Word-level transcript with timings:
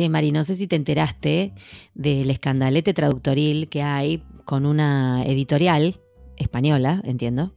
Che, 0.00 0.08
Mari, 0.08 0.32
no 0.32 0.44
sé 0.44 0.56
si 0.56 0.66
te 0.66 0.76
enteraste 0.76 1.52
del 1.92 2.30
escandalete 2.30 2.94
traductoril 2.94 3.68
que 3.68 3.82
hay 3.82 4.24
con 4.46 4.64
una 4.64 5.22
editorial 5.26 6.00
española, 6.38 7.02
entiendo, 7.04 7.54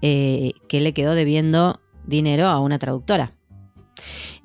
eh, 0.00 0.52
que 0.70 0.80
le 0.80 0.94
quedó 0.94 1.14
debiendo 1.14 1.82
dinero 2.06 2.46
a 2.46 2.60
una 2.60 2.78
traductora. 2.78 3.34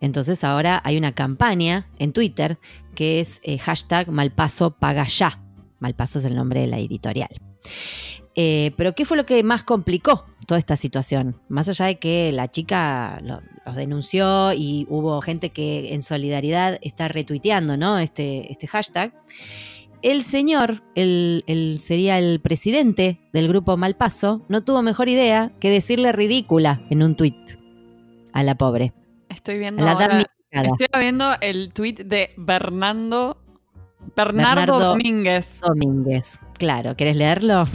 Entonces 0.02 0.44
ahora 0.44 0.82
hay 0.84 0.98
una 0.98 1.14
campaña 1.14 1.88
en 2.00 2.12
Twitter 2.12 2.60
que 2.96 3.22
es 3.22 3.40
eh, 3.44 3.60
hashtag 3.60 4.10
Malpaso 4.10 4.76
ya. 5.08 5.42
Malpaso 5.80 6.20
es 6.20 6.26
el 6.26 6.36
nombre 6.36 6.60
de 6.60 6.68
la 6.68 6.80
editorial. 6.80 7.30
Eh, 8.36 8.74
pero 8.76 8.94
¿qué 8.94 9.06
fue 9.06 9.16
lo 9.16 9.26
que 9.26 9.42
más 9.42 9.64
complicó 9.64 10.26
toda 10.48 10.60
esta 10.60 10.76
situación? 10.76 11.40
Más 11.48 11.70
allá 11.70 11.86
de 11.86 11.98
que 11.98 12.34
la 12.34 12.52
chica 12.52 13.22
los 13.66 13.76
denunció 13.76 14.54
y 14.54 14.86
hubo 14.90 15.22
gente 15.22 15.50
que 15.50 15.94
en 15.94 16.02
solidaridad 16.02 16.78
está 16.82 17.08
retuiteando 17.08 17.78
¿no? 17.78 18.00
este, 18.00 18.52
este 18.52 18.68
hashtag. 18.68 19.14
El 20.02 20.24
señor, 20.24 20.84
el, 20.94 21.78
sería 21.80 22.20
el 22.20 22.40
presidente 22.40 23.20
del 23.34 23.48
grupo 23.48 23.76
Malpaso, 23.76 24.46
no 24.50 24.64
tuvo 24.64 24.84
mejor 24.84 25.10
idea 25.10 25.52
que 25.60 25.72
decirle 25.72 26.12
ridícula 26.12 26.82
en 26.92 27.02
un 27.02 27.16
tuit 27.16 27.36
a 28.32 28.44
la 28.44 28.56
pobre. 28.56 28.94
Estoy 29.30 29.58
viendo, 29.58 29.84
estoy 30.52 30.88
viendo 31.00 31.32
el 31.42 31.74
tuit 31.74 32.02
de 32.02 32.30
Bernardo, 32.38 33.42
Bernardo, 34.16 34.80
Domínguez. 34.80 35.60
Domínguez, 35.62 36.40
claro. 36.54 36.96
¿Querés 36.96 37.16
leerlo? 37.16 37.66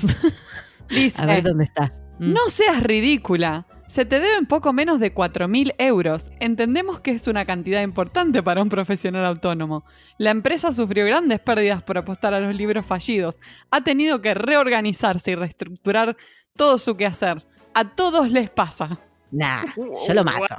Dice, 0.88 1.20
a 1.22 1.26
ver 1.26 1.42
dónde 1.42 1.64
está. 1.64 1.92
Mm. 2.20 2.32
No 2.32 2.48
seas 2.48 2.82
ridícula. 2.82 3.66
Se 3.90 4.04
te 4.04 4.20
deben 4.20 4.46
poco 4.46 4.72
menos 4.72 5.00
de 5.00 5.12
4.000 5.12 5.74
euros. 5.78 6.30
Entendemos 6.38 7.00
que 7.00 7.10
es 7.10 7.26
una 7.26 7.44
cantidad 7.44 7.82
importante 7.82 8.40
para 8.40 8.62
un 8.62 8.68
profesional 8.68 9.26
autónomo. 9.26 9.84
La 10.16 10.30
empresa 10.30 10.70
sufrió 10.70 11.04
grandes 11.06 11.40
pérdidas 11.40 11.82
por 11.82 11.98
apostar 11.98 12.32
a 12.32 12.38
los 12.38 12.54
libros 12.54 12.86
fallidos. 12.86 13.40
Ha 13.72 13.82
tenido 13.82 14.22
que 14.22 14.34
reorganizarse 14.34 15.32
y 15.32 15.34
reestructurar 15.34 16.16
todo 16.54 16.78
su 16.78 16.96
quehacer. 16.96 17.44
A 17.74 17.84
todos 17.96 18.30
les 18.30 18.48
pasa. 18.48 18.96
Nah, 19.32 19.64
yo 20.06 20.14
lo 20.14 20.22
mato. 20.22 20.54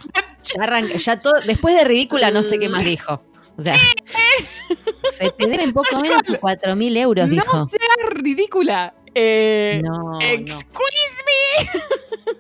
Ya, 0.97 1.21
todo, 1.21 1.35
después 1.45 1.73
de 1.73 1.85
ridícula 1.85 2.31
no 2.31 2.43
sé 2.43 2.59
qué 2.59 2.67
más 2.67 2.83
dijo. 2.83 3.23
O 3.55 3.61
sea, 3.61 3.77
se 5.17 5.31
te 5.31 5.47
deben 5.47 5.71
poco 5.71 6.01
menos 6.01 6.21
de 6.23 6.37
4.000 6.37 6.97
euros, 6.97 7.29
dijo. 7.29 7.57
No 7.59 7.65
seas 7.65 8.09
ridícula. 8.09 8.93
Eh, 9.13 9.81
no, 9.83 10.19
excuse 10.21 10.71
me. 11.25 11.69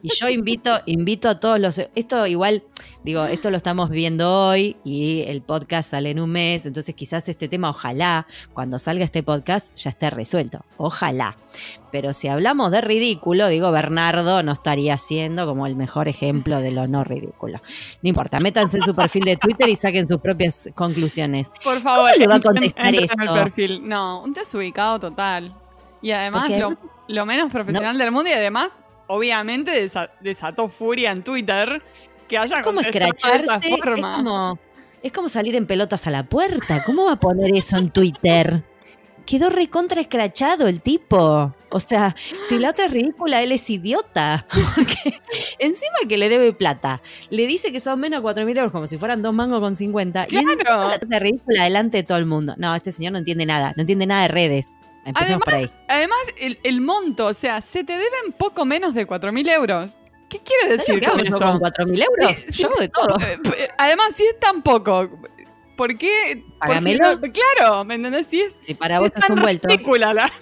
Y 0.03 0.09
yo 0.19 0.29
invito, 0.29 0.79
invito 0.85 1.29
a 1.29 1.39
todos 1.39 1.59
los. 1.59 1.79
Esto 1.93 2.25
igual, 2.25 2.63
digo, 3.03 3.25
esto 3.25 3.51
lo 3.51 3.57
estamos 3.57 3.89
viendo 3.91 4.47
hoy 4.47 4.75
y 4.83 5.21
el 5.27 5.41
podcast 5.41 5.91
sale 5.91 6.09
en 6.09 6.19
un 6.19 6.31
mes. 6.31 6.65
Entonces, 6.65 6.95
quizás 6.95 7.29
este 7.29 7.47
tema, 7.47 7.69
ojalá, 7.69 8.25
cuando 8.53 8.79
salga 8.79 9.05
este 9.05 9.21
podcast, 9.21 9.75
ya 9.75 9.91
esté 9.91 10.09
resuelto. 10.09 10.65
Ojalá. 10.77 11.35
Pero 11.91 12.13
si 12.13 12.29
hablamos 12.29 12.71
de 12.71 12.81
ridículo, 12.81 13.47
digo, 13.47 13.69
Bernardo 13.71 14.41
no 14.41 14.53
estaría 14.53 14.97
siendo 14.97 15.45
como 15.45 15.67
el 15.67 15.75
mejor 15.75 16.07
ejemplo 16.07 16.61
de 16.61 16.71
lo 16.71 16.87
no 16.87 17.03
ridículo. 17.03 17.59
No 18.01 18.09
importa, 18.09 18.39
métanse 18.39 18.77
en 18.77 18.83
su 18.83 18.95
perfil 18.95 19.25
de 19.25 19.37
Twitter 19.37 19.69
y 19.69 19.75
saquen 19.75 20.07
sus 20.07 20.19
propias 20.19 20.69
conclusiones. 20.73 21.51
Por 21.63 21.79
favor, 21.81 22.09
¿Cómo 22.11 22.17
le 22.17 22.27
va 22.27 22.35
a 22.35 22.41
contestar 22.41 22.95
esto? 22.95 23.17
perfil. 23.33 23.87
No, 23.87 24.23
un 24.23 24.33
desubicado 24.33 24.99
total. 24.99 25.53
Y 26.01 26.11
además, 26.11 26.49
lo, 27.07 27.25
menos 27.25 27.51
profesional 27.51 27.97
del 27.97 28.11
mundo 28.11 28.29
y 28.29 28.33
además, 28.33 28.69
obviamente, 29.07 29.87
desató 30.19 30.69
furia 30.69 31.11
en 31.11 31.23
Twitter 31.23 31.81
que 32.27 32.37
haya 32.37 32.57
es 32.57 32.63
como 32.63 32.81
escracharse, 32.81 33.37
de 33.37 33.43
esa 33.43 33.61
forma. 33.61 34.09
Es 34.09 34.17
como, 34.17 34.59
es 35.03 35.11
como 35.11 35.29
salir 35.29 35.55
en 35.55 35.67
pelotas 35.67 36.07
a 36.07 36.11
la 36.11 36.23
puerta. 36.23 36.83
¿Cómo 36.83 37.05
va 37.05 37.13
a 37.13 37.19
poner 37.19 37.55
eso 37.55 37.77
en 37.77 37.91
Twitter? 37.91 38.63
quedó 39.25 39.49
recontra 39.49 40.01
escrachado 40.01 40.67
el 40.67 40.81
tipo. 40.81 41.53
O 41.69 41.79
sea, 41.79 42.15
si 42.49 42.59
la 42.59 42.71
otra 42.71 42.85
es 42.85 42.91
ridícula, 42.91 43.41
él 43.41 43.51
es 43.51 43.69
idiota. 43.69 44.45
Porque 44.75 45.21
encima 45.59 45.95
que 46.07 46.17
le 46.17 46.29
debe 46.29 46.53
plata, 46.53 47.01
le 47.29 47.47
dice 47.47 47.71
que 47.71 47.79
son 47.79 47.99
menos 47.99 48.19
de 48.19 48.23
4 48.23 48.45
mil 48.45 48.57
euros, 48.57 48.71
como 48.71 48.87
si 48.87 48.97
fueran 48.97 49.21
dos 49.21 49.33
mangos 49.33 49.59
con 49.61 49.75
50. 49.75 50.27
Y 50.29 50.35
encima 50.35 50.63
la 50.63 50.95
otra 50.95 51.19
ridícula 51.19 51.63
delante 51.63 51.97
de 51.97 52.03
todo 52.03 52.17
el 52.17 52.25
mundo. 52.25 52.55
No, 52.57 52.75
este 52.75 52.91
señor 52.91 53.13
no 53.13 53.19
entiende 53.19 53.45
nada, 53.45 53.73
no 53.75 53.81
entiende 53.81 54.05
nada 54.05 54.23
de 54.23 54.27
redes. 54.27 54.75
Empecemos 55.05 55.41
además, 55.41 55.45
por 55.45 55.53
ahí. 55.53 55.71
Además, 55.87 56.19
el, 56.63 56.81
monto, 56.81 57.27
o 57.27 57.33
sea, 57.33 57.61
se 57.61 57.83
te 57.83 57.93
deben 57.93 58.33
poco 58.37 58.65
menos 58.65 58.93
de 58.93 59.05
4 59.05 59.31
mil 59.31 59.47
euros. 59.49 59.97
¿Qué 60.29 60.39
quiere 60.39 60.77
decir 60.77 61.03
con 61.03 61.19
eso? 61.19 61.39
con 61.39 61.59
4 61.59 61.85
mil 61.85 62.01
euros? 62.01 62.45
yo 62.47 62.69
de 62.79 62.89
todo. 62.89 63.17
Eh, 63.57 63.67
además, 63.77 64.13
si 64.15 64.23
es 64.23 64.39
tan 64.39 64.61
poco, 64.61 65.09
¿por 65.75 65.97
qué? 65.97 66.43
Págamelo. 66.59 67.19
claro, 67.19 67.83
¿me 67.83 67.95
entendés? 67.95 68.27
Si, 68.27 68.41
es, 68.41 68.55
si 68.61 68.75
para 68.75 68.99
vos 68.99 69.09
es, 69.15 69.29
un 69.29 69.41
vuelto. 69.41 69.67
La... 69.97 70.31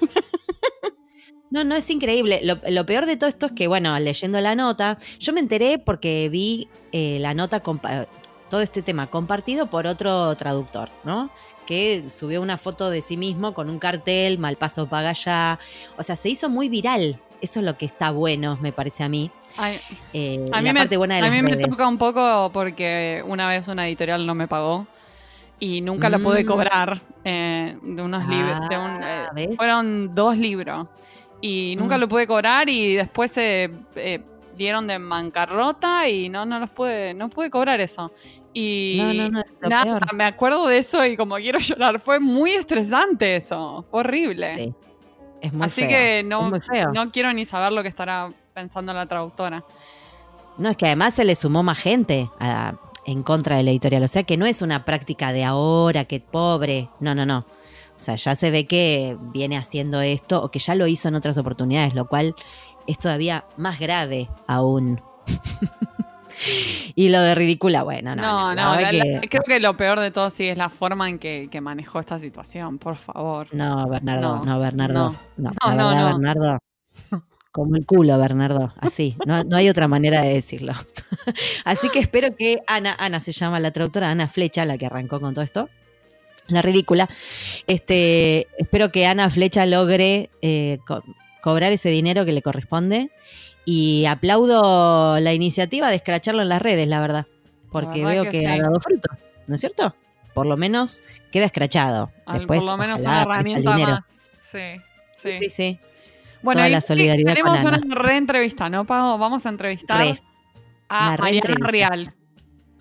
No, 1.51 1.63
no, 1.63 1.75
es 1.75 1.89
increíble. 1.89 2.41
Lo, 2.43 2.85
peor 2.85 3.07
de 3.07 3.17
todo 3.17 3.27
esto 3.27 3.47
es 3.47 3.51
que, 3.53 3.67
bueno, 3.67 3.97
leyendo 3.99 4.39
la 4.39 4.55
nota, 4.55 4.99
yo 5.19 5.33
me 5.33 5.39
enteré 5.39 5.79
porque 5.79 6.29
vi 6.29 6.69
eh, 6.91 7.17
la 7.19 7.33
nota, 7.33 7.61
todo 8.49 8.61
este 8.61 8.81
tema 8.81 9.07
compartido 9.07 9.67
por 9.67 9.87
otro 9.87 10.35
traductor, 10.35 10.89
¿no? 11.03 11.29
Que 11.65 12.05
subió 12.09 12.41
una 12.41 12.57
foto 12.57 12.89
de 12.89 13.01
sí 13.01 13.15
mismo 13.15 13.53
con 13.53 13.69
un 13.69 13.79
cartel, 13.79 14.37
mal 14.37 14.55
paso 14.55 14.87
paga 14.87 15.13
ya. 15.13 15.59
O 15.97 16.03
sea, 16.03 16.15
se 16.15 16.29
hizo 16.29 16.49
muy 16.49 16.69
viral. 16.69 17.19
Eso 17.41 17.59
es 17.61 17.65
lo 17.65 17.77
que 17.77 17.85
está 17.85 18.11
bueno, 18.11 18.57
me 18.61 18.73
parece 18.73 19.03
a 19.03 19.09
mí. 19.09 19.31
Eh, 20.13 20.45
a 20.51 20.61
mí, 20.61 20.73
me, 20.73 20.81
a 20.81 21.31
mí 21.31 21.41
me 21.41 21.55
toca 21.55 21.87
un 21.87 21.97
poco 21.97 22.49
porque 22.51 23.23
una 23.25 23.47
vez 23.47 23.67
una 23.69 23.87
editorial 23.87 24.25
no 24.25 24.35
me 24.35 24.47
pagó 24.47 24.87
y 25.59 25.81
nunca 25.81 26.09
lo 26.09 26.19
pude 26.21 26.43
mm. 26.43 26.47
cobrar 26.47 27.01
eh, 27.23 27.77
de 27.81 28.01
unos 28.01 28.27
libros. 28.27 28.59
Ah, 28.71 29.29
eh, 29.35 29.49
fueron 29.55 30.15
dos 30.15 30.37
libros 30.37 30.87
y 31.41 31.75
nunca 31.77 31.97
mm. 31.97 31.99
lo 31.99 32.09
pude 32.09 32.27
cobrar 32.27 32.69
y 32.69 32.95
después 32.95 33.31
se 33.31 33.69
eh, 33.95 34.21
dieron 34.55 34.87
de 34.87 34.97
bancarrota 34.97 36.07
y 36.07 36.29
no, 36.29 36.45
no 36.45 36.59
los 36.59 36.69
pude, 36.69 37.13
no 37.13 37.29
pude 37.29 37.49
cobrar 37.49 37.79
eso. 37.81 38.11
Y 38.53 38.99
nada, 39.61 39.99
me 40.13 40.23
acuerdo 40.23 40.67
de 40.67 40.79
eso 40.79 41.05
y 41.05 41.15
como 41.15 41.35
quiero 41.35 41.59
llorar, 41.59 41.99
fue 41.99 42.19
muy 42.19 42.51
estresante 42.51 43.35
eso, 43.35 43.85
fue 43.89 44.01
horrible. 44.01 44.49
Sí. 44.49 44.73
Es 45.41 45.53
muy 45.53 45.67
Así 45.67 45.87
que 45.87 46.23
no, 46.25 46.51
no 46.93 47.11
quiero 47.11 47.31
ni 47.31 47.45
saber 47.45 47.71
lo 47.71 47.81
que 47.81 47.87
estará 47.87 48.29
pensando 48.53 48.93
la 48.93 49.05
traductora. 49.05 49.63
No, 50.57 50.69
es 50.69 50.77
que 50.77 50.87
además 50.87 51.13
se 51.13 51.23
le 51.23 51.35
sumó 51.35 51.63
más 51.63 51.77
gente 51.77 52.29
a, 52.39 52.75
en 53.05 53.23
contra 53.23 53.55
de 53.57 53.63
la 53.63 53.71
editorial. 53.71 54.03
O 54.03 54.07
sea 54.07 54.23
que 54.23 54.35
no 54.35 54.45
es 54.45 54.61
una 54.61 54.83
práctica 54.83 55.31
de 55.31 55.45
ahora, 55.45 56.05
que 56.05 56.19
pobre. 56.19 56.89
No, 56.99 57.15
no, 57.15 57.25
no. 57.25 57.39
O 57.97 58.01
sea, 58.01 58.15
ya 58.15 58.35
se 58.35 58.51
ve 58.51 58.65
que 58.65 59.17
viene 59.33 59.57
haciendo 59.57 60.01
esto 60.01 60.43
o 60.43 60.51
que 60.51 60.59
ya 60.59 60.75
lo 60.75 60.87
hizo 60.87 61.07
en 61.07 61.15
otras 61.15 61.37
oportunidades, 61.37 61.93
lo 61.93 62.07
cual 62.07 62.35
es 62.87 62.99
todavía 62.99 63.45
más 63.57 63.79
grave 63.79 64.29
aún. 64.47 65.01
y 66.95 67.09
lo 67.09 67.21
de 67.21 67.35
ridícula, 67.35 67.83
bueno, 67.83 68.15
no. 68.15 68.55
No, 68.55 68.75
no, 68.75 68.77
creo 69.29 69.43
que 69.43 69.59
lo 69.59 69.75
peor 69.75 69.99
de 69.99 70.11
todo 70.11 70.29
sí 70.29 70.47
es 70.47 70.57
la 70.57 70.69
forma 70.69 71.09
en 71.09 71.19
que, 71.19 71.49
manejó 71.61 71.99
esta 71.99 72.19
situación, 72.19 72.77
por 72.77 72.95
favor. 72.95 73.47
No, 73.51 73.87
Bernardo, 73.89 74.41
no, 74.45 74.59
Bernardo. 74.59 75.15
No, 75.37 75.51
no, 75.65 75.95
no, 75.95 76.05
Bernardo. 76.05 76.59
Como 77.51 77.75
el 77.75 77.85
culo, 77.85 78.17
Bernardo. 78.17 78.73
Así. 78.77 79.17
No, 79.25 79.43
no 79.43 79.57
hay 79.57 79.69
otra 79.69 79.87
manera 79.87 80.21
de 80.21 80.35
decirlo. 80.35 80.73
Así 81.65 81.89
que 81.89 81.99
espero 81.99 82.35
que 82.35 82.61
Ana, 82.67 82.95
Ana 82.99 83.19
se 83.19 83.31
llama 83.31 83.59
la 83.59 83.71
traductora, 83.71 84.11
Ana 84.11 84.27
Flecha, 84.27 84.65
la 84.65 84.77
que 84.77 84.85
arrancó 84.85 85.19
con 85.19 85.33
todo 85.33 85.43
esto. 85.43 85.67
La 86.47 86.61
ridícula. 86.61 87.09
Este, 87.67 88.47
espero 88.57 88.91
que 88.91 89.07
Ana 89.07 89.29
Flecha 89.29 89.65
logre 89.65 90.29
eh, 90.41 90.77
cobrar 91.41 91.71
ese 91.71 91.89
dinero 91.89 92.23
que 92.23 92.31
le 92.31 92.41
corresponde. 92.41 93.09
Y 93.65 94.05
aplaudo 94.05 95.19
la 95.19 95.33
iniciativa 95.33 95.89
de 95.89 95.97
escracharlo 95.97 96.41
en 96.41 96.49
las 96.49 96.61
redes, 96.61 96.87
la 96.87 96.99
verdad. 96.99 97.27
Porque 97.71 98.03
veo 98.03 98.29
que, 98.29 98.47
ha 98.47 98.57
dado 98.57 98.79
fruto, 98.79 99.09
¿no 99.47 99.55
es 99.55 99.61
cierto? 99.61 99.95
Por 100.33 100.47
lo 100.47 100.57
menos 100.57 101.03
queda 101.31 101.45
escrachado. 101.45 102.11
Después, 102.31 102.61
por 102.61 102.71
lo 102.71 102.77
menos 102.77 103.01
una 103.01 103.21
herramienta 103.21 103.77
más. 103.77 103.99
Sí, 104.51 104.81
sí. 105.21 105.29
sí, 105.39 105.49
sí. 105.49 105.79
Bueno, 106.41 106.67
la 106.67 106.81
solidaridad 106.81 107.33
tenemos 107.33 107.63
una 107.63 107.79
reentrevista, 107.95 108.69
¿no, 108.69 108.85
Pau? 108.85 109.17
Vamos 109.17 109.45
a 109.45 109.49
entrevistar 109.49 110.19
a 110.87 111.17
Mariana 111.17 111.67
Real. 111.67 112.13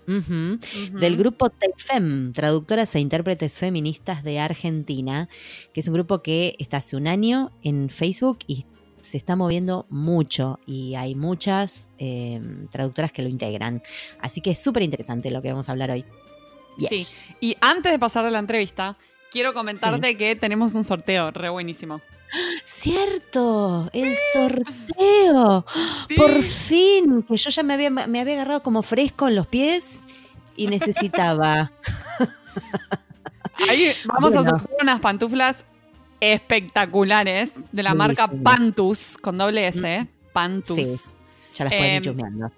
Del 0.06 1.18
grupo 1.18 1.50
TEFEM, 1.50 2.32
Traductoras 2.32 2.94
e 2.94 3.00
Intérpretes 3.00 3.58
Feministas 3.58 4.24
de 4.24 4.40
Argentina, 4.40 5.28
que 5.74 5.80
es 5.80 5.88
un 5.88 5.94
grupo 5.94 6.22
que 6.22 6.56
está 6.58 6.78
hace 6.78 6.96
un 6.96 7.06
año 7.06 7.50
en 7.62 7.90
Facebook 7.90 8.38
y 8.46 8.64
se 9.02 9.16
está 9.16 9.36
moviendo 9.36 9.86
mucho 9.90 10.58
y 10.66 10.94
hay 10.94 11.14
muchas 11.14 11.88
em, 11.98 12.68
traductoras 12.68 13.12
que 13.12 13.22
lo 13.22 13.28
integran. 13.28 13.82
Así 14.20 14.40
que 14.40 14.50
es 14.50 14.62
súper 14.62 14.82
interesante 14.82 15.30
lo 15.30 15.42
que 15.42 15.50
vamos 15.50 15.68
a 15.68 15.72
hablar 15.72 15.90
hoy. 15.90 16.04
Sí, 16.88 17.06
y 17.40 17.56
antes 17.60 17.90
de 17.90 17.98
pasar 17.98 18.24
a 18.24 18.30
la 18.30 18.38
entrevista, 18.38 18.96
quiero 19.32 19.52
comentarte 19.52 20.16
que 20.16 20.36
tenemos 20.36 20.74
un 20.74 20.84
sorteo 20.84 21.30
re 21.32 21.48
buenísimo. 21.48 22.00
Cierto, 22.64 23.88
el 23.92 24.14
sorteo. 24.32 25.64
Por 26.16 26.42
fin, 26.42 27.22
que 27.22 27.36
yo 27.36 27.50
ya 27.50 27.62
me 27.62 27.74
había, 27.74 27.90
me 27.90 28.20
había 28.20 28.34
agarrado 28.34 28.62
como 28.62 28.82
fresco 28.82 29.28
en 29.28 29.34
los 29.34 29.46
pies 29.46 30.00
y 30.54 30.66
necesitaba. 30.66 31.72
Ahí 33.68 33.92
vamos 34.04 34.34
a 34.34 34.40
hacer 34.40 34.54
unas 34.80 35.00
pantuflas 35.00 35.64
espectaculares 36.20 37.54
de 37.72 37.82
la 37.82 37.94
marca 37.94 38.28
Pantus, 38.28 39.16
con 39.18 39.38
doble 39.38 39.68
S, 39.68 40.00
mm. 40.02 40.32
Pantus. 40.32 40.76
Sí, 40.76 41.10
ya 41.54 41.64
las 41.64 41.74
pueden 41.74 42.20
eh, 42.20 42.48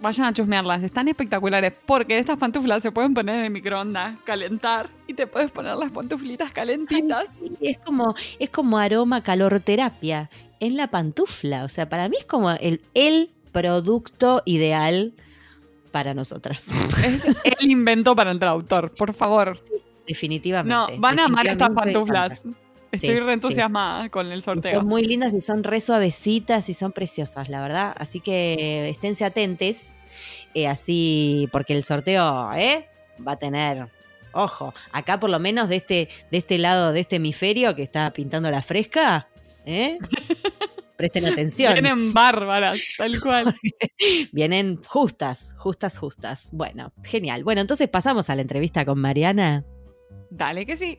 Vayan 0.00 0.26
a 0.26 0.32
chusmearlas, 0.32 0.82
están 0.84 1.08
espectaculares 1.08 1.72
porque 1.84 2.18
estas 2.18 2.36
pantuflas 2.36 2.82
se 2.82 2.92
pueden 2.92 3.14
poner 3.14 3.34
en 3.34 3.44
el 3.46 3.50
microondas, 3.50 4.16
calentar 4.22 4.88
y 5.08 5.14
te 5.14 5.26
puedes 5.26 5.50
poner 5.50 5.74
las 5.74 5.90
pantuflitas 5.90 6.52
calentitas. 6.52 7.40
es 7.60 7.78
como 7.78 8.14
es 8.38 8.50
como 8.50 8.78
aroma 8.78 9.24
calor 9.24 9.58
terapia 9.58 10.30
en 10.60 10.76
la 10.76 10.88
pantufla, 10.88 11.64
o 11.64 11.68
sea, 11.68 11.88
para 11.88 12.08
mí 12.08 12.16
es 12.16 12.26
como 12.26 12.52
el, 12.52 12.80
el 12.94 13.30
producto 13.50 14.42
ideal 14.44 15.14
para 15.90 16.14
nosotras. 16.14 16.70
Es 17.04 17.24
el 17.60 17.70
invento 17.70 18.14
para 18.14 18.30
el 18.30 18.38
traductor, 18.38 18.92
por 18.94 19.12
favor. 19.12 19.54
definitivamente. 20.06 20.94
No, 20.94 21.00
van 21.00 21.18
a 21.18 21.24
amar 21.24 21.46
estas 21.48 21.70
pantuflas. 21.70 22.42
Estoy 22.92 23.20
re 23.20 23.32
entusiasmada 23.34 24.08
con 24.08 24.30
el 24.32 24.42
sorteo. 24.42 24.72
Son 24.72 24.86
muy 24.86 25.04
lindas 25.04 25.32
y 25.34 25.40
son 25.40 25.62
re 25.62 25.80
suavecitas 25.80 26.68
y 26.68 26.74
son 26.74 26.92
preciosas, 26.92 27.48
la 27.48 27.60
verdad. 27.60 27.94
Así 27.98 28.20
que 28.20 28.88
esténse 28.88 29.24
atentes. 29.24 29.96
Eh, 30.54 30.66
así, 30.66 31.48
porque 31.52 31.74
el 31.74 31.84
sorteo 31.84 32.52
¿eh? 32.54 32.88
va 33.26 33.32
a 33.32 33.38
tener. 33.38 33.88
Ojo, 34.32 34.74
acá 34.92 35.20
por 35.20 35.30
lo 35.30 35.38
menos 35.38 35.68
de 35.68 35.76
este, 35.76 36.08
de 36.30 36.38
este 36.38 36.58
lado, 36.58 36.92
de 36.92 37.00
este 37.00 37.16
hemisferio 37.16 37.74
que 37.74 37.82
está 37.82 38.12
pintando 38.12 38.50
la 38.50 38.62
fresca, 38.62 39.28
¿eh? 39.64 39.98
Presten 40.96 41.26
atención. 41.26 41.74
Vienen 41.74 42.12
bárbaras, 42.12 42.80
tal 42.96 43.20
cual. 43.20 43.54
Vienen 44.32 44.82
justas, 44.82 45.54
justas, 45.56 45.96
justas. 45.96 46.50
Bueno, 46.52 46.92
genial. 47.04 47.44
Bueno, 47.44 47.60
entonces 47.60 47.88
pasamos 47.88 48.28
a 48.30 48.34
la 48.34 48.42
entrevista 48.42 48.84
con 48.84 48.98
Mariana. 48.98 49.64
Dale 50.30 50.66
que 50.66 50.76
sí. 50.76 50.98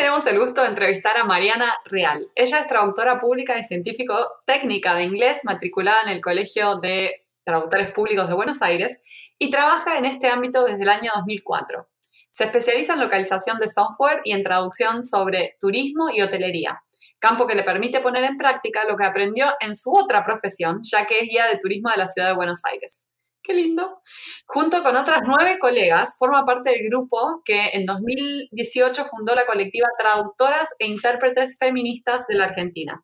Tenemos 0.00 0.26
el 0.26 0.38
gusto 0.38 0.62
de 0.62 0.68
entrevistar 0.68 1.18
a 1.18 1.24
Mariana 1.24 1.76
Real. 1.84 2.26
Ella 2.34 2.60
es 2.60 2.66
traductora 2.66 3.20
pública 3.20 3.58
y 3.58 3.64
científico 3.64 4.16
técnica 4.46 4.94
de 4.94 5.02
inglés, 5.02 5.42
matriculada 5.44 5.98
en 6.06 6.08
el 6.08 6.22
Colegio 6.22 6.76
de 6.76 7.26
Traductores 7.44 7.92
Públicos 7.92 8.26
de 8.26 8.32
Buenos 8.32 8.62
Aires 8.62 9.02
y 9.38 9.50
trabaja 9.50 9.98
en 9.98 10.06
este 10.06 10.28
ámbito 10.28 10.64
desde 10.64 10.84
el 10.84 10.88
año 10.88 11.10
2004. 11.16 11.86
Se 12.30 12.44
especializa 12.44 12.94
en 12.94 13.00
localización 13.00 13.58
de 13.58 13.68
software 13.68 14.22
y 14.24 14.32
en 14.32 14.42
traducción 14.42 15.04
sobre 15.04 15.58
turismo 15.60 16.08
y 16.08 16.22
hotelería, 16.22 16.82
campo 17.18 17.46
que 17.46 17.54
le 17.54 17.62
permite 17.62 18.00
poner 18.00 18.24
en 18.24 18.38
práctica 18.38 18.84
lo 18.84 18.96
que 18.96 19.04
aprendió 19.04 19.52
en 19.60 19.76
su 19.76 19.94
otra 19.94 20.24
profesión, 20.24 20.80
ya 20.82 21.04
que 21.04 21.18
es 21.18 21.28
guía 21.28 21.46
de 21.46 21.58
turismo 21.58 21.90
de 21.90 21.98
la 21.98 22.08
ciudad 22.08 22.28
de 22.28 22.36
Buenos 22.36 22.64
Aires. 22.64 23.09
Qué 23.42 23.54
lindo. 23.54 24.00
Junto 24.46 24.82
con 24.82 24.96
otras 24.96 25.22
nueve 25.24 25.58
colegas, 25.58 26.16
forma 26.18 26.44
parte 26.44 26.70
del 26.70 26.88
grupo 26.88 27.42
que 27.44 27.70
en 27.72 27.86
2018 27.86 29.04
fundó 29.04 29.34
la 29.34 29.46
colectiva 29.46 29.88
Traductoras 29.98 30.74
e 30.78 30.86
Intérpretes 30.86 31.56
Feministas 31.58 32.26
de 32.26 32.34
la 32.34 32.44
Argentina. 32.44 33.02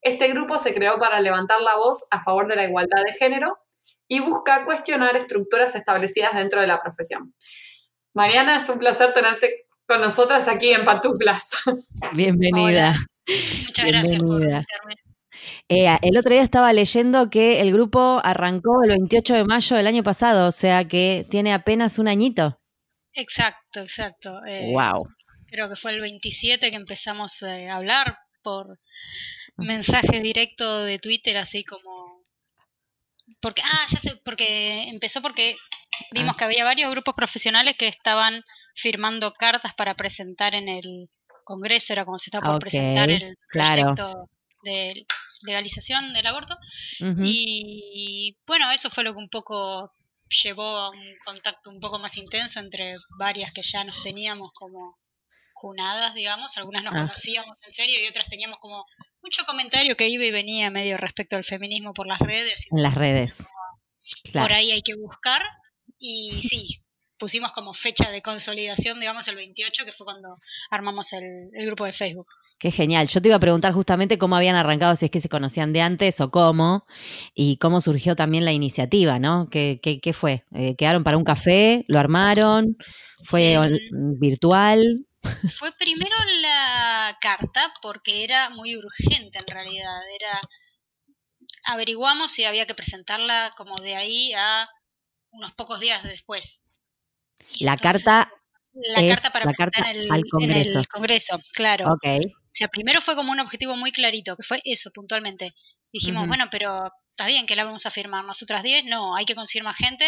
Este 0.00 0.28
grupo 0.28 0.58
se 0.58 0.74
creó 0.74 0.98
para 0.98 1.20
levantar 1.20 1.60
la 1.60 1.76
voz 1.76 2.06
a 2.10 2.22
favor 2.22 2.48
de 2.48 2.56
la 2.56 2.64
igualdad 2.64 3.02
de 3.06 3.12
género 3.12 3.58
y 4.08 4.20
busca 4.20 4.64
cuestionar 4.64 5.16
estructuras 5.16 5.74
establecidas 5.74 6.34
dentro 6.34 6.60
de 6.60 6.66
la 6.66 6.80
profesión. 6.80 7.34
Mariana, 8.14 8.56
es 8.58 8.68
un 8.68 8.78
placer 8.78 9.12
tenerte 9.12 9.66
con 9.86 10.00
nosotras 10.00 10.48
aquí 10.48 10.72
en 10.72 10.84
Pantuflas. 10.84 11.50
Bienvenida. 12.12 12.96
Muchas 13.66 13.86
gracias 13.86 14.22
por 14.22 14.42
invitarme. 14.42 15.03
Eh, 15.68 15.86
el 16.02 16.18
otro 16.18 16.32
día 16.32 16.42
estaba 16.42 16.72
leyendo 16.72 17.30
que 17.30 17.60
el 17.60 17.72
grupo 17.72 18.20
arrancó 18.22 18.82
el 18.82 18.90
28 18.90 19.34
de 19.34 19.44
mayo 19.44 19.76
del 19.76 19.86
año 19.86 20.02
pasado, 20.02 20.48
o 20.48 20.52
sea 20.52 20.86
que 20.86 21.26
tiene 21.30 21.52
apenas 21.52 21.98
un 21.98 22.08
añito. 22.08 22.60
Exacto, 23.12 23.80
exacto. 23.80 24.30
wow. 24.72 25.06
Eh, 25.06 25.14
creo 25.48 25.68
que 25.68 25.76
fue 25.76 25.92
el 25.92 26.00
27 26.00 26.70
que 26.70 26.76
empezamos 26.76 27.42
eh, 27.42 27.70
a 27.70 27.76
hablar 27.76 28.18
por 28.42 28.78
mensaje 29.56 30.20
directo 30.20 30.84
de 30.84 30.98
Twitter, 30.98 31.36
así 31.36 31.64
como 31.64 32.22
porque 33.40 33.62
ah 33.64 33.86
ya 33.88 34.00
sé 34.00 34.20
porque 34.22 34.88
empezó 34.90 35.22
porque 35.22 35.56
Vimos 36.10 36.34
ah. 36.34 36.38
que 36.38 36.44
había 36.44 36.64
varios 36.64 36.90
grupos 36.90 37.14
profesionales 37.14 37.76
que 37.76 37.88
estaban 37.88 38.42
firmando 38.74 39.32
cartas 39.32 39.74
para 39.74 39.94
presentar 39.94 40.54
en 40.54 40.68
el 40.68 41.10
Congreso, 41.44 41.92
era 41.92 42.04
como 42.04 42.18
se 42.18 42.30
estaba 42.30 42.52
por 42.52 42.60
presentar 42.60 43.10
el 43.10 43.36
proyecto 43.52 44.30
de 44.64 45.04
legalización 45.42 46.12
del 46.12 46.26
aborto. 46.26 46.56
y, 47.22 48.36
bueno, 48.46 48.70
eso 48.70 48.90
fue 48.90 49.04
lo 49.04 49.14
que 49.14 49.20
un 49.20 49.28
poco 49.28 49.92
llevó 50.42 50.66
a 50.66 50.90
un 50.90 51.14
contacto 51.24 51.70
un 51.70 51.80
poco 51.80 51.98
más 51.98 52.16
intenso 52.16 52.58
entre 52.60 52.96
varias 53.18 53.52
que 53.52 53.62
ya 53.62 53.84
nos 53.84 54.02
teníamos 54.02 54.50
como 54.54 54.98
junadas, 55.52 56.14
digamos, 56.14 56.56
algunas 56.56 56.82
nos 56.82 56.94
ah. 56.94 57.00
conocíamos 57.02 57.58
en 57.62 57.70
serio 57.70 58.02
y 58.02 58.08
otras 58.08 58.28
teníamos 58.28 58.58
como 58.58 58.84
mucho 59.22 59.44
comentario 59.44 59.96
que 59.96 60.08
iba 60.08 60.24
y 60.24 60.30
venía 60.30 60.70
medio 60.70 60.96
respecto 60.96 61.36
al 61.36 61.44
feminismo 61.44 61.94
por 61.94 62.06
las 62.06 62.18
redes. 62.18 62.66
En 62.70 62.82
las 62.82 62.96
redes. 62.96 63.46
Por 64.32 64.52
ahí 64.52 64.72
hay 64.72 64.82
que 64.82 64.96
buscar 64.96 65.42
y 65.98 66.42
sí, 66.42 66.78
pusimos 67.18 67.52
como 67.52 67.72
fecha 67.72 68.10
de 68.10 68.20
consolidación, 68.20 69.00
digamos, 69.00 69.26
el 69.28 69.36
28, 69.36 69.84
que 69.84 69.92
fue 69.92 70.04
cuando 70.04 70.36
armamos 70.70 71.12
el, 71.12 71.50
grupo 71.66 71.86
de 71.86 71.92
Facebook. 71.92 72.26
Qué 72.64 72.70
genial. 72.70 73.08
Yo 73.08 73.20
te 73.20 73.28
iba 73.28 73.36
a 73.36 73.40
preguntar 73.40 73.74
justamente 73.74 74.16
cómo 74.16 74.36
habían 74.36 74.56
arrancado, 74.56 74.96
si 74.96 75.04
es 75.04 75.10
que 75.10 75.20
se 75.20 75.28
conocían 75.28 75.74
de 75.74 75.82
antes 75.82 76.18
o 76.22 76.30
cómo, 76.30 76.86
y 77.34 77.58
cómo 77.58 77.82
surgió 77.82 78.16
también 78.16 78.46
la 78.46 78.52
iniciativa, 78.52 79.18
¿no? 79.18 79.50
¿Qué, 79.50 79.78
qué, 79.82 80.12
fue? 80.14 80.46
Eh, 80.54 80.74
¿Quedaron 80.74 81.04
para 81.04 81.18
un 81.18 81.24
café? 81.24 81.84
¿Lo 81.88 81.98
armaron? 81.98 82.78
¿Fue 83.22 83.60
virtual? 84.18 85.06
Fue 85.58 85.72
primero 85.78 86.16
la 86.40 87.18
carta, 87.20 87.70
porque 87.82 88.24
era 88.24 88.48
muy 88.48 88.74
urgente 88.78 89.40
en 89.40 89.46
realidad. 89.46 90.00
Era. 90.18 90.40
Averiguamos 91.66 92.32
si 92.32 92.44
había 92.44 92.64
que 92.64 92.74
presentarla 92.74 93.52
como 93.58 93.76
de 93.76 93.94
ahí 93.94 94.32
a 94.32 94.70
unos 95.32 95.52
pocos 95.52 95.80
días 95.80 96.02
después. 96.02 96.62
la 97.60 97.76
carta 97.76 98.30
la 98.72 99.06
carta 99.06 99.30
para 99.30 99.44
la 99.44 99.52
carta 99.52 99.90
en 99.90 99.96
el, 99.96 100.10
al 100.10 100.22
Congreso. 100.30 100.78
el 100.78 100.88
Congreso, 100.88 101.38
claro. 101.52 101.92
Okay. 101.92 102.22
O 102.54 102.56
sea, 102.56 102.68
primero 102.68 103.00
fue 103.00 103.16
como 103.16 103.32
un 103.32 103.40
objetivo 103.40 103.76
muy 103.76 103.90
clarito, 103.90 104.36
que 104.36 104.44
fue 104.44 104.60
eso 104.64 104.92
puntualmente. 104.92 105.56
Dijimos, 105.92 106.28
bueno, 106.28 106.46
pero 106.52 106.84
está 107.10 107.26
bien 107.26 107.46
que 107.46 107.56
la 107.56 107.64
vamos 107.64 107.84
a 107.84 107.90
firmar. 107.90 108.24
Nosotras 108.24 108.62
10, 108.62 108.84
no, 108.84 109.16
hay 109.16 109.24
que 109.24 109.34
conseguir 109.34 109.64
más 109.64 109.76
gente. 109.76 110.04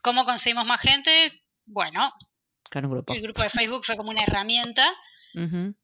¿Cómo 0.00 0.24
conseguimos 0.24 0.64
más 0.64 0.80
gente? 0.80 1.44
Bueno, 1.66 2.10
con 2.70 2.86
un 2.86 2.90
grupo. 2.92 3.12
el 3.12 3.20
grupo 3.20 3.42
de 3.42 3.50
Facebook 3.50 3.84
fue 3.84 3.98
como 3.98 4.08
una 4.08 4.22
herramienta. 4.22 4.90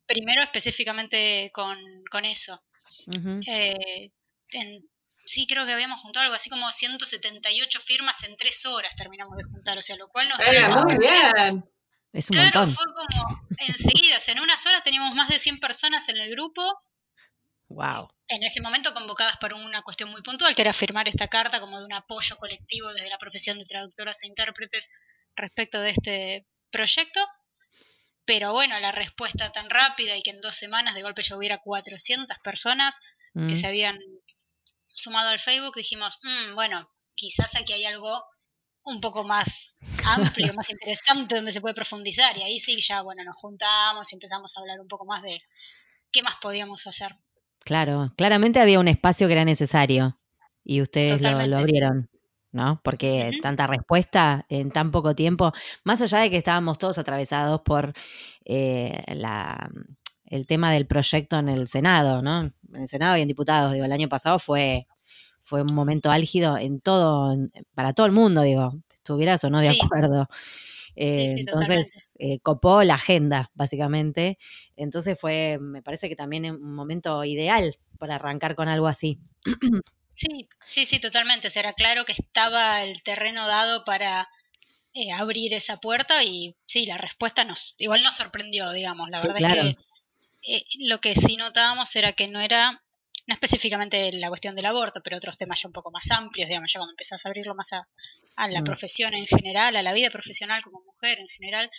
Primero 0.07 0.43
específicamente 0.43 1.51
con, 1.53 1.77
con 2.11 2.25
eso. 2.25 2.59
eh, 3.47 4.11
en 4.53 4.89
sí, 5.27 5.47
creo 5.47 5.67
que 5.67 5.73
habíamos 5.73 6.01
juntado 6.01 6.25
algo 6.25 6.35
así 6.35 6.49
como 6.49 6.71
178 6.73 7.81
firmas 7.81 8.23
en 8.25 8.39
tres 8.39 8.65
horas 8.65 8.97
terminamos 8.97 9.37
de 9.37 9.45
juntar, 9.45 9.77
o 9.77 9.83
sea, 9.83 9.97
lo 9.97 10.09
cual 10.09 10.31
nos 10.31 10.41
eh, 10.41 10.67
muy 10.87 10.97
bien. 10.97 11.65
Es 12.15 12.31
un 12.31 12.37
claro, 12.37 12.69
fue 12.69 12.85
como 12.87 13.45
enseguida, 13.59 14.19
o 14.19 14.21
sea, 14.21 14.35
en 14.35 14.41
unas 14.41 14.65
horas 14.67 14.85
teníamos 14.85 15.17
más 15.17 15.29
de 15.29 15.41
100 15.41 15.59
personas 15.59 16.09
en 16.09 16.17
el 16.17 16.31
grupo. 16.31 16.63
Wow. 17.69 18.09
En 18.29 18.45
ese 18.45 18.61
momento 18.61 18.95
convocadas 18.95 19.37
por 19.39 19.53
una 19.53 19.83
cuestión 19.83 20.11
muy 20.11 20.23
puntual, 20.23 20.55
que 20.55 20.63
era 20.63 20.73
firmar 20.73 21.09
esta 21.09 21.27
carta 21.27 21.61
como 21.61 21.81
de 21.81 21.87
un 21.87 21.93
apoyo 21.93 22.37
colectivo 22.37 22.93
desde 22.93 23.11
la 23.11 23.19
profesión 23.19 23.59
de 23.59 23.65
traductoras 23.65 24.23
e 24.23 24.29
intérpretes 24.29 24.91
respecto 25.35 25.81
de 25.81 25.91
este 25.91 26.47
proyecto. 26.71 27.21
Pero 28.25 28.53
bueno, 28.53 28.79
la 28.79 28.93
respuesta 28.93 29.51
tan 29.51 29.69
rápida 29.69 30.17
y 30.17 30.23
que 30.23 30.31
en 30.31 30.41
dos 30.41 30.55
semanas 30.55 30.95
de 30.95 31.03
golpe 31.03 31.25
ya 31.25 31.37
hubiera 31.37 31.59
400 31.59 32.39
personas 32.45 32.97
que 33.35 33.41
mm. 33.41 33.57
se 33.57 33.67
habían 33.67 33.99
sumado 34.87 35.31
al 35.31 35.41
Facebook, 35.41 35.75
dijimos, 35.75 36.21
mm, 36.23 36.55
bueno, 36.55 36.89
quizás 37.17 37.57
aquí 37.57 37.73
hay 37.73 37.87
algo 37.87 38.25
un 38.85 39.01
poco 39.01 39.25
más 39.25 39.74
amplio, 40.05 40.53
más 40.55 40.71
interesante, 40.71 41.37
donde 41.37 41.53
se 41.53 41.61
puede 41.61 41.75
profundizar. 41.75 42.37
Y 42.37 42.43
ahí 42.43 42.61
sí, 42.61 42.81
ya, 42.81 43.03
bueno, 43.03 43.23
nos 43.25 43.37
juntamos 43.37 44.11
y 44.13 44.17
empezamos 44.17 44.57
a 44.57 44.61
hablar 44.61 44.81
un 44.81 44.89
poco 44.89 45.05
más 45.05 45.23
de 45.23 45.41
qué 46.11 46.23
más 46.23 46.37
podíamos 46.41 46.87
hacer. 46.87 47.13
Claro, 47.61 48.13
claramente 48.17 48.61
había 48.61 48.81
un 48.81 48.89
espacio 48.89 49.27
que 49.27 49.33
era 49.33 49.45
necesario 49.45 50.17
y 50.65 50.83
ustedes 50.83 51.21
lo, 51.21 51.57
abrieron. 51.59 52.11
¿no? 52.53 52.81
Porque 52.85 53.33
tanta 53.43 53.67
respuesta 53.67 54.47
en 54.49 54.71
tan 54.71 54.93
poco 54.93 55.17
tiempo, 55.17 55.53
más 55.83 56.01
allá 56.03 56.19
de 56.19 56.31
que 56.31 56.37
estábamos 56.37 56.79
todos 56.79 56.99
atravesados 56.99 57.63
por 57.63 57.93
eh, 58.45 59.03
la, 59.09 59.71
el 60.27 60.47
tema 60.47 60.73
del 60.73 60.87
proyecto 60.87 61.37
en 61.37 61.49
el 61.49 61.67
Senado, 61.67 62.23
¿no? 62.23 62.43
En 62.43 62.83
el 62.83 62.89
Senado 62.89 63.17
y 63.17 63.23
en 63.23 63.29
diputados, 63.29 63.73
digo, 63.73 63.85
el 63.85 63.93
año 63.93 64.09
pasado 64.09 64.39
fue, 64.39 64.87
fue 65.43 65.63
un 65.63 65.75
momento 65.75 66.13
álgido 66.13 66.57
en 66.57 66.81
todo, 66.81 67.37
para 67.75 67.93
todo 67.93 68.07
el 68.07 68.13
mundo, 68.13 68.43
digo, 68.43 68.84
estuvieras 69.05 69.45
o 69.45 69.51
no 69.51 69.61
de 69.61 69.69
acuerdo. 69.69 70.29
Eh, 70.97 71.35
entonces, 71.39 72.15
eh, 72.19 72.39
copó 72.41 72.83
la 72.85 72.95
agenda, 72.95 73.51
básicamente. 73.55 74.39
Entonces 74.77 75.19
fue, 75.19 75.59
me 75.61 75.83
parece 75.83 76.09
que 76.09 76.17
también 76.17 76.47
un 76.47 76.75
momento 76.75 77.23
ideal 77.25 77.77
para 77.99 78.15
arrancar 78.15 78.55
con 78.55 78.69
algo 78.69 78.87
así. 78.87 79.19
Sí, 80.17 80.47
sí, 80.65 80.87
sí, 80.87 81.01
totalmente. 81.01 81.49
O 81.49 81.51
sea, 81.51 81.61
era 81.61 81.73
claro 81.73 82.05
que 82.05 82.13
estaba 82.13 82.85
el 82.85 83.03
terreno 83.03 83.49
dado 83.49 83.85
para 83.85 84.29
eh, 84.93 85.11
abrir 85.11 85.53
esa 85.55 85.79
puerta 85.79 86.23
y 86.23 86.55
sí, 86.67 86.87
la 86.87 86.97
respuesta 86.99 87.43
nos, 87.43 87.75
igual 87.79 88.05
nos 88.05 88.15
sorprendió, 88.15 88.71
digamos. 88.71 89.11
La 89.11 89.21
verdad 89.21 89.41
es 89.41 89.75
que 89.75 90.57
eh, 90.57 90.63
lo 90.87 91.01
que 91.01 91.17
sí 91.17 91.37
notábamos 91.37 91.97
era 91.97 92.13
que 92.13 92.29
no 92.29 92.41
era, 92.41 92.84
no 93.27 93.35
específicamente 93.35 94.13
la 94.13 94.29
cuestión 94.29 94.55
del 94.55 94.67
aborto, 94.67 95.03
pero 95.03 95.17
otros 95.17 95.37
temas 95.37 95.61
ya 95.63 95.69
un 95.69 95.73
poco 95.73 95.91
más 95.91 96.11
amplios, 96.11 96.49
digamos, 96.49 96.71
ya 96.73 96.79
cuando 96.79 96.93
empezás 96.93 97.25
a 97.25 97.29
abrirlo 97.29 97.55
más 97.55 97.73
a, 97.73 97.87
la 98.49 98.61
mm. 98.61 98.65
profesión 98.65 99.15
en 99.15 99.27
general, 99.27 99.77
a 99.77 99.83
la 99.83 99.93
vida 99.93 100.11
profesional 100.11 100.63
como 100.63 100.83
mujer 100.83 101.19
en 101.19 101.29
general, 101.29 101.71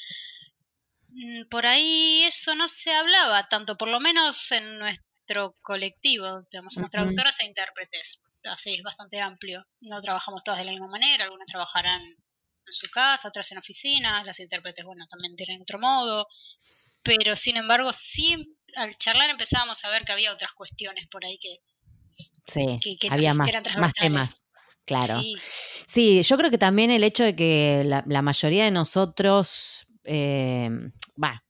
mm, 1.09 1.47
por 1.49 1.67
ahí 1.67 2.23
eso 2.23 2.55
no 2.55 2.67
se 2.67 2.93
hablaba 2.93 3.47
tanto, 3.47 3.77
por 3.77 3.89
lo 3.89 3.99
menos 3.99 4.51
en 4.51 4.79
nuestro 4.79 5.55
colectivo, 5.61 6.41
digamos, 6.51 6.73
somos 6.73 6.89
traductoras 6.89 7.39
e 7.39 7.45
intérpretes. 7.45 8.19
Así 8.43 8.75
es 8.75 8.83
bastante 8.83 9.19
amplio. 9.21 9.65
No 9.81 9.99
trabajamos 10.01 10.43
todas 10.43 10.59
de 10.59 10.65
la 10.65 10.71
misma 10.71 10.87
manera, 10.87 11.23
algunas 11.23 11.47
trabajarán 11.47 12.01
en 12.01 12.73
su 12.73 12.89
casa, 12.89 13.27
otras 13.27 13.51
en 13.51 13.57
oficinas, 13.57 14.25
las 14.25 14.39
intérpretes, 14.39 14.85
bueno, 14.85 15.05
también 15.07 15.35
tienen 15.35 15.61
otro 15.61 15.79
modo, 15.79 16.27
pero 17.05 17.35
sin 17.35 17.55
embargo, 17.55 17.93
sí, 17.93 18.57
al 18.75 18.97
charlar 18.97 19.29
empezábamos 19.29 19.85
a 19.85 19.89
ver 19.91 20.03
que 20.03 20.11
había 20.11 20.33
otras 20.33 20.51
cuestiones 20.53 21.07
por 21.07 21.23
ahí 21.23 21.37
que... 21.37 21.59
Sí, 22.47 22.97
había 23.09 23.33
más, 23.33 23.49
más 23.77 23.93
temas. 23.93 24.37
Claro. 24.85 25.21
Sí. 25.87 26.21
yo 26.21 26.37
creo 26.37 26.51
que 26.51 26.57
también 26.57 26.91
el 26.91 27.03
hecho 27.03 27.23
de 27.23 27.35
que 27.35 27.83
la, 27.85 28.21
mayoría 28.21 28.65
de 28.65 28.71
nosotros, 28.71 29.87
eh, 30.03 30.69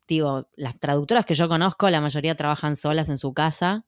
digo, 0.07 0.49
las 0.55 0.79
traductoras 0.79 1.25
que 1.25 1.35
yo 1.35 1.47
conozco, 1.47 1.89
la 1.89 2.01
mayoría 2.01 2.35
trabajan 2.35 2.75
solas 2.75 3.09
en 3.09 3.17
su 3.17 3.33
casa. 3.33 3.85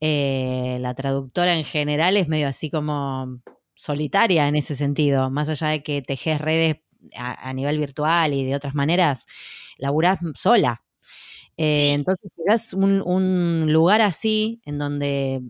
Eh, 0.00 0.78
la 0.80 0.94
traductora 0.94 1.54
en 1.54 1.64
general 1.64 2.16
es 2.16 2.28
medio 2.28 2.48
así 2.48 2.70
como 2.70 3.40
solitaria 3.74 4.48
en 4.48 4.56
ese 4.56 4.76
sentido, 4.76 5.30
más 5.30 5.48
allá 5.48 5.68
de 5.68 5.82
que 5.82 6.02
tejes 6.02 6.40
redes 6.40 6.76
a, 7.16 7.52
nivel 7.52 7.78
virtual 7.78 8.32
y 8.34 8.44
de 8.44 8.54
otras 8.54 8.74
maneras, 8.74 9.26
laburás 9.78 10.18
sola. 10.34 10.82
Eh, 11.56 11.92
entonces, 11.92 12.30
quizás 12.36 12.72
un, 12.74 13.02
un, 13.02 13.72
lugar 13.72 14.00
así, 14.02 14.60
en 14.64 14.78
donde 14.78 15.42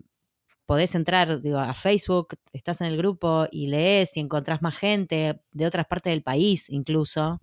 podés 0.65 0.95
entrar 0.95 1.41
digo, 1.41 1.59
a 1.59 1.73
Facebook, 1.73 2.35
estás 2.53 2.81
en 2.81 2.87
el 2.87 2.97
grupo 2.97 3.47
y 3.51 3.67
lees 3.67 4.17
y 4.17 4.19
encontrás 4.19 4.61
más 4.61 4.77
gente 4.77 5.41
de 5.51 5.65
otras 5.65 5.85
partes 5.87 6.11
del 6.11 6.23
país 6.23 6.69
incluso, 6.69 7.39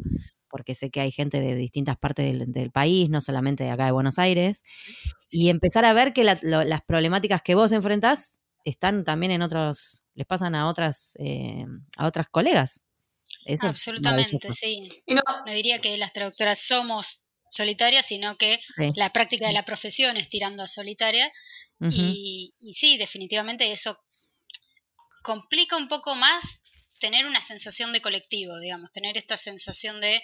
porque 0.49 0.75
sé 0.75 0.91
que 0.91 1.01
hay 1.01 1.11
gente 1.11 1.41
de 1.41 1.55
distintas 1.55 1.97
partes 1.97 2.47
del, 2.47 2.71
país, 2.71 3.09
no 3.09 3.21
solamente 3.21 3.65
de 3.65 3.71
acá 3.71 3.87
de 3.87 3.93
Buenos 3.93 4.19
Aires, 4.19 4.65
y 5.31 5.49
empezar 5.49 5.85
a 5.85 5.95
ver 5.95 6.13
que 6.13 6.25
las 6.25 6.83
problemáticas 6.87 7.43
que 7.43 7.55
vos 7.55 7.73
enfrentás 7.73 8.41
están 8.65 9.05
también 9.05 9.33
en 9.33 9.43
otros, 9.43 10.03
les 10.15 10.27
pasan 10.27 10.55
a 10.55 10.69
otras, 10.69 11.17
eh, 11.19 11.65
a 11.97 12.07
otras 12.07 12.29
colegas. 12.29 12.83
Absolutamente, 13.61 14.53
sí. 14.53 15.03
no, 15.07 15.23
diría 15.47 15.81
que 15.81 15.97
las 15.97 16.13
traductoras 16.13 16.61
somos 16.61 17.23
solitarias, 17.51 18.07
sino 18.07 18.37
que 18.37 18.61
la 18.95 19.11
práctica 19.11 19.47
de 19.47 19.53
la 19.53 19.65
profesión 19.65 20.17
es 20.17 20.29
tirando 20.29 20.63
a 20.63 20.69
solitaria. 20.69 21.31
y, 21.81 22.55
y 22.61 22.75
sí, 22.75 22.97
definitivamente 22.97 23.71
eso 23.73 23.99
complica 25.23 25.77
un 25.77 25.89
poco 25.89 26.15
más 26.15 26.63
tener 27.01 27.27
una 27.27 27.43
sensación 27.43 27.93
de 27.93 28.01
colectivo, 28.01 28.59
digamos, 28.61 28.91
tener 28.93 29.19
esta 29.19 29.37
sensación 29.37 30.01
de 30.01 30.23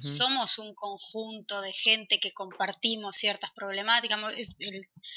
somos 0.00 0.58
un 0.58 0.74
conjunto 0.74 1.60
de 1.60 1.72
gente 1.72 2.18
que 2.18 2.32
compartimos 2.32 3.16
ciertas 3.16 3.50
problemáticas. 3.52 4.18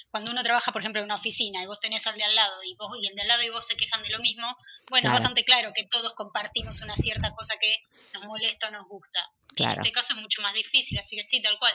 cuando 0.09 0.31
uno 0.31 0.43
trabaja, 0.43 0.71
por 0.71 0.81
ejemplo, 0.81 0.99
en 0.99 1.05
una 1.05 1.15
oficina 1.15 1.63
y 1.63 1.67
vos 1.67 1.79
tenés 1.79 2.05
al 2.05 2.17
de 2.17 2.23
al 2.23 2.35
lado 2.35 2.63
y 2.63 2.75
vos 2.75 2.97
y 3.01 3.07
el 3.07 3.15
de 3.15 3.21
al 3.21 3.27
lado 3.27 3.43
y 3.43 3.49
vos 3.49 3.65
se 3.65 3.77
quejan 3.77 4.03
de 4.03 4.09
lo 4.09 4.19
mismo, 4.19 4.55
bueno, 4.89 5.07
es 5.07 5.13
bastante 5.13 5.43
claro 5.45 5.71
que 5.73 5.85
todos 5.85 6.13
compartimos 6.13 6.81
una 6.81 6.95
cierta 6.95 7.33
cosa 7.33 7.55
que 7.59 7.77
nos 8.13 8.25
molesta 8.25 8.67
o 8.67 8.71
nos 8.71 8.87
gusta. 8.87 9.19
En 9.57 9.69
este 9.69 9.91
caso 9.91 10.13
es 10.13 10.21
mucho 10.21 10.41
más 10.41 10.53
difícil, 10.53 10.99
así 10.99 11.15
que 11.15 11.23
sí, 11.23 11.41
tal 11.41 11.57
cual. 11.57 11.73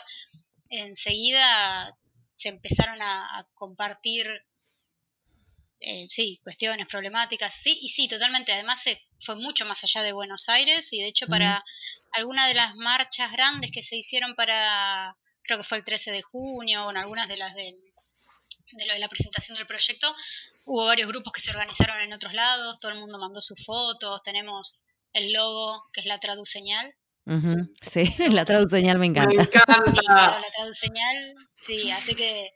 Enseguida 0.69 1.97
se 2.37 2.49
empezaron 2.49 3.01
a 3.01 3.49
compartir 3.55 4.29
eh, 5.85 6.07
sí, 6.09 6.39
cuestiones 6.45 6.87
problemáticas, 6.87 7.53
sí, 7.53 7.77
y 7.83 7.89
sí, 7.89 8.07
totalmente. 8.07 8.53
Además, 8.53 8.81
se 8.81 9.03
fue 9.19 9.35
mucho 9.35 9.67
más 9.67 9.83
allá 9.83 10.05
de 10.05 10.13
Buenos 10.13 10.49
Aires 10.49 10.93
y 10.93 11.01
de 11.01 11.09
hecho 11.09 11.27
para 11.27 11.65
algunas 12.13 12.49
de 12.49 12.55
las 12.55 12.75
marchas 12.77 13.33
grandes 13.33 13.71
que 13.71 13.83
se 13.83 13.97
hicieron 13.97 14.35
para, 14.35 15.17
creo 15.43 15.59
que 15.59 15.65
fue 15.65 15.79
el 15.79 15.85
13 15.85 16.11
de 16.11 16.23
junio, 16.23 16.87
o 16.87 16.91
en 16.91 16.97
algunas 16.97 17.29
de 17.29 17.37
las 17.37 17.55
de, 17.55 17.73
de 18.73 18.87
lo 18.87 18.95
de 18.95 19.01
la 19.01 19.09
presentación 19.09 19.57
del 19.57 19.67
proyecto, 19.67 20.15
hubo 20.65 20.87
varios 20.87 21.09
grupos 21.09 21.33
que 21.33 21.41
se 21.41 21.51
organizaron 21.51 22.01
en 22.01 22.13
otros 22.13 22.35
lados, 22.35 22.79
todo 22.79 22.93
el 22.93 22.99
mundo 22.99 23.19
mandó 23.19 23.41
sus 23.41 23.65
fotos, 23.65 24.23
tenemos 24.23 24.79
el 25.13 25.33
logo 25.33 25.85
que 25.93 26.01
es 26.01 26.07
la 26.07 26.19
traduceñal. 26.19 26.95
Sí, 27.83 28.03
la 28.31 28.45
traduceñal 28.45 28.99
me 28.99 29.07
encanta. 29.07 29.35
Me 29.35 29.43
encanta. 29.43 30.41
la 30.41 30.51
traduceñal, 30.55 31.35
sí, 31.63 31.91
así 31.91 32.15
que 32.15 32.51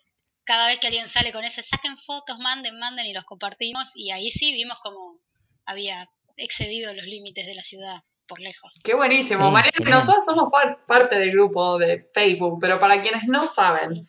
cada 0.45 0.69
vez 0.69 0.79
que 0.79 0.89
alguien 0.89 1.09
sale 1.09 1.33
con 1.33 1.45
eso, 1.45 1.63
saquen 1.63 1.97
fotos, 1.99 2.39
manden, 2.39 2.79
manden 2.79 3.07
y 3.07 3.13
los 3.13 3.25
compartimos. 3.25 3.93
Y 3.95 4.11
ahí 4.11 4.31
sí 4.31 4.53
vimos 4.53 4.79
como 4.81 5.21
había 5.65 6.09
excedido 6.37 6.95
los 6.95 7.07
límites 7.07 7.47
de 7.47 7.55
la 7.55 7.63
ciudad 7.63 8.03
por 8.27 8.41
lejos. 8.41 8.81
Qué 8.83 8.95
buenísimo. 8.95 9.51
María, 9.51 9.73
nosotros 9.85 10.25
somos 10.25 10.51
parte 10.87 11.19
del 11.19 11.33
grupo 11.33 11.79
de 11.79 12.09
Facebook, 12.13 12.59
pero 12.61 12.81
para 12.81 13.03
quienes 13.03 13.25
no 13.27 13.47
saben, 13.47 14.07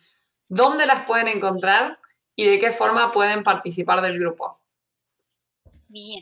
¿dónde 0.48 0.86
las 0.86 1.04
pueden 1.04 1.28
encontrar 1.28 1.98
y 2.36 2.44
de 2.46 2.58
qué 2.58 2.70
forma 2.70 3.12
pueden 3.12 3.42
participar 3.42 4.00
del 4.00 4.18
grupo? 4.18 4.60
Bien. 5.88 6.20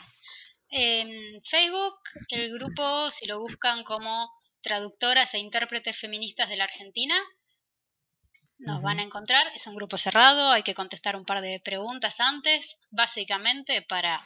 En 0.68 1.42
Facebook, 1.44 1.94
el 2.30 2.52
grupo, 2.52 3.10
si 3.10 3.26
lo 3.26 3.40
buscan 3.40 3.84
como 3.84 4.30
traductoras 4.60 5.34
e 5.34 5.38
intérpretes 5.38 5.96
feministas 5.96 6.48
de 6.48 6.56
la 6.56 6.64
Argentina, 6.64 7.14
nos 8.58 8.82
van 8.82 8.98
a 8.98 9.02
encontrar. 9.02 9.46
Es 9.54 9.66
un 9.66 9.74
grupo 9.74 9.98
cerrado, 9.98 10.50
hay 10.50 10.62
que 10.62 10.74
contestar 10.74 11.16
un 11.16 11.24
par 11.24 11.40
de 11.40 11.60
preguntas 11.60 12.20
antes, 12.20 12.78
básicamente 12.90 13.82
para 13.82 14.22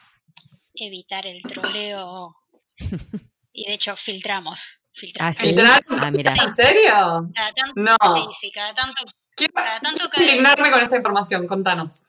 evitar 0.75 1.27
el 1.27 1.43
troleo. 1.43 2.37
y 3.53 3.67
de 3.67 3.75
hecho, 3.75 3.97
filtramos. 3.97 4.61
filtramos. 4.93 5.37
¿Ah, 5.39 5.81
ah 6.01 6.13
¿En 6.43 6.53
serio? 6.53 7.31
no. 7.77 7.97
Sí, 8.17 8.23
sí, 8.41 8.53
cada 8.53 8.75
tanto. 8.75 9.05
Quiero, 9.37 9.55
cada 9.55 9.81
tanto 9.81 10.05
indignarme 10.17 10.71
con 10.71 10.81
esta 10.81 10.97
información, 10.97 11.47
contanos. 11.47 12.03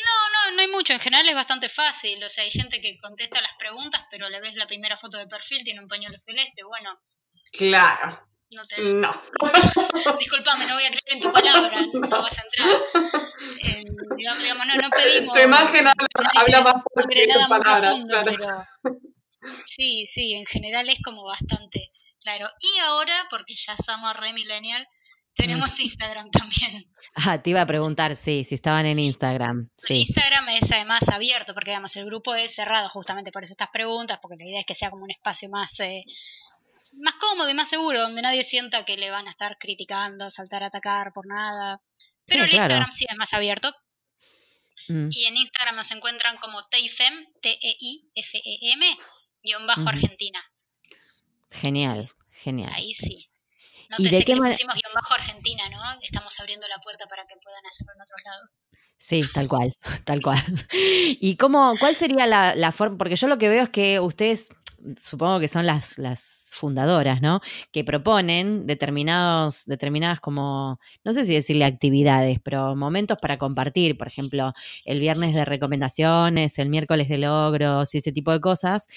No, 0.00 0.50
no, 0.50 0.56
no 0.56 0.60
hay 0.60 0.68
mucho. 0.68 0.92
En 0.92 1.00
general 1.00 1.28
es 1.28 1.34
bastante 1.34 1.68
fácil. 1.68 2.22
O 2.22 2.28
sea, 2.28 2.44
hay 2.44 2.50
gente 2.50 2.80
que 2.80 2.96
contesta 2.98 3.40
las 3.40 3.54
preguntas, 3.54 4.06
pero 4.10 4.28
le 4.28 4.40
ves 4.40 4.54
la 4.54 4.66
primera 4.66 4.96
foto 4.96 5.18
de 5.18 5.26
perfil, 5.26 5.62
tiene 5.64 5.80
un 5.80 5.88
pañuelo 5.88 6.16
celeste. 6.18 6.62
Bueno. 6.64 6.98
Claro. 7.52 8.26
No. 8.50 8.66
Te... 8.66 8.82
no. 8.94 9.12
Disculpame, 10.18 10.66
no 10.66 10.74
voy 10.74 10.84
a 10.84 10.88
creer 10.88 11.02
en 11.06 11.20
tu 11.20 11.32
palabra, 11.32 11.80
no, 11.92 12.08
vas 12.08 12.38
a 12.38 12.42
entrar. 12.42 12.68
Eh, 13.62 13.84
digamos, 14.16 14.66
no, 14.66 14.74
no 14.74 14.90
pedimos. 14.90 15.36
Tu 15.36 15.42
imagen 15.42 15.86
habla, 15.86 16.60
más 16.62 16.82
fuerte 16.92 17.14
que 17.14 17.32
tu 17.32 17.48
palabra. 17.48 17.94
Pero 18.24 18.36
sí, 19.66 20.06
sí, 20.06 20.34
en 20.34 20.46
general 20.46 20.88
es 20.88 21.00
como 21.02 21.24
bastante 21.24 21.90
claro. 22.22 22.48
Y 22.60 22.78
ahora, 22.80 23.26
porque 23.30 23.54
ya 23.54 23.76
somos 23.84 24.14
re 24.16 24.32
millennial, 24.32 24.86
tenemos 25.34 25.78
mm. 25.78 25.82
Instagram 25.82 26.30
también. 26.30 26.84
Ah, 27.16 27.42
te 27.42 27.50
iba 27.50 27.60
a 27.60 27.66
preguntar, 27.66 28.14
sí, 28.14 28.44
si 28.44 28.54
estaban 28.54 28.86
en 28.86 29.00
Instagram. 29.00 29.68
Sí. 29.76 30.02
Instagram 30.02 30.48
es 30.50 30.70
además 30.70 31.00
abierto, 31.08 31.54
porque 31.54 31.72
digamos, 31.72 31.96
el 31.96 32.04
grupo 32.04 32.36
es 32.36 32.54
cerrado 32.54 32.88
justamente 32.88 33.32
por 33.32 33.42
eso 33.42 33.52
estas 33.52 33.70
preguntas, 33.70 34.20
porque 34.22 34.36
la 34.38 34.48
idea 34.48 34.60
es 34.60 34.66
que 34.66 34.76
sea 34.76 34.90
como 34.90 35.02
un 35.02 35.10
espacio 35.10 35.48
más 35.48 35.80
eh, 35.80 36.04
más 36.92 37.14
cómodo 37.14 37.50
y 37.50 37.54
más 37.54 37.68
seguro, 37.68 38.02
donde 38.02 38.22
nadie 38.22 38.44
sienta 38.44 38.84
que 38.84 38.96
le 38.96 39.10
van 39.10 39.26
a 39.26 39.30
estar 39.30 39.58
criticando, 39.58 40.30
saltar 40.30 40.62
a 40.62 40.66
atacar 40.66 41.12
por 41.12 41.26
nada. 41.26 41.80
Pero 42.26 42.44
el 42.44 42.52
Instagram 42.52 42.92
sí 42.92 43.06
es 43.08 43.16
más 43.16 43.34
abierto. 43.34 43.74
Mm. 44.88 45.08
Y 45.10 45.24
en 45.24 45.36
Instagram 45.36 45.76
nos 45.76 45.90
encuentran 45.90 46.36
como 46.36 46.64
Teifem, 46.68 47.26
T-E-I-F-E-M, 47.42 48.96
guion 49.42 49.66
bajo 49.66 49.88
Argentina. 49.88 50.40
Genial, 51.50 52.12
genial.Í 52.30 52.94
sí. 52.94 53.30
No 53.90 53.96
te 53.96 54.10
sé 54.10 54.24
que 54.24 54.36
le 54.36 54.42
pusimos 54.42 54.74
guion 54.74 54.94
bajo 54.94 55.14
Argentina, 55.14 55.68
¿no? 55.68 56.00
Estamos 56.02 56.38
abriendo 56.38 56.68
la 56.68 56.78
puerta 56.78 57.06
para 57.08 57.26
que 57.26 57.34
puedan 57.42 57.66
hacerlo 57.66 57.92
en 57.94 58.02
otros 58.02 58.20
lados. 58.24 58.56
Sí, 58.98 59.22
tal 59.32 59.48
cual, 59.48 59.76
tal 60.04 60.20
cual. 60.22 60.44
¿Y 60.72 61.36
cómo, 61.36 61.74
cuál 61.80 61.96
sería 61.96 62.26
la, 62.26 62.54
la 62.54 62.70
forma? 62.70 62.98
Porque 62.98 63.16
yo 63.16 63.26
lo 63.28 63.38
que 63.38 63.48
veo 63.48 63.64
es 63.64 63.70
que 63.70 63.98
ustedes 63.98 64.50
supongo 64.96 65.40
que 65.40 65.48
son 65.48 65.66
las, 65.66 65.98
las 65.98 66.50
fundadoras, 66.52 67.22
¿no? 67.22 67.40
Que 67.72 67.84
proponen 67.84 68.66
determinados, 68.66 69.64
determinadas 69.66 70.20
como, 70.20 70.78
no 71.04 71.12
sé 71.12 71.24
si 71.24 71.34
decirle 71.34 71.64
actividades, 71.64 72.38
pero 72.42 72.76
momentos 72.76 73.18
para 73.20 73.38
compartir, 73.38 73.96
por 73.96 74.08
ejemplo, 74.08 74.52
el 74.84 75.00
viernes 75.00 75.34
de 75.34 75.44
recomendaciones, 75.44 76.58
el 76.58 76.68
miércoles 76.68 77.08
de 77.08 77.18
logros 77.18 77.94
y 77.94 77.98
ese 77.98 78.12
tipo 78.12 78.32
de 78.32 78.40
cosas. 78.40 78.88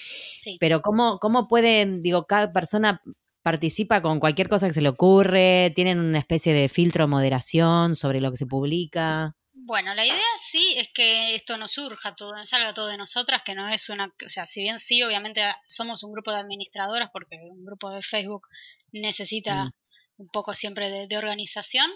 Pero 0.60 0.82
¿cómo, 0.82 1.18
cómo 1.18 1.48
pueden, 1.48 2.00
digo, 2.00 2.26
cada 2.26 2.52
persona 2.52 3.00
participa 3.42 4.00
con 4.00 4.20
cualquier 4.20 4.48
cosa 4.48 4.66
que 4.66 4.72
se 4.72 4.80
le 4.80 4.88
ocurre, 4.88 5.70
tienen 5.74 5.98
una 6.00 6.18
especie 6.18 6.54
de 6.54 6.68
filtro 6.70 7.06
moderación 7.06 7.94
sobre 7.94 8.22
lo 8.22 8.30
que 8.30 8.38
se 8.38 8.46
publica. 8.46 9.36
Bueno, 9.66 9.94
la 9.94 10.04
idea 10.04 10.18
sí 10.38 10.74
es 10.76 10.88
que 10.92 11.34
esto 11.34 11.56
no 11.56 11.66
surja 11.68 12.14
todo, 12.14 12.34
no 12.36 12.44
salga 12.44 12.74
todo 12.74 12.88
de 12.88 12.98
nosotras, 12.98 13.42
que 13.42 13.54
no 13.54 13.66
es 13.68 13.88
una, 13.88 14.12
o 14.24 14.28
sea, 14.28 14.46
si 14.46 14.62
bien 14.62 14.78
sí, 14.78 15.02
obviamente 15.02 15.42
somos 15.66 16.04
un 16.04 16.12
grupo 16.12 16.30
de 16.32 16.40
administradoras, 16.40 17.08
porque 17.10 17.38
un 17.50 17.64
grupo 17.64 17.90
de 17.90 18.02
Facebook 18.02 18.46
necesita 18.92 19.64
mm. 19.64 19.72
un 20.18 20.28
poco 20.28 20.52
siempre 20.52 21.06
de, 21.06 21.16
organización, 21.16 21.90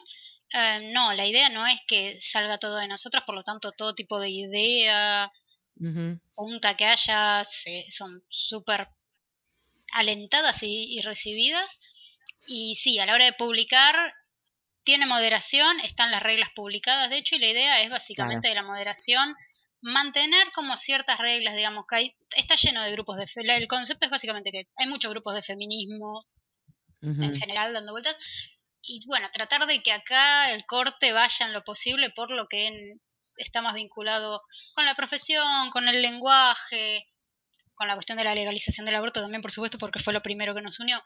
eh, 0.54 0.90
no, 0.94 1.12
la 1.12 1.26
idea 1.26 1.50
no 1.50 1.66
es 1.66 1.78
que 1.86 2.18
salga 2.22 2.56
todo 2.56 2.76
de 2.76 2.88
nosotras, 2.88 3.24
por 3.26 3.34
lo 3.34 3.42
tanto, 3.42 3.72
todo 3.72 3.94
tipo 3.94 4.18
de 4.18 4.30
idea, 4.30 5.30
punta 6.34 6.74
que 6.74 6.86
haya, 6.86 7.46
son 7.90 8.24
súper 8.30 8.88
alentadas 9.92 10.62
y, 10.62 11.02
recibidas. 11.02 11.78
Y 12.46 12.76
sí, 12.76 12.98
a 12.98 13.04
la 13.04 13.14
hora 13.14 13.26
de 13.26 13.32
publicar, 13.34 14.14
tiene 14.88 15.04
moderación, 15.04 15.78
están 15.80 16.10
las 16.10 16.22
reglas 16.22 16.48
publicadas, 16.54 17.10
de 17.10 17.18
hecho, 17.18 17.36
y 17.36 17.40
la 17.40 17.48
idea 17.48 17.82
es 17.82 17.90
básicamente 17.90 18.48
de 18.48 18.54
la 18.54 18.62
moderación 18.62 19.36
mantener 19.82 20.50
como 20.54 20.78
ciertas 20.78 21.18
reglas, 21.18 21.54
digamos, 21.54 21.84
que 21.86 21.96
hay, 21.96 22.16
está 22.34 22.54
lleno 22.56 22.82
de 22.82 22.92
grupos 22.92 23.18
de... 23.18 23.26
El 23.36 23.68
concepto 23.68 24.06
es 24.06 24.10
básicamente 24.10 24.50
que 24.50 24.66
hay 24.76 24.86
muchos 24.86 25.10
grupos 25.10 25.34
de 25.34 25.42
feminismo 25.42 26.24
en 27.02 27.34
general 27.34 27.74
dando 27.74 27.92
vueltas. 27.92 28.16
Y 28.80 29.04
bueno, 29.06 29.28
tratar 29.30 29.66
de 29.66 29.82
que 29.82 29.92
acá 29.92 30.52
el 30.52 30.64
corte 30.64 31.12
vaya 31.12 31.44
en 31.44 31.52
lo 31.52 31.62
posible 31.64 32.08
por 32.08 32.30
lo 32.30 32.48
que 32.48 32.94
está 33.36 33.60
más 33.60 33.74
vinculado 33.74 34.40
con 34.72 34.86
la 34.86 34.94
profesión, 34.94 35.68
con 35.70 35.86
el 35.86 36.00
lenguaje, 36.00 37.06
con 37.74 37.88
la 37.88 37.94
cuestión 37.94 38.16
de 38.16 38.24
la 38.24 38.34
legalización 38.34 38.86
del 38.86 38.94
aborto 38.94 39.20
también, 39.20 39.42
por 39.42 39.52
supuesto, 39.52 39.76
porque 39.76 40.00
fue 40.00 40.14
lo 40.14 40.22
primero 40.22 40.54
que 40.54 40.62
nos 40.62 40.80
unió. 40.80 40.98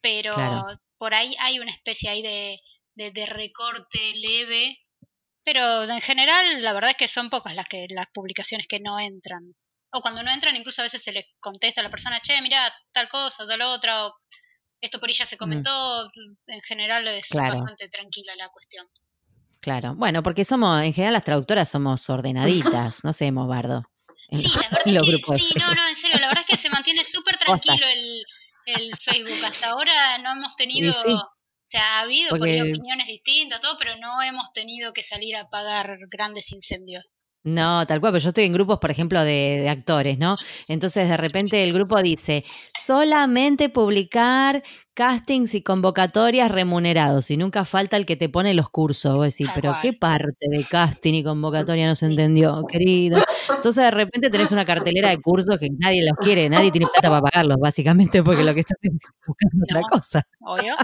Pero 0.00 0.34
por 0.96 1.12
ahí 1.12 1.36
hay 1.38 1.58
una 1.58 1.70
especie 1.70 2.08
ahí 2.08 2.22
de, 2.22 2.58
de, 2.94 3.26
recorte 3.26 4.12
leve, 4.14 4.78
pero 5.44 5.84
en 5.84 6.00
general 6.00 6.62
la 6.62 6.72
verdad 6.72 6.90
es 6.90 6.96
que 6.96 7.08
son 7.08 7.30
pocas 7.30 7.54
las 7.54 7.68
que 7.68 7.86
las 7.90 8.06
publicaciones 8.12 8.66
que 8.68 8.80
no 8.80 8.98
entran. 8.98 9.54
O 9.92 10.00
cuando 10.00 10.22
no 10.22 10.30
entran, 10.30 10.56
incluso 10.56 10.82
a 10.82 10.84
veces 10.84 11.02
se 11.02 11.12
les 11.12 11.24
contesta 11.38 11.80
a 11.80 11.84
la 11.84 11.90
persona, 11.90 12.20
che, 12.20 12.40
mira, 12.42 12.74
tal 12.92 13.08
cosa, 13.08 13.46
tal 13.46 13.62
otra, 13.62 14.06
o 14.06 14.14
esto 14.80 14.98
por 14.98 15.08
ella 15.08 15.24
se 15.24 15.36
mm. 15.36 15.38
comentó. 15.38 16.10
En 16.46 16.60
general 16.62 17.06
es 17.08 17.28
bastante 17.30 17.88
tranquila 17.88 18.34
la 18.36 18.48
cuestión. 18.48 18.86
Claro, 19.60 19.94
bueno, 19.94 20.22
porque 20.22 20.44
somos, 20.44 20.82
en 20.82 20.92
general 20.92 21.14
las 21.14 21.24
traductoras 21.24 21.70
somos 21.70 22.10
ordenaditas, 22.10 23.02
no 23.02 23.12
hemos 23.18 23.48
Bardo. 23.48 23.82
Sí, 24.30 24.46
la 24.84 25.00
verdad 25.00 25.14
es 25.14 25.24
que, 25.24 25.36
sí, 25.38 25.54
no, 25.58 25.74
no, 25.74 25.88
en 25.88 25.96
serio, 25.96 26.18
la 26.20 26.28
verdad 26.28 26.44
es 26.46 26.50
que 26.50 26.62
se 26.62 26.70
mantiene 26.70 27.02
súper 27.04 27.36
tranquilo 27.38 27.86
el, 27.86 28.24
el, 28.66 28.96
Facebook. 28.96 29.44
Hasta 29.44 29.70
ahora 29.70 30.18
no 30.18 30.32
hemos 30.32 30.54
tenido, 30.56 30.92
o 31.64 31.66
sea, 31.66 31.98
ha 31.98 32.00
habido 32.02 32.34
opiniones 32.34 33.06
distintas, 33.06 33.60
todo, 33.60 33.78
pero 33.78 33.96
no 33.96 34.22
hemos 34.22 34.52
tenido 34.52 34.92
que 34.92 35.02
salir 35.02 35.34
a 35.36 35.42
apagar 35.42 35.96
grandes 36.10 36.52
incendios. 36.52 37.10
No, 37.46 37.86
tal 37.86 38.00
cual, 38.00 38.12
pero 38.12 38.22
yo 38.22 38.30
estoy 38.30 38.44
en 38.44 38.54
grupos, 38.54 38.78
por 38.78 38.90
ejemplo, 38.90 39.22
de, 39.22 39.68
actores, 39.68 40.18
¿no? 40.18 40.38
Entonces 40.66 41.06
de 41.10 41.16
repente 41.18 41.62
el 41.62 41.74
grupo 41.74 42.00
dice, 42.02 42.42
solamente 42.78 43.68
publicar 43.68 44.62
castings 44.94 45.54
y 45.54 45.62
convocatorias 45.62 46.50
remunerados 46.50 47.30
y 47.30 47.36
nunca 47.36 47.66
falta 47.66 47.98
el 47.98 48.06
que 48.06 48.16
te 48.16 48.30
pone 48.30 48.54
los 48.54 48.70
cursos. 48.70 49.14
Vos 49.14 49.24
decís, 49.24 49.50
pero 49.54 49.74
¿qué 49.82 49.92
parte 49.92 50.46
de 50.48 50.64
casting 50.64 51.12
y 51.12 51.22
convocatoria 51.22 51.86
no 51.86 51.94
se 51.94 52.06
entendió, 52.06 52.62
querido? 52.66 53.22
Entonces 53.54 53.84
de 53.84 53.90
repente 53.90 54.30
tenés 54.30 54.50
una 54.50 54.64
cartelera 54.64 55.10
de 55.10 55.18
cursos 55.20 55.58
que 55.58 55.68
nadie 55.78 56.02
los 56.02 56.16
quiere, 56.18 56.48
nadie 56.48 56.70
tiene 56.70 56.86
plata 56.86 57.10
para 57.10 57.20
pagarlos, 57.20 57.58
básicamente, 57.58 58.22
porque 58.22 58.42
lo 58.42 58.54
que 58.54 58.60
estás 58.60 58.78
es 58.80 58.90
buscando 59.26 59.64
otra 59.68 59.82
cosa. 59.90 60.26
Obvio. 60.40 60.76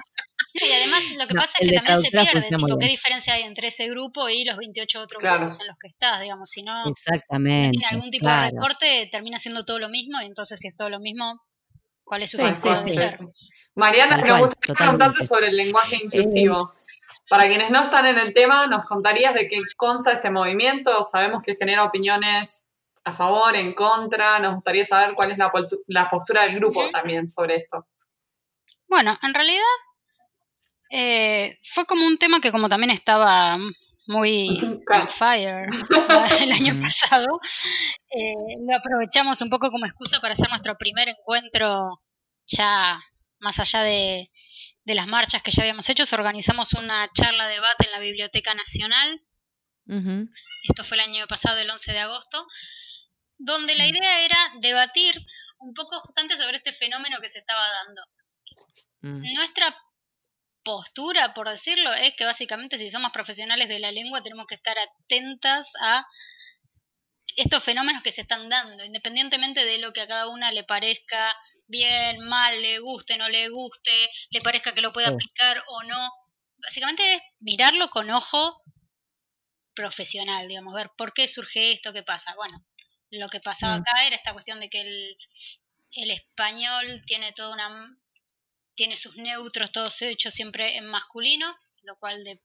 Y 0.52 0.72
además 0.72 1.02
lo 1.16 1.26
que 1.26 1.34
pasa 1.34 1.58
es 1.60 1.70
que 1.70 1.76
también 1.76 2.00
se 2.00 2.10
pierde, 2.10 2.42
tipo, 2.42 2.78
qué 2.78 2.86
diferencia 2.86 3.34
hay 3.34 3.42
entre 3.42 3.68
ese 3.68 3.88
grupo 3.88 4.28
y 4.28 4.44
los 4.44 4.56
28 4.56 5.00
otros 5.00 5.22
grupos 5.22 5.60
en 5.60 5.66
los 5.66 5.76
que 5.78 5.88
estás, 5.88 6.20
digamos, 6.20 6.50
si 6.50 6.62
no, 6.62 6.86
Exactamente, 6.86 7.70
tiene 7.70 7.86
algún 7.86 8.10
tipo 8.10 8.28
de 8.28 8.50
recorte, 8.50 9.08
termina 9.12 9.38
siendo 9.38 9.64
todo 9.64 9.78
lo 9.78 9.88
mismo, 9.88 10.20
y 10.22 10.26
entonces 10.26 10.58
si 10.58 10.68
es 10.68 10.76
todo 10.76 10.90
lo 10.90 11.00
mismo, 11.00 11.40
¿cuál 12.04 12.22
es 12.22 12.30
su 12.30 12.38
sí? 12.38 13.00
Mariana, 13.74 14.16
me 14.16 14.38
gustaría 14.38 14.74
preguntarte 14.74 15.24
sobre 15.24 15.48
el 15.48 15.56
lenguaje 15.56 15.96
inclusivo. 16.02 16.74
Para 17.28 17.46
quienes 17.46 17.70
no 17.70 17.82
están 17.82 18.06
en 18.06 18.18
el 18.18 18.32
tema, 18.32 18.66
¿nos 18.66 18.84
contarías 18.84 19.34
de 19.34 19.48
qué 19.48 19.60
consta 19.76 20.12
este 20.12 20.30
movimiento? 20.30 21.04
Sabemos 21.04 21.42
que 21.42 21.54
genera 21.54 21.84
opiniones 21.84 22.66
a 23.04 23.12
favor, 23.12 23.54
en 23.54 23.72
contra. 23.72 24.38
Nos 24.40 24.56
gustaría 24.56 24.84
saber 24.84 25.14
cuál 25.14 25.32
es 25.32 25.38
la, 25.38 26.08
postura 26.08 26.42
del 26.42 26.56
grupo 26.56 26.88
también 26.90 27.30
sobre 27.30 27.56
esto. 27.56 27.86
Bueno, 28.88 29.16
en 29.22 29.34
realidad 29.34 29.62
eh, 30.90 31.58
fue 31.72 31.86
como 31.86 32.06
un 32.06 32.18
tema 32.18 32.40
que 32.40 32.50
como 32.52 32.68
también 32.68 32.90
estaba 32.90 33.58
muy 34.06 34.58
on 34.92 35.08
fire 35.08 35.68
el 36.40 36.52
año 36.52 36.80
pasado, 36.82 37.40
eh, 38.10 38.56
lo 38.66 38.76
aprovechamos 38.76 39.40
un 39.40 39.50
poco 39.50 39.70
como 39.70 39.86
excusa 39.86 40.20
para 40.20 40.34
hacer 40.34 40.48
nuestro 40.48 40.76
primer 40.76 41.08
encuentro 41.08 42.02
ya 42.46 43.00
más 43.38 43.58
allá 43.58 43.82
de, 43.82 44.30
las 44.84 45.06
marchas 45.06 45.42
que 45.42 45.52
ya 45.52 45.62
habíamos 45.62 45.88
hecho. 45.88 46.02
Organizamos 46.12 46.72
una 46.74 47.08
charla 47.12 47.46
de 47.46 47.54
debate 47.54 47.86
en 47.86 47.92
la 47.92 48.00
Biblioteca 48.00 48.54
Nacional. 48.54 49.22
Esto 50.68 50.84
fue 50.84 50.96
el 50.96 51.04
año 51.04 51.26
pasado, 51.28 51.58
el 51.58 51.70
11 51.70 51.92
de 51.92 51.98
agosto, 52.00 52.46
donde 53.38 53.74
la 53.76 53.86
idea 53.86 54.24
era 54.24 54.36
debatir 54.60 55.14
un 55.58 55.74
poco 55.74 55.98
justamente 56.00 56.36
sobre 56.36 56.56
este 56.56 56.72
fenómeno 56.72 57.18
que 57.20 57.28
se 57.28 57.38
estaba 57.38 57.64
dando. 57.84 58.02
Mm. 59.02 59.34
Nuestra 59.34 59.76
postura, 60.62 61.34
por 61.34 61.48
decirlo, 61.48 61.92
es 61.94 62.14
que 62.14 62.24
básicamente 62.24 62.78
si 62.78 62.90
somos 62.90 63.12
profesionales 63.12 63.68
de 63.68 63.78
la 63.78 63.92
lengua 63.92 64.22
tenemos 64.22 64.46
que 64.46 64.54
estar 64.54 64.76
atentas 64.78 65.70
a 65.82 66.06
estos 67.36 67.62
fenómenos 67.62 68.02
que 68.02 68.12
se 68.12 68.22
están 68.22 68.48
dando, 68.48 68.84
independientemente 68.84 69.64
de 69.64 69.78
lo 69.78 69.92
que 69.92 70.02
a 70.02 70.08
cada 70.08 70.28
una 70.28 70.52
le 70.52 70.64
parezca 70.64 71.36
bien, 71.66 72.18
mal, 72.28 72.60
le 72.60 72.80
guste, 72.80 73.16
no 73.16 73.28
le 73.28 73.48
guste, 73.48 74.10
le 74.30 74.40
parezca 74.40 74.74
que 74.74 74.80
lo 74.80 74.92
puede 74.92 75.06
aplicar 75.06 75.62
o 75.68 75.82
no. 75.84 76.10
Básicamente 76.58 77.14
es 77.14 77.22
mirarlo 77.38 77.88
con 77.88 78.10
ojo 78.10 78.60
profesional, 79.74 80.48
digamos, 80.48 80.74
ver 80.74 80.90
por 80.96 81.14
qué 81.14 81.28
surge 81.28 81.72
esto, 81.72 81.92
qué 81.92 82.02
pasa. 82.02 82.34
Bueno, 82.34 82.64
lo 83.10 83.28
que 83.28 83.40
pasaba 83.40 83.76
mm. 83.76 83.80
acá 83.80 84.06
era 84.06 84.16
esta 84.16 84.32
cuestión 84.32 84.60
de 84.60 84.68
que 84.68 84.80
el, 84.80 85.16
el 85.92 86.10
español 86.10 87.02
tiene 87.06 87.32
toda 87.32 87.54
una 87.54 87.68
tiene 88.80 88.96
sus 88.96 89.14
neutros 89.18 89.72
todos 89.72 90.00
hechos 90.00 90.32
siempre 90.32 90.78
en 90.78 90.86
masculino, 90.86 91.54
lo 91.82 91.96
cual 91.96 92.24
de 92.24 92.40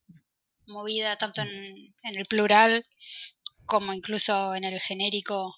movida 0.65 1.17
tanto 1.17 1.41
en, 1.41 1.50
el 2.04 2.26
plural 2.26 2.86
como 3.65 3.93
incluso 3.93 4.54
en 4.54 4.65
el 4.65 4.78
genérico, 4.82 5.56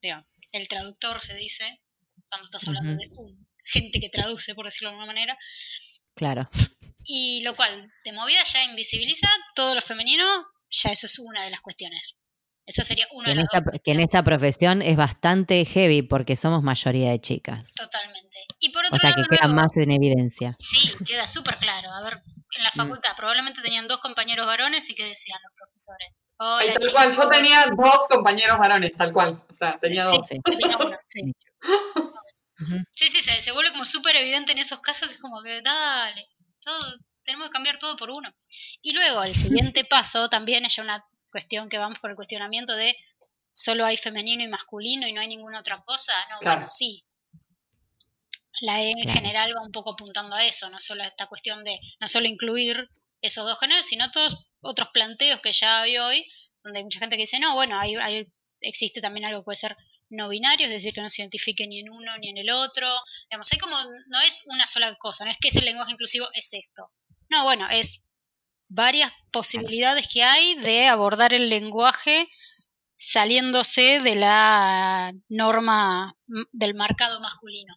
el 0.00 0.68
traductor 0.68 1.20
se 1.20 1.34
dice, 1.34 1.80
cuando 2.28 2.44
estás 2.44 2.68
hablando 2.68 2.94
de 2.94 3.10
gente 3.64 3.98
que 3.98 4.08
traduce, 4.08 4.54
por 4.54 4.66
decirlo 4.66 4.90
de 4.90 4.92
alguna 4.92 5.12
manera. 5.12 5.36
Claro. 6.14 6.48
Y 7.04 7.42
lo 7.42 7.56
cual, 7.56 7.92
de 8.04 8.12
movida 8.12 8.44
ya 8.44 8.62
invisibiliza 8.62 9.26
todo 9.56 9.74
lo 9.74 9.80
femenino, 9.80 10.24
ya 10.70 10.92
eso 10.92 11.06
es 11.06 11.18
una 11.18 11.42
de 11.42 11.50
las 11.50 11.60
cuestiones. 11.60 12.14
Eso 12.68 12.84
sería 12.84 13.06
una 13.12 13.24
que 13.24 13.30
de 13.30 13.36
las 13.36 13.46
esta, 13.46 13.78
Que 13.82 13.92
en 13.92 14.00
esta 14.00 14.22
profesión 14.22 14.82
es 14.82 14.94
bastante 14.94 15.64
heavy 15.64 16.02
porque 16.02 16.36
somos 16.36 16.62
mayoría 16.62 17.10
de 17.10 17.18
chicas. 17.18 17.72
Totalmente. 17.74 18.36
Y 18.60 18.68
por 18.68 18.84
otro 18.84 18.98
o 18.98 19.00
sea, 19.00 19.14
que 19.14 19.24
queda 19.24 19.48
más 19.48 19.74
en 19.78 19.90
evidencia. 19.90 20.54
Sí, 20.58 20.94
queda 21.06 21.26
súper 21.26 21.56
claro. 21.56 21.90
A 21.90 22.02
ver, 22.02 22.20
en 22.56 22.62
la 22.62 22.70
mm. 22.74 22.76
facultad 22.76 23.16
probablemente 23.16 23.62
tenían 23.62 23.88
dos 23.88 23.98
compañeros 23.98 24.46
varones 24.46 24.88
y 24.90 24.94
qué 24.94 25.06
decían 25.06 25.40
los 25.42 25.52
profesores. 25.54 26.12
tal 26.36 26.92
cual, 26.92 27.10
yo 27.10 27.28
tenía 27.30 27.66
dos 27.74 28.06
compañeros 28.06 28.58
varones, 28.58 28.92
tal 28.98 29.14
cual. 29.14 29.42
O 29.48 29.54
sea, 29.54 29.78
tenía 29.80 30.04
dos. 30.04 30.18
Sí, 30.28 30.38
tenía 30.44 30.76
uno, 30.76 30.96
sí. 31.04 31.22
Sí, 32.92 33.08
sí, 33.08 33.20
se, 33.20 33.40
se 33.40 33.52
vuelve 33.52 33.70
como 33.70 33.84
súper 33.84 34.16
evidente 34.16 34.50
en 34.50 34.58
esos 34.58 34.80
casos 34.80 35.06
que 35.06 35.14
es 35.14 35.20
como 35.20 35.40
que, 35.44 35.62
dale, 35.62 36.26
todo, 36.60 36.96
tenemos 37.22 37.48
que 37.48 37.52
cambiar 37.52 37.78
todo 37.78 37.96
por 37.96 38.10
uno. 38.10 38.28
Y 38.82 38.94
luego, 38.94 39.22
el 39.22 39.36
siguiente 39.36 39.84
paso 39.84 40.28
también 40.28 40.64
es 40.64 40.74
ya 40.74 40.82
una 40.82 41.04
cuestión 41.30 41.68
que 41.68 41.78
vamos 41.78 41.98
por 41.98 42.10
el 42.10 42.16
cuestionamiento 42.16 42.74
de 42.74 42.96
solo 43.52 43.84
hay 43.84 43.96
femenino 43.96 44.42
y 44.42 44.48
masculino 44.48 45.06
y 45.06 45.12
no 45.12 45.20
hay 45.20 45.28
ninguna 45.28 45.60
otra 45.60 45.82
cosa. 45.82 46.12
No, 46.30 46.36
bueno, 46.42 46.68
sí. 46.70 47.04
La 48.60 48.82
E 48.82 48.90
en 48.90 49.08
general 49.08 49.54
va 49.56 49.62
un 49.62 49.72
poco 49.72 49.92
apuntando 49.92 50.34
a 50.34 50.44
eso, 50.44 50.68
no 50.70 50.80
solo 50.80 51.02
a 51.02 51.06
esta 51.06 51.26
cuestión 51.26 51.64
de 51.64 51.78
no 52.00 52.08
solo 52.08 52.26
incluir 52.26 52.88
esos 53.20 53.44
dos 53.44 53.58
géneros, 53.58 53.86
sino 53.86 54.10
todos 54.10 54.48
otros 54.60 54.88
planteos 54.92 55.40
que 55.40 55.52
ya 55.52 55.82
hay 55.82 55.98
hoy, 55.98 56.26
donde 56.62 56.78
hay 56.78 56.84
mucha 56.84 56.98
gente 56.98 57.16
que 57.16 57.22
dice, 57.22 57.38
no, 57.38 57.54
bueno, 57.54 57.78
hay, 57.78 57.96
hay, 57.96 58.26
existe 58.60 59.00
también 59.00 59.26
algo 59.26 59.40
que 59.40 59.46
puede 59.46 59.58
ser 59.58 59.76
no 60.10 60.28
binario, 60.28 60.66
es 60.66 60.72
decir, 60.72 60.94
que 60.94 61.02
no 61.02 61.10
se 61.10 61.22
identifique 61.22 61.66
ni 61.66 61.80
en 61.80 61.90
uno 61.90 62.16
ni 62.18 62.30
en 62.30 62.38
el 62.38 62.50
otro. 62.50 62.88
Digamos, 63.28 63.52
hay 63.52 63.58
como, 63.58 63.76
no 63.76 64.20
es 64.26 64.42
una 64.46 64.66
sola 64.66 64.94
cosa, 64.96 65.24
no 65.24 65.30
es 65.30 65.38
que 65.38 65.48
ese 65.48 65.60
lenguaje 65.60 65.92
inclusivo 65.92 66.26
es 66.32 66.52
esto. 66.52 66.90
No, 67.28 67.44
bueno, 67.44 67.68
es 67.70 68.00
varias 68.68 69.12
posibilidades 69.30 70.08
que 70.12 70.22
hay 70.22 70.54
de 70.56 70.86
abordar 70.86 71.34
el 71.34 71.48
lenguaje 71.48 72.28
saliéndose 72.96 74.00
de 74.00 74.14
la 74.16 75.12
norma 75.28 76.14
del 76.52 76.74
marcado 76.74 77.20
masculino. 77.20 77.74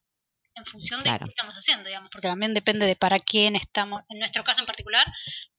En 0.62 0.65
función 0.65 1.04
de 1.04 1.10
qué 1.10 1.30
estamos 1.30 1.56
haciendo, 1.56 1.86
digamos, 1.88 2.10
porque 2.12 2.28
también 2.28 2.54
depende 2.54 2.86
de 2.86 2.95
para 2.95 3.19
quién 3.19 3.56
estamos, 3.56 4.02
en 4.10 4.19
nuestro 4.19 4.43
caso 4.43 4.62
en 4.62 4.65
particular, 4.65 5.06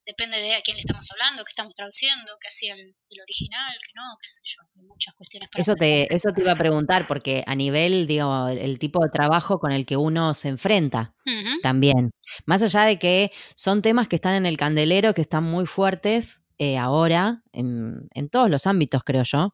depende 0.05 0.37
de 0.37 0.55
a 0.55 0.61
quién 0.61 0.75
le 0.75 0.81
estamos 0.81 1.07
hablando, 1.11 1.43
qué 1.43 1.49
estamos 1.49 1.73
traduciendo, 1.75 2.31
qué 2.41 2.47
hacía 2.47 2.73
el, 2.73 2.95
original, 3.21 3.73
qué 3.85 3.91
no, 3.95 4.03
qué 4.19 4.27
sé 4.27 4.41
yo, 4.43 4.61
hay 4.75 4.81
muchas 4.87 5.13
cuestiones. 5.15 5.49
Para 5.51 5.61
eso 5.61 5.75
te, 5.75 6.13
eso 6.13 6.31
te 6.33 6.41
iba 6.41 6.51
a 6.51 6.55
preguntar, 6.55 7.07
porque 7.07 7.43
a 7.45 7.55
nivel, 7.55 8.07
digo, 8.07 8.47
el 8.47 8.79
tipo 8.79 9.03
de 9.03 9.09
trabajo 9.09 9.59
con 9.59 9.71
el 9.71 9.85
que 9.85 9.97
uno 9.97 10.33
se 10.33 10.49
enfrenta 10.49 11.13
también, 11.61 12.11
más 12.45 12.63
allá 12.63 12.83
de 12.83 12.99
que 12.99 13.31
son 13.55 13.81
temas 13.81 14.07
que 14.07 14.15
están 14.15 14.35
en 14.35 14.45
el 14.45 14.57
candelero, 14.57 15.13
que 15.13 15.21
están 15.21 15.43
muy 15.43 15.65
fuertes, 15.65 16.42
eh, 16.63 16.77
ahora 16.77 17.43
en, 17.51 18.07
todos 18.31 18.49
los 18.49 18.67
ámbitos, 18.67 19.03
creo 19.03 19.23
yo, 19.23 19.53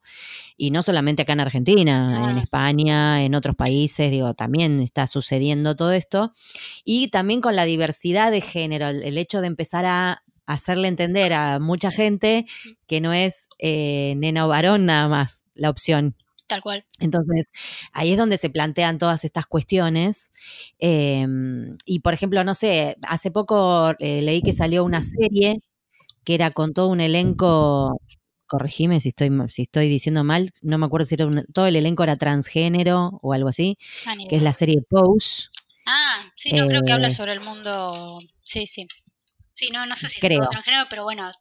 y 0.57 0.69
no 0.69 0.83
solamente 0.83 1.23
acá 1.23 1.33
en 1.33 1.39
Argentina, 1.39 2.29
en 2.29 2.37
España, 2.37 3.23
en 3.23 3.33
otros 3.33 3.55
países, 3.55 4.11
digo, 4.11 4.35
también 4.35 4.79
está 4.79 5.07
sucediendo 5.07 5.75
todo 5.75 5.91
esto, 5.91 6.31
y 6.85 7.07
también 7.07 7.41
con 7.41 7.55
la 7.55 7.65
diversidad 7.65 8.29
de 8.29 8.41
género, 8.41 8.89
el, 8.89 9.17
hecho 9.17 9.41
de 9.41 9.47
empezar 9.47 9.85
a 9.85 10.21
hacerle 10.45 10.87
entender 10.87 11.33
a 11.33 11.57
mucha 11.57 11.89
gente 11.89 12.45
que 12.85 13.01
no 13.01 13.11
es 13.11 13.49
eh, 13.57 14.13
nena 14.17 14.45
o 14.45 14.49
varón 14.49 14.85
nada 14.85 15.07
más 15.07 15.43
la 15.55 15.71
opción. 15.71 16.13
Tal 16.45 16.61
cual. 16.61 16.85
Entonces, 16.99 17.47
ahí 17.91 18.11
es 18.11 18.17
donde 18.17 18.37
se 18.37 18.49
plantean 18.49 18.97
todas 18.99 19.23
estas 19.23 19.45
cuestiones. 19.47 20.31
Em, 20.77 21.75
y, 21.85 21.99
por 21.99 22.13
ejemplo, 22.13 22.43
no 22.43 22.55
sé, 22.55 22.97
hace 23.01 23.31
poco 23.31 23.93
eh, 23.99 24.21
leí 24.21 24.41
que 24.41 24.53
salió 24.53 24.83
una 24.83 25.01
serie 25.03 25.59
que 26.23 26.35
era 26.35 26.51
con 26.51 26.73
todo 26.73 26.87
un 26.87 27.01
elenco, 27.01 28.01
corregime 28.47 28.99
si 28.99 29.09
estoy, 29.09 29.29
si 29.47 29.63
estoy 29.63 29.89
diciendo 29.89 30.23
mal, 30.23 30.51
no 30.61 30.77
me 30.77 30.85
acuerdo 30.85 31.05
si 31.05 31.15
era 31.15 31.27
todo 31.53 31.67
el 31.67 31.75
elenco 31.75 32.03
era 32.03 32.17
transgénero 32.17 33.19
o 33.21 33.33
algo 33.33 33.49
así, 33.49 33.77
ah, 34.05 34.15
que 34.27 34.35
es 34.35 34.41
la 34.41 34.53
serie 34.53 34.81
Pose. 34.89 35.49
Ah, 35.85 36.31
sí, 36.35 36.51
no 36.51 36.67
creo 36.67 36.83
que 36.83 36.91
habla 36.91 37.07
eh, 37.07 37.11
sobre 37.11 37.33
el 37.33 37.41
mundo, 37.41 38.19
sí, 38.43 38.67
sí. 38.67 38.87
Sí, 39.53 39.69
no, 39.73 39.85
no 39.85 39.95
sé 39.95 40.07
si 40.07 40.19
creo. 40.19 40.43
es 40.43 40.49
transgénero, 40.49 40.85
pero 40.89 41.03
bueno, 41.03 41.31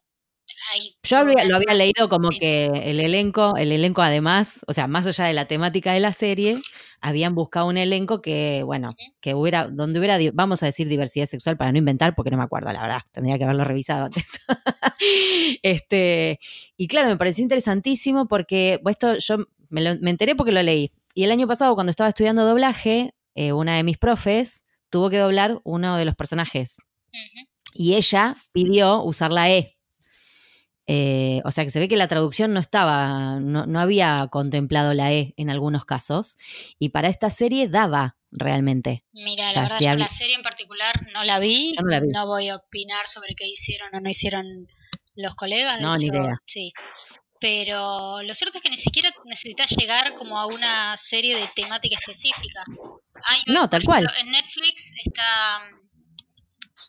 yo 1.03 1.23
lo 1.23 1.55
había 1.55 1.73
leído 1.73 2.09
como 2.09 2.29
que 2.29 2.65
el 2.65 2.99
elenco, 2.99 3.55
el 3.57 3.71
elenco 3.71 4.01
además, 4.01 4.61
o 4.67 4.73
sea, 4.73 4.87
más 4.87 5.07
allá 5.07 5.25
de 5.25 5.33
la 5.33 5.45
temática 5.45 5.93
de 5.93 5.99
la 5.99 6.13
serie, 6.13 6.61
habían 7.01 7.35
buscado 7.35 7.67
un 7.67 7.77
elenco 7.77 8.21
que, 8.21 8.63
bueno, 8.63 8.93
que 9.21 9.33
hubiera, 9.33 9.67
donde 9.67 9.99
hubiera, 9.99 10.17
vamos 10.33 10.61
a 10.63 10.65
decir 10.65 10.87
diversidad 10.87 11.25
sexual 11.25 11.57
para 11.57 11.71
no 11.71 11.77
inventar, 11.77 12.15
porque 12.15 12.31
no 12.31 12.37
me 12.37 12.43
acuerdo, 12.43 12.71
la 12.71 12.81
verdad, 12.81 13.01
tendría 13.11 13.37
que 13.37 13.45
haberlo 13.45 13.63
revisado 13.63 14.05
antes. 14.05 14.41
este, 15.63 16.39
y 16.77 16.87
claro, 16.87 17.09
me 17.09 17.17
pareció 17.17 17.41
interesantísimo 17.41 18.27
porque 18.27 18.81
esto 18.85 19.17
yo 19.17 19.37
me, 19.69 19.81
enteré 19.89 20.35
porque 20.35 20.51
lo 20.51 20.61
leí. 20.61 20.91
Y 21.13 21.23
el 21.23 21.31
año 21.31 21.47
pasado, 21.47 21.73
cuando 21.75 21.91
estaba 21.91 22.09
estudiando 22.09 22.45
doblaje, 22.45 23.13
eh, 23.35 23.53
una 23.53 23.77
de 23.77 23.83
mis 23.83 23.97
profes 23.97 24.65
tuvo 24.89 25.09
que 25.09 25.17
doblar 25.17 25.59
uno 25.63 25.97
de 25.97 26.05
los 26.05 26.15
personajes. 26.15 26.77
Y 27.73 27.95
ella 27.95 28.35
pidió 28.51 29.03
usar 29.03 29.31
la 29.31 29.49
E 29.49 29.78
eh, 30.91 31.43
o 31.45 31.51
sea 31.51 31.63
que 31.63 31.69
se 31.69 31.77
ve 31.77 31.87
que 31.87 31.97
la 31.97 32.07
traducción 32.07 32.51
no 32.51 32.59
estaba, 32.59 33.39
no, 33.39 33.79
había 33.79 34.27
contemplado 34.31 34.95
la 34.95 35.13
E 35.13 35.35
en 35.37 35.51
algunos 35.51 35.85
casos. 35.85 36.35
Y 36.79 36.89
para 36.89 37.09
esta 37.09 37.29
serie 37.29 37.67
daba 37.67 38.17
realmente. 38.31 39.03
Mira, 39.11 39.53
la 39.53 39.61
verdad, 39.61 39.97
la 39.99 40.07
serie 40.07 40.33
en 40.33 40.41
particular 40.41 40.99
no 41.13 41.23
la, 41.23 41.37
vi, 41.37 41.75
no 42.11 42.25
voy 42.25 42.49
a 42.49 42.55
opinar 42.55 43.07
sobre 43.07 43.35
qué 43.35 43.47
hicieron 43.47 43.93
o 43.93 43.99
no 43.99 44.09
hicieron 44.09 44.67
los 45.13 45.35
colegas. 45.35 45.79
No, 45.79 45.95
ni 45.95 46.07
idea. 46.07 46.41
Sí. 46.47 46.73
Pero 47.39 48.23
lo 48.23 48.33
cierto 48.33 48.57
es 48.57 48.63
que 48.63 48.71
ni 48.71 48.77
siquiera 48.77 49.11
necesitas 49.25 49.69
llegar 49.77 50.15
como 50.15 50.39
a 50.39 50.47
una 50.47 50.97
serie 50.97 51.37
de 51.37 51.47
temática 51.55 51.99
específica. 51.99 52.63
no, 53.45 53.69
tal 53.69 53.83
cual. 53.83 54.07
En 54.19 54.31
Netflix 54.31 54.91
está 55.05 55.59
um, 55.71 55.87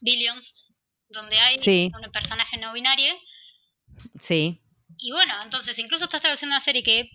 Billions, 0.01 0.55
donde 1.11 1.37
hay 1.39 1.59
un 2.03 2.13
personaje 2.13 2.57
no 2.57 2.73
binario 2.73 3.13
Sí. 4.21 4.63
Y 4.99 5.13
bueno, 5.13 5.33
entonces 5.43 5.79
incluso 5.79 6.05
estás 6.05 6.21
traduciendo 6.21 6.55
una 6.55 6.61
serie 6.61 6.83
que, 6.83 7.11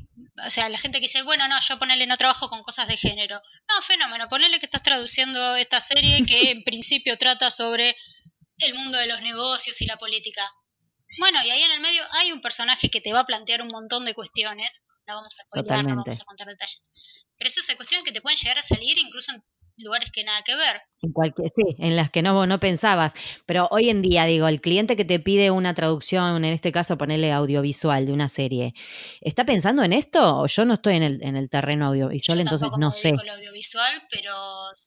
o 0.46 0.50
sea, 0.50 0.70
la 0.70 0.78
gente 0.78 1.00
que 1.00 1.06
dice, 1.06 1.22
bueno, 1.22 1.48
no, 1.48 1.60
yo 1.60 1.78
ponele 1.78 2.08
no 2.08 2.18
trabajo 2.18 2.50
con 2.50 2.64
cosas 2.64 2.88
de 2.88 2.98
género. 2.98 3.42
No, 3.70 3.82
fenómeno, 3.82 4.28
ponele 4.28 4.60
que 4.60 4.66
estás 4.66 4.82
traduciendo 4.82 5.56
esta 5.56 5.82
serie 5.82 6.26
que 6.26 6.52
en 6.52 6.64
principio 6.64 7.18
trata 7.18 7.52
sobre 7.52 7.96
el 8.60 8.74
mundo 8.74 8.98
de 8.98 9.08
los 9.08 9.22
negocios 9.22 9.80
y 9.82 9.86
la 9.86 9.98
política. 9.98 10.50
Bueno, 11.20 11.40
y 11.46 11.50
ahí 11.52 11.62
en 11.62 11.72
el 11.72 11.80
medio 11.80 12.04
hay 12.14 12.32
un 12.32 12.42
personaje 12.42 12.90
que 12.90 13.02
te 13.02 13.14
va 13.14 13.22
a 13.22 13.26
plantear 13.26 13.62
un 13.62 13.70
montón 13.70 14.06
de 14.06 14.14
cuestiones. 14.14 14.82
No 15.08 15.16
vamos 15.16 15.40
a 15.40 15.44
spoiler, 15.44 15.84
no 15.84 15.96
vamos 15.96 16.20
a 16.20 16.26
contar 16.26 16.48
detalles. 16.48 16.84
Pero 17.38 17.48
eso 17.48 17.62
es 17.62 17.76
cuestiones 17.76 18.06
que 18.06 18.12
te 18.12 18.22
pueden 18.22 18.38
llegar 18.38 18.58
a 18.58 18.64
salir 18.64 18.98
incluso 18.98 19.32
en 19.32 19.44
lugares 19.78 20.10
que 20.12 20.24
nada 20.24 20.42
que 20.46 20.56
ver. 20.56 20.82
En 21.02 21.12
cualquier, 21.12 21.50
sí, 21.56 21.76
en 21.80 21.96
las 21.96 22.10
que 22.10 22.22
no, 22.22 22.48
no 22.48 22.60
pensabas. 22.60 23.14
Pero 23.46 23.68
hoy 23.72 23.90
en 23.90 24.02
día, 24.02 24.26
digo, 24.26 24.48
el 24.48 24.62
cliente 24.62 24.96
que 24.96 25.06
te 25.06 25.20
pide 25.20 25.52
una 25.52 25.74
traducción, 25.74 26.44
en 26.44 26.54
este 26.54 26.72
caso 26.72 26.98
ponerle 26.98 27.32
audiovisual 27.32 28.06
de 28.06 28.14
una 28.14 28.30
serie, 28.30 28.74
¿está 29.22 29.46
pensando 29.46 29.84
en 29.84 29.94
esto? 29.94 30.40
O 30.40 30.48
yo 30.48 30.66
no 30.66 30.76
estoy 30.76 30.96
en 30.96 31.04
el, 31.04 31.24
en 31.24 31.36
el 31.36 31.50
terreno 31.50 31.88
audiovisual, 31.88 32.40
entonces 32.40 32.70
no 32.78 32.92
sé. 32.92 33.10
El 33.10 33.30
audiovisual, 33.30 34.02
pero 34.10 34.34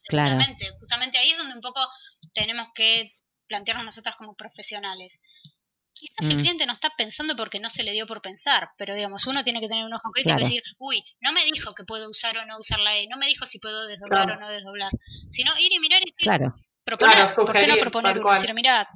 claramente, 0.08 0.66
justamente 0.78 1.18
ahí 1.18 1.30
es 1.30 1.38
donde 1.38 1.54
un 1.54 1.60
poco 1.60 1.80
tenemos 2.34 2.68
que 2.74 3.12
plantearnos 3.46 3.84
nosotras 3.84 4.14
como 4.16 4.34
profesionales. 4.34 5.20
Quizás 5.98 6.30
el 6.30 6.36
mm. 6.36 6.40
cliente 6.40 6.66
no 6.66 6.74
está 6.74 6.90
pensando 6.96 7.34
porque 7.34 7.58
no 7.58 7.68
se 7.70 7.82
le 7.82 7.90
dio 7.90 8.06
por 8.06 8.22
pensar, 8.22 8.70
pero 8.78 8.94
digamos, 8.94 9.26
uno 9.26 9.42
tiene 9.42 9.60
que 9.60 9.66
tener 9.66 9.84
un 9.84 9.92
ojo 9.92 10.12
crítico 10.12 10.38
y 10.38 10.42
decir, 10.44 10.62
uy, 10.78 11.02
no 11.20 11.32
me 11.32 11.44
dijo 11.44 11.74
que 11.74 11.82
puedo 11.82 12.08
usar 12.08 12.38
o 12.38 12.46
no 12.46 12.56
usar 12.58 12.78
la 12.78 12.96
E, 12.96 13.08
no 13.08 13.16
me 13.16 13.26
dijo 13.26 13.46
si 13.46 13.58
puedo 13.58 13.86
desdoblar 13.86 14.30
o 14.30 14.38
no 14.38 14.48
desdoblar, 14.48 14.92
sino 15.28 15.50
ir 15.58 15.72
y 15.72 15.80
mirar 15.80 16.00
y 16.02 16.12
decir, 16.12 16.28
claro. 16.28 16.54
proponer, 16.84 17.26
¿por 17.34 17.52
qué 17.52 17.66
no 17.66 17.76
proponer? 17.78 18.16
Decir, 18.16 18.54
mira, 18.54 18.88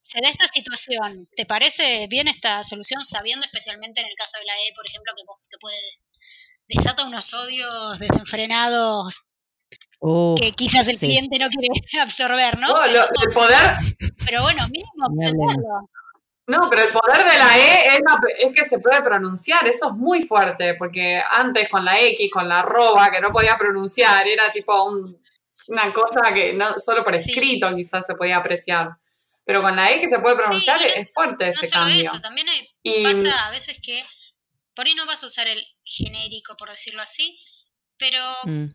se 0.00 0.20
da 0.20 0.28
esta 0.28 0.48
situación, 0.48 1.28
¿te 1.36 1.46
parece 1.46 2.08
bien 2.08 2.26
esta 2.26 2.64
solución 2.64 3.04
sabiendo 3.04 3.46
especialmente 3.46 4.00
en 4.00 4.08
el 4.08 4.14
caso 4.16 4.36
de 4.38 4.44
la 4.46 4.54
E, 4.54 4.72
por 4.74 4.86
ejemplo, 4.88 5.12
que, 5.16 5.22
que 5.50 5.58
puede 5.60 5.78
desata 6.66 7.04
unos 7.04 7.32
odios 7.32 7.98
desenfrenados 7.98 9.28
que 10.36 10.52
quizás 10.52 10.88
el 10.88 10.98
cliente 10.98 11.38
no 11.38 11.48
quiere 11.48 11.68
absorber, 12.02 12.58
¿no? 12.58 12.68
no 12.68 12.84
el 12.84 13.32
poder. 13.34 13.76
Pero 14.24 14.42
bueno, 14.42 14.66
mínimo 14.68 14.88
no, 16.50 16.68
pero 16.68 16.82
el 16.82 16.90
poder 16.90 17.18
de 17.18 17.38
la 17.38 17.56
E 17.56 18.00
es, 18.38 18.52
que 18.52 18.64
se 18.64 18.80
puede 18.80 19.00
pronunciar, 19.02 19.68
eso 19.68 19.90
es 19.90 19.94
muy 19.94 20.22
fuerte, 20.22 20.74
porque 20.74 21.22
antes 21.30 21.68
con 21.68 21.84
la 21.84 22.00
X, 22.00 22.28
con 22.28 22.48
la 22.48 22.58
arroba, 22.58 23.08
que 23.12 23.20
no 23.20 23.30
podía 23.30 23.56
pronunciar, 23.56 24.26
era 24.26 24.50
tipo 24.50 24.84
una 25.68 25.92
cosa 25.92 26.34
que 26.34 26.52
no 26.52 26.76
solo 26.76 27.04
por 27.04 27.14
escrito 27.14 27.72
quizás 27.72 28.04
se 28.04 28.16
podía 28.16 28.38
apreciar. 28.38 28.88
Pero 29.44 29.62
con 29.62 29.76
la 29.76 29.92
E 29.92 30.00
que 30.00 30.08
se 30.08 30.18
puede 30.18 30.34
pronunciar 30.34 30.82
es, 30.82 31.12
fuerte 31.14 31.50
ese 31.50 31.68
solo 31.68 31.86
cambio. 31.86 32.02
Eso, 32.02 32.20
también 32.20 32.48
pasa 33.04 33.46
a 33.46 33.50
veces 33.52 33.78
que 33.80 34.04
por 34.74 34.86
ahí 34.86 34.94
no 34.96 35.06
vas 35.06 35.22
a 35.22 35.26
usar 35.26 35.46
el 35.46 35.64
genérico, 35.84 36.56
por 36.56 36.68
decirlo 36.68 37.00
así, 37.00 37.38
pero, 37.96 38.24
mm. 38.42 38.66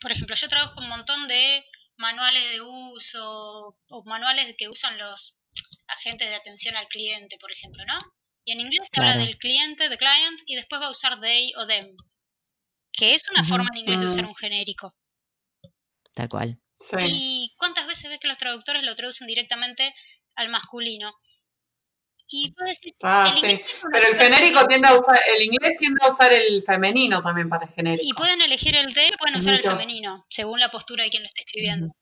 por 0.00 0.12
ejemplo, 0.12 0.34
yo 0.34 0.48
trabajo 0.48 0.80
un 0.80 0.88
montón 0.88 1.28
de 1.28 1.62
manuales 1.98 2.52
de 2.52 2.62
uso 2.62 3.76
o 3.88 4.02
manuales 4.06 4.54
que 4.56 4.70
usan 4.70 4.96
los 4.96 5.36
agentes 5.90 6.28
de 6.28 6.34
atención 6.34 6.76
al 6.76 6.88
cliente, 6.88 7.36
por 7.38 7.52
ejemplo, 7.52 7.84
¿no? 7.86 7.98
Y 8.44 8.52
en 8.52 8.60
inglés 8.60 8.88
se 8.92 9.00
habla 9.00 9.16
del 9.16 9.36
cliente, 9.36 9.88
de 9.88 9.98
client, 9.98 10.40
y 10.46 10.56
después 10.56 10.80
va 10.80 10.86
a 10.86 10.90
usar 10.90 11.20
they 11.20 11.52
o 11.56 11.66
them, 11.66 11.94
que 12.92 13.14
es 13.14 13.22
una 13.30 13.44
forma 13.44 13.68
en 13.72 13.80
inglés 13.80 14.00
de 14.00 14.06
usar 14.06 14.24
un 14.24 14.34
genérico. 14.34 14.94
Tal 16.14 16.28
cual. 16.28 16.60
¿Y 17.06 17.52
cuántas 17.58 17.86
veces 17.86 18.10
ves 18.10 18.18
que 18.18 18.28
los 18.28 18.38
traductores 18.38 18.82
lo 18.82 18.94
traducen 18.94 19.26
directamente 19.26 19.94
al 20.36 20.48
masculino? 20.48 21.12
Y 22.32 22.54
decir, 22.64 22.94
ah, 23.02 23.32
sí. 23.40 23.60
Pero 23.92 24.06
el 24.06 24.16
genérico 24.16 24.64
tiende 24.66 24.86
a 24.86 24.94
usar, 24.94 25.20
el 25.34 25.42
inglés 25.42 25.74
tiende 25.76 25.98
a 26.02 26.08
usar 26.08 26.32
el 26.32 26.62
femenino 26.62 27.22
también 27.22 27.48
para 27.48 27.66
el 27.66 27.72
genérico. 27.72 28.04
Y 28.06 28.12
pueden 28.12 28.40
elegir 28.40 28.76
el 28.76 28.94
de, 28.94 29.10
pueden 29.18 29.36
usar 29.36 29.54
el 29.54 29.62
femenino, 29.62 30.24
según 30.30 30.60
la 30.60 30.70
postura 30.70 31.04
de 31.04 31.10
quien 31.10 31.24
lo 31.24 31.26
esté 31.26 31.40
escribiendo. 31.40 31.92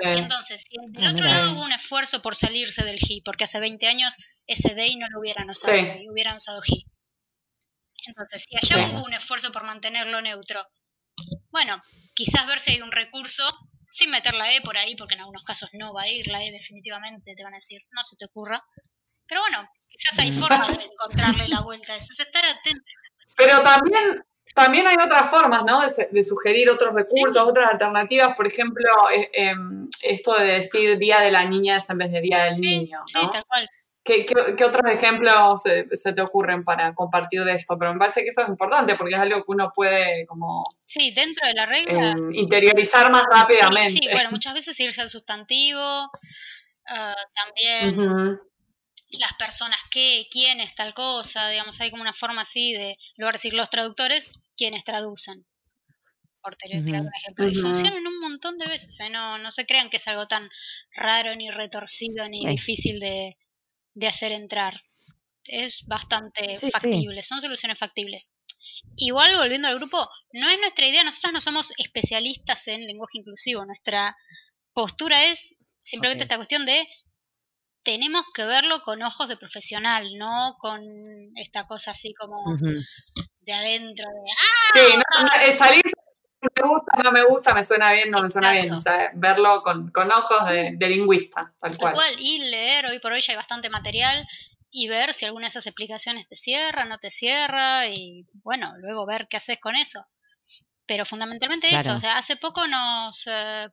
Y 0.00 0.18
entonces, 0.18 0.62
si 0.62 0.76
del 0.92 1.06
otro 1.06 1.26
lado 1.26 1.52
hubo 1.52 1.62
un 1.62 1.72
esfuerzo 1.72 2.22
por 2.22 2.34
salirse 2.34 2.84
del 2.84 2.98
he, 2.98 3.20
porque 3.24 3.44
hace 3.44 3.60
20 3.60 3.86
años 3.86 4.16
ese 4.46 4.74
day 4.74 4.96
no 4.96 5.08
lo 5.10 5.20
hubieran 5.20 5.50
usado, 5.50 5.76
y 5.76 6.08
hubieran 6.08 6.36
usado 6.36 6.60
he. 6.66 6.84
Entonces, 8.06 8.44
si 8.48 8.56
allá 8.56 8.88
hubo 8.88 9.04
un 9.04 9.14
esfuerzo 9.14 9.52
por 9.52 9.64
mantenerlo 9.64 10.20
neutro, 10.20 10.66
bueno, 11.50 11.82
quizás 12.14 12.46
ver 12.46 12.58
si 12.58 12.72
hay 12.72 12.80
un 12.80 12.90
recurso 12.90 13.44
sin 13.90 14.10
meter 14.10 14.34
la 14.34 14.52
E 14.54 14.62
por 14.62 14.76
ahí, 14.76 14.96
porque 14.96 15.14
en 15.14 15.20
algunos 15.20 15.44
casos 15.44 15.68
no 15.74 15.92
va 15.92 16.02
a 16.02 16.08
ir 16.08 16.26
la 16.28 16.42
E 16.42 16.50
definitivamente, 16.50 17.34
te 17.34 17.44
van 17.44 17.54
a 17.54 17.58
decir, 17.58 17.82
no 17.90 18.02
se 18.02 18.16
te 18.16 18.24
ocurra. 18.24 18.64
Pero 19.26 19.42
bueno, 19.42 19.68
quizás 19.88 20.18
hay 20.18 20.32
mm. 20.32 20.40
formas 20.40 20.68
de 20.78 20.84
encontrarle 20.84 21.48
la 21.48 21.60
vuelta 21.60 21.92
a 21.92 21.96
eso, 21.96 22.08
es 22.12 22.20
estar 22.20 22.44
atento. 22.44 22.82
Pero 23.36 23.62
también 23.62 24.24
también 24.54 24.86
hay 24.86 24.96
otras 24.96 25.30
formas, 25.30 25.64
¿no? 25.64 25.80
De, 25.80 26.24
sugerir 26.24 26.70
otros 26.70 26.94
recursos, 26.94 27.36
otras 27.36 27.70
alternativas. 27.70 28.34
Por 28.36 28.46
ejemplo, 28.46 28.88
eh, 29.14 29.30
em, 29.32 29.88
esto 30.02 30.34
de 30.36 30.44
decir 30.44 30.98
Día 30.98 31.20
de 31.20 31.30
la 31.30 31.44
Niña 31.44 31.80
en 31.88 31.98
vez 31.98 32.12
de 32.12 32.20
Día 32.20 32.44
del 32.44 32.60
Niño, 32.60 32.98
¿no? 33.14 33.20
Sí, 33.20 33.28
tal 33.32 33.44
cual. 33.46 33.68
¿Qué, 34.04 34.26
otros 34.64 34.90
ejemplos 34.90 35.62
se, 35.62 36.12
te 36.12 36.20
ocurren 36.20 36.64
para 36.64 36.92
compartir 36.92 37.44
de 37.44 37.52
esto? 37.52 37.78
Pero 37.78 37.92
me 37.92 38.00
parece 38.00 38.22
que 38.24 38.30
eso 38.30 38.42
es 38.42 38.48
importante 38.48 38.96
porque 38.96 39.14
es 39.14 39.20
algo 39.20 39.38
que 39.38 39.52
uno 39.52 39.70
puede 39.72 40.26
como... 40.26 40.66
Sí, 40.84 41.12
dentro 41.12 41.46
de 41.46 41.54
la 41.54 41.66
regla... 41.66 42.10
Em, 42.10 42.34
interiorizar 42.34 43.12
más 43.12 43.24
rápidamente. 43.30 44.00
Sí, 44.00 44.08
bueno, 44.10 44.30
muchas 44.32 44.54
veces 44.54 44.78
irse 44.80 45.00
al 45.00 45.08
sustantivo, 45.08 46.10
ah, 46.88 47.14
también 47.32 48.40
las 49.12 49.34
personas 49.34 49.80
que, 49.90 50.26
quiénes, 50.30 50.74
tal 50.74 50.94
cosa, 50.94 51.48
digamos, 51.48 51.80
hay 51.80 51.90
como 51.90 52.02
una 52.02 52.14
forma 52.14 52.42
así 52.42 52.72
de, 52.72 52.98
luego 53.16 53.32
decir 53.32 53.54
los 53.54 53.70
traductores, 53.70 54.30
quienes 54.56 54.84
traducen. 54.84 55.46
Por 56.40 56.56
tener 56.56 56.82
un 56.82 57.10
ejemplo. 57.14 57.46
Y 57.46 57.54
funcionan 57.54 58.04
un 58.04 58.18
montón 58.18 58.58
de 58.58 58.66
veces, 58.66 58.98
¿eh? 59.00 59.10
no, 59.10 59.38
no 59.38 59.52
se 59.52 59.64
crean 59.64 59.90
que 59.90 59.98
es 59.98 60.08
algo 60.08 60.26
tan 60.26 60.48
raro, 60.92 61.36
ni 61.36 61.50
retorcido, 61.50 62.28
ni 62.28 62.44
difícil 62.46 62.98
de, 62.98 63.36
de 63.94 64.08
hacer 64.08 64.32
entrar. 64.32 64.82
Es 65.44 65.84
bastante 65.86 66.56
factible, 66.70 67.22
son 67.22 67.40
soluciones 67.40 67.78
factibles. 67.78 68.30
Igual, 68.96 69.36
volviendo 69.36 69.68
al 69.68 69.76
grupo, 69.76 70.08
no 70.32 70.48
es 70.48 70.58
nuestra 70.58 70.86
idea, 70.86 71.04
nosotros 71.04 71.32
no 71.32 71.40
somos 71.40 71.72
especialistas 71.78 72.66
en 72.68 72.86
lenguaje 72.86 73.18
inclusivo, 73.18 73.64
nuestra 73.64 74.16
postura 74.72 75.24
es 75.26 75.56
simplemente 75.80 76.24
esta 76.24 76.36
cuestión 76.36 76.64
de 76.64 76.86
tenemos 77.82 78.24
que 78.32 78.44
verlo 78.44 78.80
con 78.82 79.02
ojos 79.02 79.28
de 79.28 79.36
profesional, 79.36 80.08
no 80.16 80.56
con 80.58 80.82
esta 81.36 81.66
cosa 81.66 81.92
así 81.92 82.14
como 82.14 82.36
de 83.40 83.52
adentro 83.52 84.06
de 84.06 84.30
¡Ah! 84.30 84.72
Sí, 84.74 84.96
no, 84.96 85.56
salir 85.56 85.82
me 86.42 86.68
gusta, 86.68 87.02
no 87.02 87.12
me 87.12 87.24
gusta, 87.24 87.54
me 87.54 87.64
suena 87.64 87.92
bien, 87.92 88.10
no 88.10 88.20
me 88.20 88.30
suena 88.30 88.52
bien. 88.52 88.72
O 88.72 88.80
sea, 88.80 89.10
verlo 89.14 89.62
con, 89.62 89.92
ojos 90.10 90.48
de, 90.48 90.88
lingüista, 90.88 91.54
tal 91.60 91.76
cual. 91.78 92.16
Y 92.18 92.38
leer, 92.38 92.86
hoy 92.86 92.98
por 92.98 93.12
hoy 93.12 93.20
ya 93.20 93.32
hay 93.32 93.36
bastante 93.36 93.70
material 93.70 94.26
y 94.70 94.88
ver 94.88 95.12
si 95.12 95.24
alguna 95.24 95.46
de 95.46 95.50
esas 95.50 95.66
explicaciones 95.66 96.26
te 96.26 96.34
cierra, 96.34 96.84
no 96.84 96.98
te 96.98 97.10
cierra 97.10 97.86
y 97.88 98.26
bueno, 98.42 98.72
luego 98.78 99.06
ver 99.06 99.28
qué 99.28 99.36
haces 99.36 99.58
con 99.60 99.76
eso. 99.76 100.04
Pero 100.86 101.06
fundamentalmente 101.06 101.74
eso, 101.74 101.94
o 101.94 102.00
sea, 102.00 102.16
hace 102.16 102.36
poco 102.36 102.66
nos, 102.66 103.26
eh, 103.26 103.68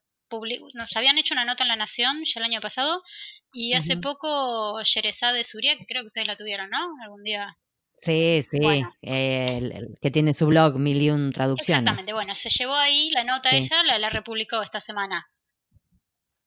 nos 0.74 0.96
habían 0.96 1.18
hecho 1.18 1.34
una 1.34 1.46
nota 1.46 1.64
en 1.64 1.70
La 1.70 1.76
Nación 1.76 2.24
ya 2.24 2.40
el 2.40 2.46
año 2.46 2.62
pasado 2.62 3.04
y 3.52 3.74
hace 3.74 3.98
poco 3.98 4.82
Yerezade 4.82 5.38
de 5.40 5.44
Suria, 5.44 5.78
que 5.78 5.86
creo 5.86 6.04
que 6.04 6.08
ustedes 6.08 6.28
la 6.28 6.36
tuvieron, 6.36 6.70
¿no? 6.70 6.90
Algún 7.04 7.24
día. 7.24 7.58
Sí, 7.96 8.42
sí, 8.50 8.86
el, 9.02 9.98
que 10.02 10.12
tiene 10.12 10.34
su 10.34 10.46
blog 10.46 10.78
Mil 10.78 11.02
y 11.02 11.10
un 11.10 11.32
Traducciones. 11.32 11.82
Exactamente, 11.82 12.14
bueno, 12.14 12.34
se 12.34 12.50
llevó 12.50 12.76
ahí 12.76 13.10
la 13.12 13.24
nota 13.26 13.50
ella, 13.52 13.84
la, 13.84 14.00
la 14.00 14.10
republicó 14.10 14.62
esta 14.62 14.80
semana. 14.80 15.30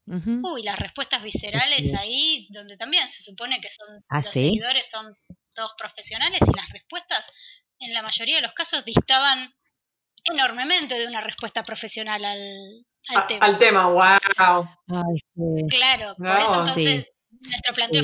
Uy, 0.06 0.62
las 0.62 0.78
respuestas 0.78 1.22
viscerales 1.22 1.94
ahí, 1.94 2.48
donde 2.50 2.76
también 2.76 3.08
se 3.08 3.22
supone 3.22 3.60
que 3.60 3.68
son 3.68 4.04
¿Ah, 4.08 4.16
los 4.16 4.26
seguidores 4.26 4.90
son 4.90 5.14
todos 5.54 5.72
profesionales 5.78 6.40
y 6.40 6.56
las 6.56 6.68
respuestas 6.70 7.30
en 7.78 7.94
la 7.94 8.02
mayoría 8.02 8.36
de 8.36 8.42
los 8.42 8.52
casos 8.52 8.84
distaban 8.84 9.54
enormemente 10.24 10.98
de 10.98 11.06
una 11.06 11.20
respuesta 11.20 11.64
profesional 11.64 12.24
al, 12.24 12.84
al 13.08 13.26
tema. 13.26 13.46
Al 13.46 13.58
tema, 13.58 13.86
wow. 13.88 14.68
Claro, 15.68 16.14
por 16.16 16.26
eso 16.26 16.60
entonces 16.60 17.12
nuestro 17.42 17.74
planteo 17.74 18.02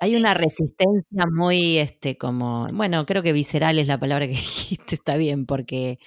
Hay 0.00 0.16
una 0.16 0.34
resistencia 0.34 1.24
muy, 1.30 1.78
este, 1.78 2.16
como, 2.16 2.66
bueno, 2.72 3.04
creo 3.06 3.22
que 3.22 3.32
visceral 3.32 3.78
es 3.78 3.88
la 3.88 3.98
palabra 3.98 4.26
que 4.26 4.32
dijiste, 4.34 4.94
está 4.94 5.16
bien, 5.16 5.46
porque 5.46 5.98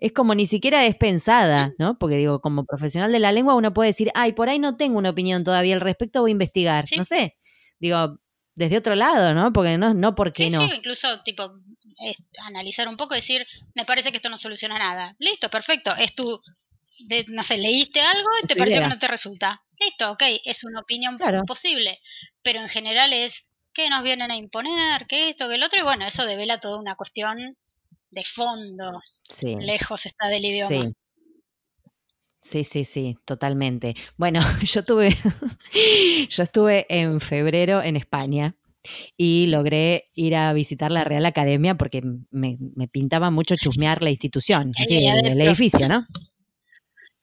es 0.00 0.12
como 0.12 0.34
ni 0.34 0.46
siquiera 0.46 0.84
es 0.86 0.96
pensada, 0.96 1.72
¿no? 1.78 1.98
Porque 1.98 2.16
digo, 2.16 2.40
como 2.40 2.64
profesional 2.64 3.12
de 3.12 3.18
la 3.18 3.32
lengua 3.32 3.54
uno 3.54 3.72
puede 3.72 3.90
decir, 3.90 4.10
ay, 4.14 4.32
por 4.32 4.48
ahí 4.48 4.58
no 4.58 4.76
tengo 4.76 4.98
una 4.98 5.10
opinión 5.10 5.44
todavía 5.44 5.74
al 5.74 5.80
respecto, 5.80 6.20
voy 6.20 6.30
a 6.30 6.32
investigar, 6.32 6.84
no 6.96 7.04
sé. 7.04 7.36
Digo, 7.80 8.18
desde 8.54 8.76
otro 8.76 8.94
lado, 8.96 9.34
¿no? 9.34 9.52
Porque 9.52 9.78
no, 9.78 9.94
no 9.94 10.14
porque 10.14 10.44
sí, 10.44 10.50
no. 10.50 10.60
Sí, 10.60 10.72
incluso, 10.76 11.22
tipo, 11.22 11.52
analizar 12.44 12.88
un 12.88 12.96
poco 12.96 13.14
decir, 13.14 13.46
me 13.74 13.84
parece 13.84 14.10
que 14.10 14.16
esto 14.16 14.28
no 14.28 14.36
soluciona 14.36 14.78
nada. 14.78 15.14
Listo, 15.20 15.48
perfecto. 15.48 15.94
Es 15.96 16.14
tu, 16.14 16.40
no 17.28 17.42
sé, 17.42 17.58
leíste 17.58 18.00
algo 18.00 18.28
y 18.42 18.46
te 18.46 18.56
pareció 18.56 18.80
que 18.80 18.88
no 18.88 18.98
te 18.98 19.08
resulta. 19.08 19.62
Listo, 19.78 20.12
ok, 20.12 20.22
es 20.44 20.64
una 20.64 20.80
opinión 20.80 21.18
posible, 21.46 22.00
pero 22.42 22.60
en 22.60 22.68
general 22.68 23.12
es 23.12 23.48
que 23.72 23.88
nos 23.90 24.02
vienen 24.02 24.30
a 24.30 24.36
imponer, 24.36 25.06
que 25.06 25.28
esto, 25.28 25.48
que 25.48 25.54
el 25.54 25.62
otro, 25.62 25.78
y 25.78 25.84
bueno, 25.84 26.06
eso 26.06 26.26
devela 26.26 26.58
toda 26.58 26.78
una 26.78 26.96
cuestión 26.96 27.56
de 28.10 28.24
fondo. 28.24 29.00
Lejos 29.60 30.06
está 30.06 30.28
del 30.28 30.44
idioma. 30.44 30.68
Sí. 30.68 30.94
Sí, 32.40 32.64
sí, 32.64 32.84
sí, 32.84 33.18
totalmente. 33.24 33.94
Bueno, 34.16 34.40
yo 34.62 34.84
tuve, 34.84 35.10
yo 36.30 36.42
estuve 36.42 36.86
en 36.88 37.20
febrero 37.20 37.82
en 37.82 37.96
España 37.96 38.56
y 39.16 39.46
logré 39.48 40.10
ir 40.14 40.34
a 40.36 40.52
visitar 40.52 40.90
la 40.90 41.04
Real 41.04 41.26
Academia 41.26 41.76
porque 41.76 42.02
me, 42.30 42.56
pintaba 42.90 43.30
mucho 43.30 43.54
chusmear 43.56 44.02
la 44.02 44.10
institución, 44.10 44.72
así, 44.76 45.06
el 45.06 45.40
edificio, 45.40 45.88
¿no? 45.88 46.06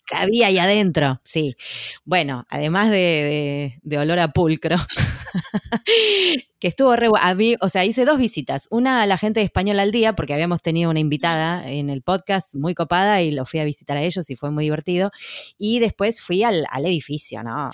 Cabía 0.06 0.48
ahí 0.48 0.58
adentro, 0.58 1.20
sí. 1.24 1.56
Bueno, 2.04 2.46
además 2.50 2.90
de, 2.92 3.80
olor 3.98 4.20
a 4.20 4.32
pulcro, 4.32 4.78
que 6.60 6.68
estuvo 6.68 6.96
re 6.96 7.10
a 7.20 7.34
mí, 7.34 7.56
o 7.62 7.70
sea, 7.70 7.86
hice 7.86 8.06
dos 8.06 8.18
visitas. 8.18 8.68
Una 8.72 9.02
a 9.02 9.06
la 9.06 9.18
gente 9.18 9.40
de 9.40 9.46
Español 9.46 9.80
al 9.80 9.92
Día, 9.92 10.14
porque 10.14 10.34
habíamos 10.34 10.62
tenido 10.62 10.90
una 10.90 11.00
invitada 11.00 11.70
en 11.70 11.90
el 11.90 12.02
podcast 12.02 12.56
muy 12.56 12.74
copada 12.76 13.22
y 13.22 13.32
lo 13.32 13.46
fui 13.46 13.60
a 13.60 13.64
visitar 13.64 13.98
a 13.98 14.04
ellos 14.04 14.30
y 14.30 14.36
fue 14.36 14.52
muy 14.52 14.66
divertido. 14.66 15.12
Y 15.58 15.80
después 15.80 16.22
fui 16.22 16.44
al, 16.44 16.66
edificio, 16.86 17.44
¿no? 17.44 17.70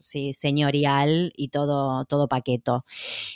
Sí. 0.00 0.32
señorial 0.32 1.32
y 1.36 1.48
todo, 1.48 2.04
todo 2.06 2.28
paqueto. 2.28 2.84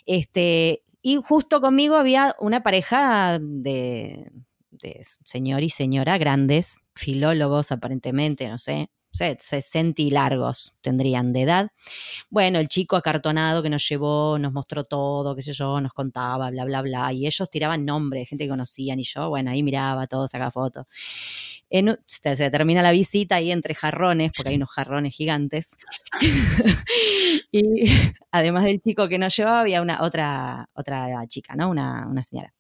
Este, 0.04 0.82
y 1.02 1.16
justo 1.22 1.60
conmigo 1.60 1.94
había 1.94 2.34
una 2.40 2.64
pareja 2.64 3.38
de 3.40 4.32
de 4.80 5.02
señor 5.24 5.62
y 5.62 5.70
señora 5.70 6.18
grandes, 6.18 6.78
filólogos 6.94 7.72
aparentemente, 7.72 8.48
no 8.48 8.58
sé, 8.58 8.90
60 9.16 10.02
y 10.02 10.10
largos 10.10 10.74
tendrían 10.80 11.32
de 11.32 11.42
edad. 11.42 11.70
Bueno, 12.30 12.58
el 12.58 12.68
chico 12.68 12.96
acartonado 12.96 13.62
que 13.62 13.70
nos 13.70 13.88
llevó, 13.88 14.38
nos 14.38 14.52
mostró 14.52 14.84
todo, 14.84 15.34
qué 15.34 15.42
sé 15.42 15.52
yo, 15.52 15.80
nos 15.80 15.92
contaba, 15.92 16.50
bla, 16.50 16.64
bla, 16.64 16.82
bla, 16.82 17.12
y 17.12 17.26
ellos 17.26 17.48
tiraban 17.50 17.84
nombres 17.84 18.28
gente 18.28 18.44
que 18.44 18.50
conocían 18.50 19.00
y 19.00 19.04
yo, 19.04 19.28
bueno, 19.28 19.50
ahí 19.50 19.62
miraba 19.62 20.06
todo, 20.06 20.28
sacaba 20.28 20.50
fotos. 20.50 20.86
se, 22.06 22.50
termina 22.50 22.82
la 22.82 22.92
visita 22.92 23.36
ahí 23.36 23.50
entre 23.50 23.74
jarrones, 23.74 24.32
porque 24.36 24.50
hay 24.50 24.56
unos 24.56 24.70
jarrones 24.70 25.14
gigantes. 25.14 25.76
y 27.52 27.62
además 28.30 28.64
del 28.64 28.80
chico 28.80 29.08
que 29.08 29.18
nos 29.18 29.36
llevaba, 29.36 29.60
había 29.60 29.82
una 29.82 30.02
otra, 30.02 30.68
otra 30.74 31.26
chica, 31.28 31.54
¿no? 31.56 31.70
Una, 31.70 32.06
una 32.08 32.22
señora 32.22 32.52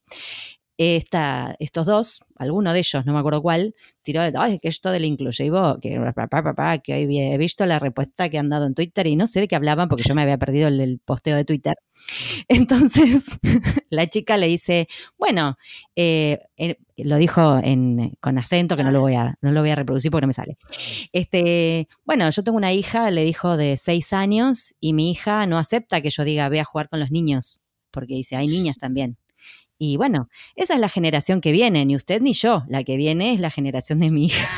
esta, 0.78 1.56
estos 1.58 1.86
dos, 1.86 2.24
alguno 2.36 2.72
de 2.72 2.80
ellos, 2.80 3.06
no 3.06 3.12
me 3.14 3.18
acuerdo 3.18 3.40
cuál, 3.40 3.74
tiró 4.02 4.22
de, 4.22 4.32
ay, 4.36 4.58
que 4.58 4.68
esto 4.68 4.90
del 4.90 5.04
inclusivo, 5.04 5.78
que, 5.80 5.98
hoy 5.98 7.18
he 7.18 7.38
visto 7.38 7.64
la 7.66 7.78
respuesta 7.78 8.28
que 8.28 8.38
han 8.38 8.50
dado 8.50 8.66
en 8.66 8.74
Twitter 8.74 9.06
y 9.06 9.16
no 9.16 9.26
sé 9.26 9.40
de 9.40 9.48
qué 9.48 9.56
hablaban 9.56 9.88
porque 9.88 10.04
yo 10.06 10.14
me 10.14 10.22
había 10.22 10.38
perdido 10.38 10.68
el, 10.68 11.00
posteo 11.04 11.36
de 11.36 11.44
Twitter. 11.44 11.74
Entonces, 12.48 13.38
la 13.90 14.06
chica 14.06 14.36
le 14.36 14.48
dice, 14.48 14.88
bueno, 15.18 15.56
eh, 15.94 16.40
lo 16.96 17.16
dijo 17.16 17.60
con 18.20 18.38
acento 18.38 18.76
que 18.76 18.84
no 18.84 18.90
lo 18.90 19.00
voy 19.00 19.14
a, 19.14 19.36
no 19.40 19.52
lo 19.52 19.60
voy 19.60 19.70
a 19.70 19.76
reproducir 19.76 20.10
porque 20.10 20.22
no 20.22 20.28
me 20.28 20.32
sale. 20.34 20.58
Este, 21.12 21.88
bueno, 22.04 22.28
yo 22.28 22.44
tengo 22.44 22.58
una 22.58 22.72
hija, 22.72 23.10
le 23.10 23.24
dijo 23.24 23.56
de 23.56 23.76
seis 23.76 24.12
años 24.12 24.74
y 24.78 24.92
mi 24.92 25.10
hija 25.10 25.46
no 25.46 25.58
acepta 25.58 26.02
que 26.02 26.10
yo 26.10 26.24
diga, 26.24 26.48
ve 26.48 26.60
a 26.60 26.64
jugar 26.64 26.88
con 26.88 27.00
los 27.00 27.10
niños, 27.10 27.60
porque 27.90 28.14
dice, 28.14 28.36
hay 28.36 28.46
niñas 28.46 28.76
también. 28.78 29.16
Y 29.78 29.96
bueno, 29.96 30.28
esa 30.54 30.74
es 30.74 30.80
la 30.80 30.88
generación 30.88 31.40
que 31.40 31.52
viene, 31.52 31.84
ni 31.84 31.96
usted 31.96 32.20
ni 32.20 32.32
yo. 32.32 32.64
La 32.68 32.84
que 32.84 32.96
viene 32.96 33.34
es 33.34 33.40
la 33.40 33.50
generación 33.50 33.98
de 33.98 34.10
mi 34.10 34.26
hija. 34.26 34.48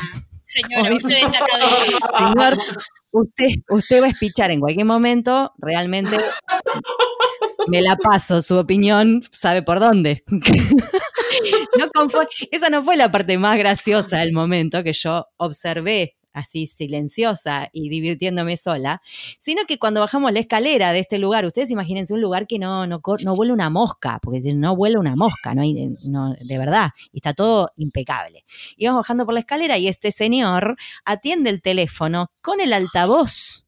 Señora, 0.43 0.95
usted 0.95 1.17
está 1.17 1.39
Señor, 2.17 2.57
usted, 3.11 3.47
usted 3.69 4.01
va 4.01 4.07
a 4.07 4.09
espichar 4.09 4.51
en 4.51 4.59
cualquier 4.59 4.85
momento, 4.85 5.53
realmente 5.59 6.17
me 7.67 7.81
la 7.81 7.95
paso, 7.97 8.41
su 8.41 8.57
opinión 8.57 9.23
sabe 9.31 9.61
por 9.61 9.79
dónde. 9.79 10.23
esa 12.51 12.69
no 12.69 12.83
fue 12.83 12.97
la 12.97 13.11
parte 13.11 13.37
más 13.37 13.57
graciosa 13.57 14.17
del 14.17 14.33
momento 14.33 14.83
que 14.83 14.93
yo 14.93 15.27
observé 15.37 16.15
así 16.39 16.67
silenciosa 16.67 17.69
y 17.71 17.89
divirtiéndome 17.89 18.57
sola, 18.57 19.01
sino 19.37 19.63
que 19.67 19.77
cuando 19.77 20.01
bajamos 20.01 20.31
la 20.31 20.39
escalera 20.39 20.91
de 20.91 20.99
este 20.99 21.17
lugar, 21.17 21.45
ustedes 21.45 21.71
imagínense 21.71 22.13
un 22.13 22.21
lugar 22.21 22.47
que 22.47 22.59
no, 22.59 22.87
no, 22.87 23.01
no 23.23 23.35
vuela 23.35 23.53
una 23.53 23.69
mosca, 23.69 24.19
porque 24.21 24.39
no 24.53 24.75
vuela 24.75 24.99
una 24.99 25.15
mosca, 25.15 25.53
no 25.53 25.61
hay, 25.61 25.89
no, 26.03 26.33
de 26.33 26.57
verdad, 26.57 26.91
y 27.11 27.17
está 27.17 27.33
todo 27.33 27.71
impecable. 27.77 28.43
Íbamos 28.77 29.01
bajando 29.01 29.25
por 29.25 29.33
la 29.33 29.41
escalera 29.41 29.77
y 29.77 29.87
este 29.87 30.11
señor 30.11 30.75
atiende 31.05 31.49
el 31.49 31.61
teléfono 31.61 32.31
con 32.41 32.61
el 32.61 32.73
altavoz. 32.73 33.65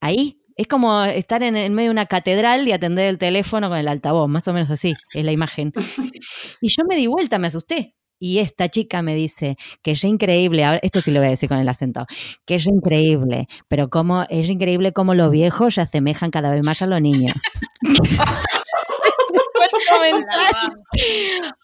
Ahí, 0.00 0.38
es 0.56 0.66
como 0.66 1.04
estar 1.04 1.42
en, 1.42 1.56
en, 1.56 1.72
medio 1.74 1.88
de 1.88 1.92
una 1.92 2.06
catedral 2.06 2.68
y 2.68 2.72
atender 2.72 3.06
el 3.06 3.18
teléfono 3.18 3.68
con 3.68 3.78
el 3.78 3.88
altavoz, 3.88 4.28
más 4.28 4.46
o 4.48 4.52
menos 4.52 4.70
así, 4.70 4.94
es 5.14 5.24
la 5.24 5.32
imagen. 5.32 5.72
Y 6.60 6.68
yo 6.68 6.84
me 6.84 6.96
di 6.96 7.06
vuelta, 7.06 7.38
me 7.38 7.46
asusté, 7.46 7.94
Y 8.22 8.38
esta 8.38 8.68
chica 8.68 9.00
me 9.00 9.14
dice 9.14 9.56
que 9.82 9.92
es 9.92 10.04
increíble, 10.04 10.64
ahora, 10.64 10.78
esto 10.82 11.00
sí 11.00 11.10
lo 11.10 11.20
voy 11.20 11.28
a 11.28 11.30
decir 11.30 11.48
con 11.48 11.58
el 11.58 11.68
acento, 11.68 12.04
que 12.46 12.56
es 12.56 12.66
increíble, 12.66 13.48
pero 13.66 13.88
como 13.88 14.24
es 14.28 14.50
increíble 14.50 14.92
cómo 14.92 15.14
los 15.14 15.30
viejos 15.30 15.74
se 15.74 15.80
asemejan 15.80 16.30
cada 16.30 16.50
vez 16.50 16.62
más 16.62 16.82
a 16.82 16.86
los 16.86 17.00
niños. 17.00 17.34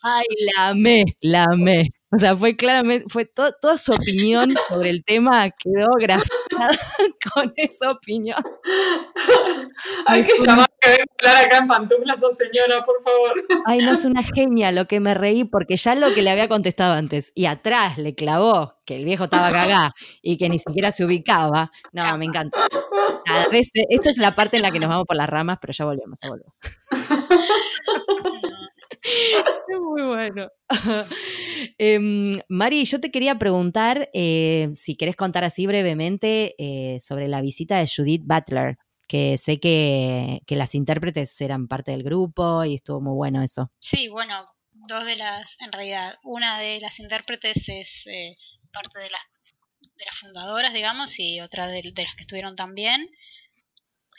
Ay, 0.03 0.25
la 0.55 0.69
amé, 0.69 1.05
la 1.21 1.45
amé. 1.45 1.90
O 2.16 2.18
sea, 2.18 2.35
fue 2.35 2.57
claramente, 2.57 3.05
fue 3.11 3.26
toda 3.26 3.76
su 3.76 3.92
opinión 3.92 4.55
sobre 4.70 4.88
el 4.88 5.05
tema 5.05 5.50
quedó 5.50 5.88
grabada 6.00 6.24
con 7.35 7.52
esa 7.57 7.90
opinión. 7.90 8.42
Hay 10.07 10.24
que 10.24 10.33
llamar 10.42 10.66
a 10.83 11.29
hablar 11.29 11.44
acá 11.44 11.59
en 11.59 11.68
pantuflas 11.68 12.22
o 12.22 12.33
señora, 12.33 12.87
por 12.87 13.02
favor. 13.02 13.35
Ay, 13.66 13.81
no 13.81 13.92
es 13.92 14.07
una 14.07 14.22
genia 14.35 14.72
lo 14.72 14.87
que 14.87 14.98
me 14.98 15.12
reí, 15.12 15.44
porque 15.44 15.76
ya 15.76 15.94
lo 15.94 16.14
que 16.14 16.22
le 16.22 16.31
había 16.31 16.48
contestado 16.48 16.94
antes, 16.94 17.33
y 17.35 17.44
atrás 17.44 17.98
le 17.98 18.14
clavó 18.14 18.79
que 18.87 18.96
el 18.96 19.05
viejo 19.05 19.24
estaba 19.24 19.52
cagá 19.52 19.92
y 20.22 20.38
que 20.38 20.48
ni 20.48 20.59
siquiera 20.59 20.92
se 20.92 21.05
ubicaba. 21.05 21.70
No, 21.92 22.16
me 22.16 22.24
encanta. 22.24 22.59
Vez, 23.52 23.68
esto 23.90 24.09
es 24.09 24.16
la 24.16 24.35
parte 24.35 24.57
en 24.57 24.62
la 24.62 24.70
que 24.70 24.81
nos 24.81 24.88
vamos 24.88 25.05
por 25.07 25.16
las 25.16 25.29
ramas, 25.29 25.59
pero 25.61 25.74
ya 25.74 25.85
volvemos, 25.85 26.18
ya 26.22 26.31
volvemos. 26.31 26.55
Es 29.68 29.81
muy 29.81 30.02
bueno. 30.02 30.48
Em, 31.79 32.33
Mari, 32.48 32.85
yo 32.85 33.00
te 33.00 33.11
quería 33.11 33.38
preguntar 33.38 34.11
eh, 34.12 34.68
si 34.74 34.96
querés 34.96 35.16
contar 35.16 35.44
así 35.44 35.66
brevemente 35.66 36.55
eh, 36.59 36.98
sobre 37.00 37.29
la 37.29 37.40
visita 37.40 37.79
de 37.79 37.88
Judith 37.88 38.22
Butler, 38.24 38.79
que 39.09 39.38
sé 39.38 39.61
que, 39.61 40.42
las 40.48 40.74
intérpretes 40.74 41.40
eran 41.40 41.68
parte 41.68 41.92
del 41.92 42.02
grupo 42.02 42.64
y 42.64 42.74
estuvo 42.74 43.00
muy 43.00 43.14
bueno 43.14 43.42
eso. 43.42 43.70
Sí, 43.79 44.09
bueno, 44.09 44.48
dos 44.72 45.05
de 45.05 45.16
las, 45.16 45.57
en 45.61 45.72
realidad, 45.72 46.14
una 46.24 46.59
de 46.59 46.81
las 46.81 46.98
intérpretes 46.98 47.68
es 47.68 48.07
eh, 48.07 48.35
parte 48.72 48.98
de, 48.98 49.07
de 49.07 50.05
las 50.05 50.18
fundadoras, 50.18 50.74
digamos, 50.74 51.18
y 51.18 51.40
otra 51.40 51.68
de 51.68 51.83
las 51.83 52.14
que 52.14 52.22
estuvieron 52.22 52.57
también. 52.57 53.09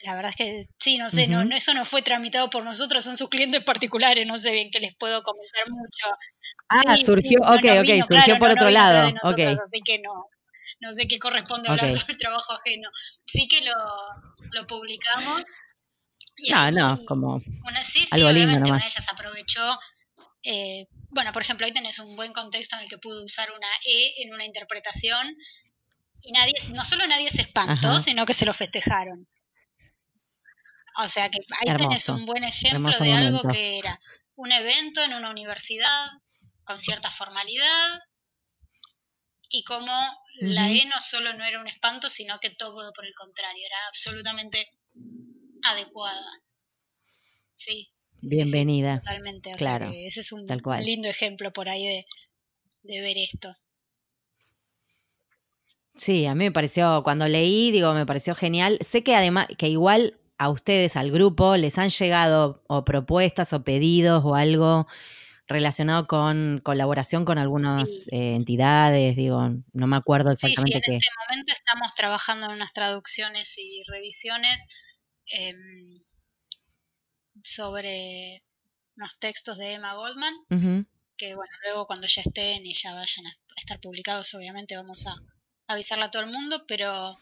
La 0.03 0.15
verdad 0.15 0.29
es 0.29 0.35
que 0.35 0.65
sí, 0.79 0.97
no 0.97 1.09
sé, 1.09 1.27
no, 1.27 1.41
eso 1.55 1.73
no 1.73 1.83
fue 1.83 2.01
tramitado 2.01 2.49
por 2.49 2.63
nosotros, 2.63 3.03
son 3.03 3.17
sus 3.17 3.29
clientes 3.29 3.63
particulares, 3.63 4.27
no 4.27 4.37
sé 4.37 4.51
bien 4.51 4.69
qué 4.71 4.79
les 4.79 4.95
puedo 4.95 5.23
comentar 5.23 5.69
mucho. 5.69 6.07
Ah, 6.69 6.97
surgió, 7.03 7.39
ok, 7.41 7.65
ok, 7.81 8.07
surgió 8.07 8.37
por 8.37 8.51
otro 8.51 8.69
lado. 8.69 9.11
okay. 9.23 9.45
Así 9.45 9.81
que 9.83 9.99
no, 9.99 10.11
no 10.81 10.93
sé 10.93 11.07
qué 11.07 11.17
corresponde 11.17 11.69
hablar 11.69 11.89
sobre 11.89 12.13
el 12.13 12.17
trabajo 12.19 12.53
ajeno. 12.53 12.89
Sí 13.25 13.47
que 13.47 13.61
lo, 13.61 13.73
lo 14.53 14.67
publicamos. 14.67 15.41
no, 16.49 16.71
no, 16.71 17.05
como 17.05 17.41
una, 17.63 17.83
sí, 17.83 17.99
sí, 17.99 18.07
algo 18.11 18.31
lindo 18.31 18.59
nomás. 18.59 18.85
ella 18.85 19.01
se 19.01 19.11
aprovechó. 19.11 19.79
Eh, 20.43 20.87
bueno, 21.09 21.31
por 21.31 21.41
ejemplo, 21.41 21.65
ahí 21.65 21.73
tenés 21.73 21.97
un 21.99 22.15
buen 22.15 22.33
contexto 22.33 22.75
en 22.75 22.83
el 22.83 22.89
que 22.89 22.99
pudo 22.99 23.25
usar 23.25 23.49
una 23.51 23.67
E 23.83 24.23
en 24.23 24.33
una 24.33 24.45
interpretación 24.45 25.35
y 26.21 26.31
nadie, 26.31 26.53
no 26.73 26.85
solo 26.85 27.07
nadie 27.07 27.29
se 27.31 27.41
espantó, 27.41 27.99
sino 27.99 28.25
que 28.25 28.33
se 28.33 28.45
lo 28.45 28.53
festejaron. 28.53 29.27
O 30.97 31.07
sea 31.07 31.29
que 31.29 31.39
ahí 31.59 31.77
tenés 31.77 32.09
un 32.09 32.25
buen 32.25 32.43
ejemplo 32.43 32.91
de 32.99 33.13
algo 33.13 33.41
que 33.51 33.77
era 33.77 33.99
un 34.35 34.51
evento 34.51 35.03
en 35.03 35.13
una 35.13 35.29
universidad 35.29 36.07
con 36.63 36.77
cierta 36.79 37.11
formalidad 37.11 37.99
y 39.49 39.63
como 39.63 39.93
la 40.39 40.69
E 40.69 40.85
no 40.85 40.99
solo 40.99 41.33
no 41.33 41.45
era 41.45 41.59
un 41.59 41.67
espanto, 41.67 42.09
sino 42.09 42.39
que 42.39 42.49
todo 42.49 42.91
por 42.93 43.05
el 43.05 43.13
contrario, 43.13 43.65
era 43.65 43.77
absolutamente 43.87 44.71
adecuada. 45.63 46.43
Sí. 47.53 47.89
Bienvenida. 48.21 48.99
totalmente. 48.99 49.53
claro. 49.55 49.91
ese 49.93 50.21
es 50.21 50.31
un 50.31 50.45
lindo 50.81 51.07
ejemplo 51.07 51.53
por 51.53 51.69
ahí 51.69 51.85
de, 51.85 52.05
de 52.81 53.01
ver 53.01 53.17
esto. 53.17 53.55
Sí, 55.95 56.25
a 56.25 56.35
mí 56.35 56.45
me 56.45 56.51
pareció, 56.51 57.01
cuando 57.03 57.27
leí, 57.27 57.71
digo, 57.71 57.93
me 57.93 58.05
pareció 58.05 58.35
genial. 58.35 58.77
Sé 58.81 59.03
que 59.03 59.15
además, 59.15 59.47
que 59.57 59.67
igual 59.67 60.19
a 60.37 60.49
ustedes, 60.49 60.95
al 60.95 61.11
grupo, 61.11 61.57
les 61.57 61.77
han 61.77 61.89
llegado 61.89 62.63
o 62.67 62.85
propuestas 62.85 63.53
o 63.53 63.63
pedidos 63.63 64.23
o 64.23 64.35
algo 64.35 64.87
relacionado 65.47 66.07
con 66.07 66.59
colaboración 66.63 67.23
con 67.23 67.37
algunas 67.37 68.07
eh, 68.11 68.35
entidades, 68.35 69.15
digo, 69.15 69.49
no 69.71 69.87
me 69.87 69.95
acuerdo 69.95 70.31
exactamente 70.31 70.81
sí, 70.83 70.91
en 70.91 70.97
este 70.97 71.09
momento 71.25 71.53
estamos 71.53 71.95
trabajando 71.95 72.47
en 72.47 72.51
unas 72.51 72.73
traducciones 72.73 73.55
y 73.57 73.83
revisiones 73.87 74.67
em, 75.27 76.01
sobre 77.43 78.43
unos 78.97 79.17
textos 79.19 79.57
de 79.57 79.75
Emma 79.75 79.93
Goldman, 79.93 80.33
que 81.15 81.33
bueno, 81.35 81.51
luego 81.63 81.87
cuando 81.87 82.07
ya 82.07 82.21
estén 82.21 82.65
y 82.65 82.73
ya 82.73 82.93
vayan 82.93 83.27
a 83.27 83.33
estar 83.55 83.79
publicados, 83.79 84.33
obviamente 84.33 84.75
vamos 84.75 85.07
a 85.07 85.15
avisarle 85.67 86.05
a 86.05 86.11
todo 86.11 86.23
el 86.23 86.31
mundo, 86.31 86.65
pero 86.67 87.17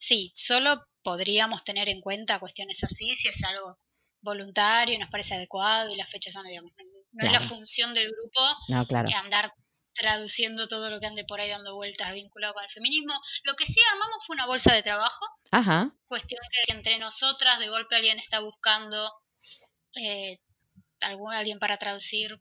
sí, 0.00 0.32
solo 0.34 0.82
podríamos 1.02 1.62
tener 1.62 1.88
en 1.88 2.00
cuenta 2.00 2.40
cuestiones 2.40 2.82
así 2.82 3.14
si 3.14 3.28
es 3.28 3.44
algo 3.44 3.76
voluntario 4.22 4.94
y 4.94 4.98
nos 4.98 5.10
parece 5.10 5.34
adecuado 5.34 5.92
y 5.92 5.96
las 5.96 6.10
fechas 6.10 6.32
son, 6.32 6.46
digamos, 6.46 6.72
no, 7.12 7.26
es 7.26 7.32
la 7.32 7.40
función 7.40 7.94
del 7.94 8.10
grupo 8.10 8.40
no, 8.68 8.86
claro. 8.86 9.08
andar 9.16 9.54
traduciendo 9.92 10.68
todo 10.68 10.90
lo 10.90 11.00
que 11.00 11.06
ande 11.06 11.24
por 11.24 11.40
ahí 11.40 11.50
dando 11.50 11.74
vueltas 11.74 12.12
vinculado 12.12 12.54
con 12.54 12.64
el 12.64 12.70
feminismo. 12.70 13.12
Lo 13.42 13.54
que 13.54 13.66
sí 13.66 13.78
armamos 13.92 14.24
fue 14.26 14.34
una 14.34 14.46
bolsa 14.46 14.74
de 14.74 14.82
trabajo. 14.82 15.26
Ajá. 15.50 15.92
Cuestión 16.06 16.40
que 16.52 16.72
entre 16.72 16.98
nosotras 16.98 17.58
de 17.58 17.68
golpe 17.68 17.96
alguien 17.96 18.18
está 18.18 18.40
buscando 18.40 19.12
eh, 19.96 20.38
algún, 21.00 21.34
alguien 21.34 21.58
para 21.58 21.76
traducir 21.76 22.38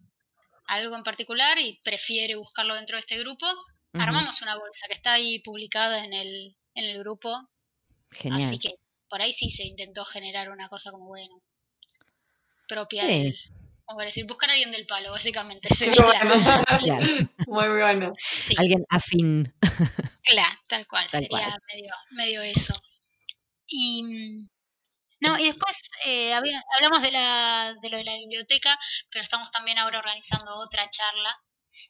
algo 0.67 0.95
en 0.95 1.04
particular 1.04 1.58
y 1.58 1.82
prefiere 1.84 2.36
buscarlo 2.36 2.76
dentro 2.76 2.95
de 2.95 3.02
este 3.02 3.17
grupo. 3.17 3.45
Armamos 3.93 4.41
una 4.43 4.56
bolsa 4.56 4.86
que 4.88 4.93
está 4.93 5.13
ahí 5.13 5.39
publicada 5.39 6.06
en 6.06 6.13
el, 6.13 6.56
en 6.75 6.86
el 6.86 6.99
grupo 6.99 7.49
Genial. 8.12 8.49
Así 8.49 8.60
que 8.60 8.75
por 9.08 9.21
ahí 9.21 9.32
sí 9.32 9.49
se 9.49 9.63
intentó 9.63 10.03
generar 10.05 10.49
una 10.49 10.67
cosa 10.69 10.91
como, 10.91 11.08
bueno, 11.08 11.41
propia 12.67 13.05
de 13.05 13.36
como 13.86 14.01
decir, 14.01 14.27
buscar 14.27 14.51
a 14.51 14.53
alguien 14.53 14.71
del 14.71 14.86
palo, 14.86 15.10
básicamente. 15.10 15.67
Muy 17.47 17.69
bueno. 17.69 18.13
Alguien 18.58 18.86
afín. 18.89 19.53
Claro, 20.21 20.60
tal 20.67 20.86
cual, 20.86 21.10
sería 21.10 21.58
Medio, 21.73 21.91
medio 22.12 22.41
eso. 22.43 22.79
Y 23.65 24.03
no, 25.21 25.39
y 25.39 25.47
después 25.47 25.75
eh, 26.05 26.32
hablamos 26.34 27.01
de, 27.01 27.12
la, 27.12 27.73
de 27.82 27.89
lo 27.89 27.97
de 27.97 28.03
la 28.03 28.15
biblioteca, 28.15 28.77
pero 29.10 29.23
estamos 29.23 29.49
también 29.49 29.79
ahora 29.79 29.97
organizando 29.97 30.55
otra 30.58 30.88
charla 30.91 31.36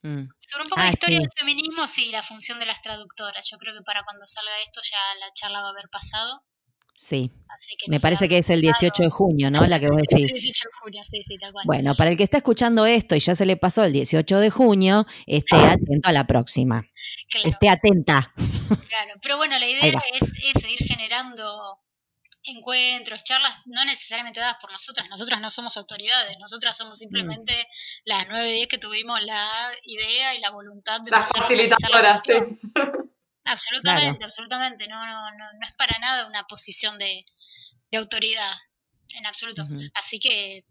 Mm. 0.04 0.28
Sobre 0.38 0.64
un 0.64 0.70
poco 0.70 0.82
de 0.82 0.88
ah, 0.88 0.92
historia 0.92 1.20
del 1.20 1.30
feminismo, 1.36 1.88
sí, 1.88 2.10
la 2.12 2.24
función 2.24 2.60
de 2.60 2.66
las 2.66 2.82
traductoras. 2.82 3.48
Yo 3.50 3.58
creo 3.58 3.76
que 3.76 3.84
para 3.84 4.04
cuando 4.04 4.26
salga 4.26 4.52
esto 4.64 4.82
ya 4.84 5.20
la 5.20 5.32
charla 5.34 5.62
va 5.62 5.68
a 5.68 5.72
haber 5.72 5.90
pasado. 5.90 6.44
Sí. 6.96 7.32
Me 7.88 8.02
parece 8.02 8.28
que 8.28 8.40
es 8.40 8.50
el 8.50 8.60
18 8.60 9.04
de 9.04 9.10
junio, 9.10 9.50
¿no? 9.50 9.66
La 9.66 9.80
que 9.80 9.88
vos 9.88 10.02
decís. 10.10 10.34
18 10.34 10.68
de 10.68 10.80
junio, 10.82 11.02
sí, 11.10 11.24
sí, 11.24 11.38
tal 11.38 11.54
cual. 11.54 11.64
Bueno, 11.66 11.96
para 11.96 12.12
el 12.12 12.18
que 12.18 12.24
está 12.24 12.38
escuchando 12.38 12.86
esto 12.86 13.16
y 13.16 13.20
ya 13.22 13.36
se 13.36 13.46
le 13.46 13.56
pasó 13.56 13.86
el 13.86 13.94
18 13.94 14.38
de 14.40 14.50
junio, 14.50 15.06
esté 15.26 15.56
atento 15.56 16.10
a 16.10 16.12
la 16.12 16.28
próxima. 16.28 16.86
Esté 17.44 17.70
atenta. 17.70 18.34
Claro, 18.36 19.14
pero 19.22 19.38
bueno, 19.38 19.58
la 19.58 19.68
idea 19.68 20.02
es 20.14 20.22
eso, 20.56 20.68
ir 20.68 20.86
generando 20.86 21.80
encuentros, 22.50 23.24
charlas, 23.24 23.60
no 23.66 23.84
necesariamente 23.86 24.40
dadas 24.40 24.58
por 24.62 24.72
nosotras, 24.72 25.10
nosotras 25.10 25.42
no 25.42 25.50
somos 25.50 25.78
autoridades, 25.78 26.38
nosotras 26.40 26.76
somos 26.76 26.94
mm. 26.94 27.02
simplemente 27.02 27.68
las 28.06 28.28
nueve 28.28 28.52
días 28.52 28.68
que 28.68 28.78
tuvimos 28.78 29.22
la 29.24 29.72
idea 29.84 30.36
y 30.36 30.40
la 30.40 30.52
voluntad 30.52 31.02
de... 31.02 31.12
Las 31.12 31.30
facilitadoras, 31.30 32.22
sí. 32.24 32.34
Absolutamente, 33.46 34.26
absolutamente, 34.26 34.88
no, 34.88 35.04
no, 35.06 35.32
no, 35.32 35.68
es 35.68 35.74
para 35.76 35.98
nada 36.00 36.28
una 36.28 36.44
posición 36.44 36.98
de, 36.98 37.26
de 37.92 37.98
autoridad, 37.98 38.54
en 39.16 39.26
absoluto. 39.26 39.66
Así 39.96 40.20
que, 40.20 40.66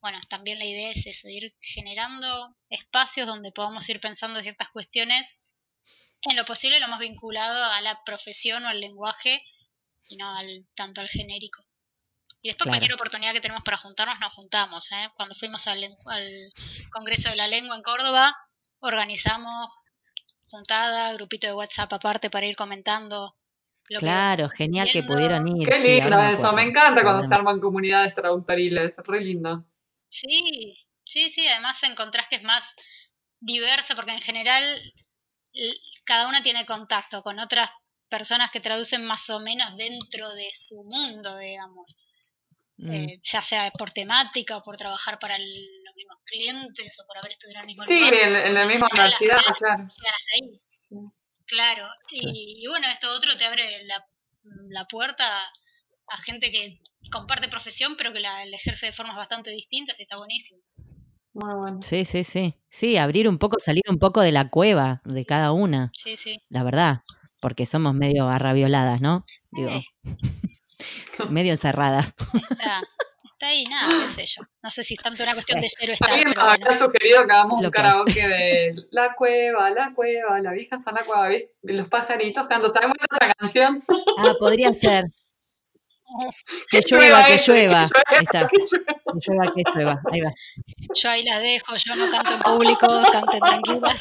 bueno, 0.00 0.18
también 0.28 0.58
la 0.58 0.64
idea 0.64 0.90
es 0.90 1.06
eso, 1.06 1.28
ir 1.28 1.52
generando 1.60 2.56
espacios 2.68 3.26
donde 3.26 3.52
podamos 3.52 3.88
ir 3.88 4.00
pensando 4.00 4.42
ciertas 4.42 4.68
cuestiones 4.70 5.36
en 6.22 6.36
lo 6.36 6.44
posible 6.44 6.80
lo 6.80 6.88
más 6.88 6.98
vinculado 6.98 7.64
a 7.72 7.80
la 7.80 8.02
profesión 8.04 8.64
o 8.64 8.68
al 8.68 8.80
lenguaje 8.80 9.42
y 10.08 10.16
no 10.16 10.28
al, 10.34 10.66
tanto 10.74 11.00
al 11.00 11.08
genérico. 11.08 11.62
Y 12.40 12.48
después 12.48 12.68
cualquier 12.68 12.94
oportunidad 12.94 13.32
que 13.32 13.40
tenemos 13.40 13.64
para 13.64 13.78
juntarnos, 13.78 14.20
nos 14.20 14.32
juntamos. 14.32 14.90
¿eh? 14.92 15.10
Cuando 15.16 15.34
fuimos 15.34 15.66
al, 15.66 15.80
Congreso 16.90 17.30
de 17.30 17.36
la 17.36 17.48
Lengua 17.48 17.76
en 17.76 17.82
Córdoba, 17.82 18.36
organizamos 18.80 19.82
juntada, 20.44 21.12
grupito 21.14 21.46
de 21.46 21.52
WhatsApp 21.54 21.92
aparte 21.92 22.30
para 22.30 22.46
ir 22.46 22.56
comentando. 22.56 23.36
Lo 23.88 24.00
claro, 24.00 24.48
genial 24.50 24.88
que 24.92 25.02
pudieron 25.02 25.48
ir. 25.48 25.68
Qué 25.68 25.78
lindo 25.78 26.22
eso, 26.22 26.52
me 26.52 26.62
encanta 26.62 27.02
cuando 27.02 27.26
se 27.26 27.34
arman 27.34 27.58
comunidades 27.58 28.14
traductoriles, 28.14 28.96
re 28.98 29.20
lindo. 29.22 29.64
Sí, 30.08 30.86
sí, 31.04 31.30
sí, 31.30 31.46
además 31.48 31.82
encontrás 31.82 32.28
que 32.28 32.36
es 32.36 32.42
más 32.42 32.74
diversa 33.40 33.94
porque 33.94 34.12
en 34.12 34.20
general 34.20 34.92
cada 36.04 36.28
una 36.28 36.42
tiene 36.42 36.66
contacto 36.66 37.22
con 37.22 37.38
otras 37.38 37.70
personas 38.08 38.50
que 38.50 38.60
traducen 38.60 39.04
más 39.04 39.28
o 39.30 39.40
menos 39.40 39.76
dentro 39.76 40.32
de 40.34 40.48
su 40.52 40.82
mundo, 40.84 41.36
digamos. 41.38 41.96
Mm. 42.78 42.92
Eh, 42.92 43.20
ya 43.22 43.42
sea 43.42 43.70
por 43.72 43.90
temática 43.90 44.56
o 44.56 44.62
por 44.62 44.76
trabajar 44.76 45.18
para 45.18 45.36
los 45.36 45.94
mismos 45.96 46.18
clientes 46.24 46.96
o 47.00 47.06
por 47.06 47.18
haber 47.18 47.32
estudiado 47.32 47.64
en 47.64 47.70
el 47.70 47.74
mismo 47.74 47.84
sí, 47.84 47.98
lugar. 47.98 48.14
Sí, 48.14 48.20
en, 48.22 48.54
la 48.54 48.66
misma 48.66 48.88
universidad, 48.92 49.38
claro. 49.58 49.88
Claro, 51.48 51.88
y, 52.10 52.66
bueno, 52.68 52.86
esto 52.92 53.10
otro 53.10 53.34
te 53.36 53.46
abre 53.46 53.64
la, 53.84 54.84
puerta 54.84 55.24
a 56.08 56.16
gente 56.18 56.50
que 56.50 56.78
comparte 57.10 57.48
profesión, 57.48 57.96
pero 57.96 58.12
que 58.12 58.20
la, 58.20 58.44
ejerce 58.44 58.86
de 58.86 58.92
formas 58.92 59.16
bastante 59.16 59.50
distintas 59.50 59.98
y 59.98 60.02
está 60.02 60.18
buenísimo. 60.18 60.60
Muy 61.32 61.54
bueno. 61.54 61.82
Sí, 61.82 62.04
sí, 62.04 62.22
sí. 62.22 62.54
Sí, 62.68 62.98
abrir 62.98 63.28
un 63.28 63.38
poco, 63.38 63.58
salir 63.58 63.82
un 63.88 63.98
poco 63.98 64.20
de 64.20 64.32
la 64.32 64.50
cueva 64.50 65.00
de 65.04 65.24
cada 65.24 65.52
una. 65.52 65.90
Sí, 65.94 66.16
sí. 66.18 66.38
La 66.50 66.62
verdad, 66.62 67.02
porque 67.40 67.66
somos 67.66 67.94
medio 67.94 68.28
arrabioladas, 68.28 69.00
¿no? 69.00 69.24
Digo, 69.50 69.70
eh. 69.70 69.84
medio 71.30 71.52
encerradas. 71.52 72.14
Está, 73.40 73.50
ahí, 73.50 73.66
nada, 73.66 73.88
qué 74.16 74.26
sé 74.26 74.34
yo. 74.36 74.42
No 74.64 74.70
sé 74.70 74.82
si 74.82 74.94
es 74.94 75.00
tanto 75.00 75.22
una 75.22 75.32
cuestión 75.32 75.60
de 75.60 75.68
cero 75.68 75.92
estar. 75.92 76.10
Alguien 76.10 76.32
nos 76.34 76.44
había 76.44 76.72
sugerido 76.76 77.24
que 77.24 77.32
hagamos 77.32 77.62
un 77.62 77.70
karaoke 77.70 78.26
de 78.26 78.74
la 78.90 79.14
cueva, 79.14 79.70
la 79.70 79.94
cueva, 79.94 80.40
la 80.40 80.50
vieja 80.50 80.74
está 80.74 80.90
en 80.90 80.96
la 80.96 81.04
cueva, 81.04 81.28
¿viste? 81.28 81.52
Los 81.62 81.86
pajaritos 81.86 82.48
cantan. 82.48 82.68
¿Sabes 82.72 82.90
otra 82.90 83.32
canción? 83.34 83.84
Ah, 84.18 84.34
podría 84.40 84.74
ser. 84.74 85.04
Que 86.70 86.80
llueva, 86.90 87.24
que 87.26 87.38
llueva. 87.46 87.80
Ahí 87.80 88.22
está. 88.22 88.46
Que 88.46 88.56
llueva, 89.26 89.52
que 89.54 89.62
llueva. 89.74 90.02
Ahí 90.12 90.20
va. 90.20 90.32
Yo 90.94 91.10
ahí 91.10 91.24
las 91.24 91.42
dejo, 91.42 91.76
yo 91.76 91.96
no 91.96 92.10
canto 92.10 92.34
en 92.34 92.40
público, 92.40 92.86
canten 93.12 93.40
tranquilas. 93.40 94.00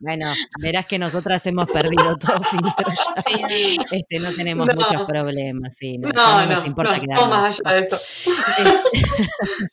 Bueno, 0.00 0.32
verás 0.60 0.86
que 0.86 0.98
nosotras 0.98 1.44
hemos 1.46 1.66
perdido 1.70 2.16
todo 2.16 2.42
filtro 2.42 2.92
ya. 2.92 3.14
Este, 3.90 4.18
no 4.20 4.32
tenemos 4.32 4.68
muchos 4.74 5.06
problemas, 5.06 5.76
sí. 5.76 5.98
No, 5.98 6.10
no, 6.10 6.46
nos 6.46 6.66
importa 6.66 6.98
no, 6.98 7.26
más 7.26 7.60
allá 7.64 7.74
de 7.74 7.80
eso. 7.80 7.98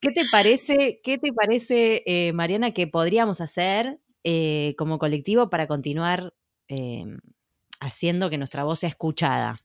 ¿Qué 0.00 0.10
te 0.12 0.22
parece, 0.30 1.00
qué 1.02 1.18
te 1.18 1.32
parece 1.32 2.02
eh, 2.06 2.32
Mariana, 2.32 2.72
que 2.72 2.86
podríamos 2.86 3.40
hacer 3.40 4.00
eh, 4.24 4.74
como 4.76 4.98
colectivo 4.98 5.50
para 5.50 5.66
continuar 5.66 6.34
eh, 6.68 7.04
haciendo 7.80 8.30
que 8.30 8.38
nuestra 8.38 8.64
voz 8.64 8.80
sea 8.80 8.88
escuchada? 8.88 9.60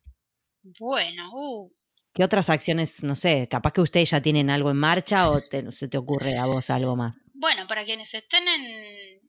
Bueno, 0.80 1.30
uh. 1.34 1.72
¿Qué 2.14 2.24
otras 2.24 2.50
acciones, 2.50 3.04
no 3.04 3.16
sé, 3.16 3.48
capaz 3.52 3.74
que 3.74 3.82
ustedes 3.82 4.10
ya 4.12 4.22
tienen 4.22 4.50
algo 4.50 4.72
en 4.72 4.78
marcha 4.78 5.30
o 5.30 5.42
se 5.72 5.88
te 5.90 5.98
ocurre 5.98 6.38
a 6.40 6.46
vos 6.46 6.70
algo 6.70 6.96
más? 6.96 7.18
Bueno, 7.34 7.68
para 7.68 7.84
quienes 7.84 8.14
estén 8.14 8.48
en, 8.48 9.22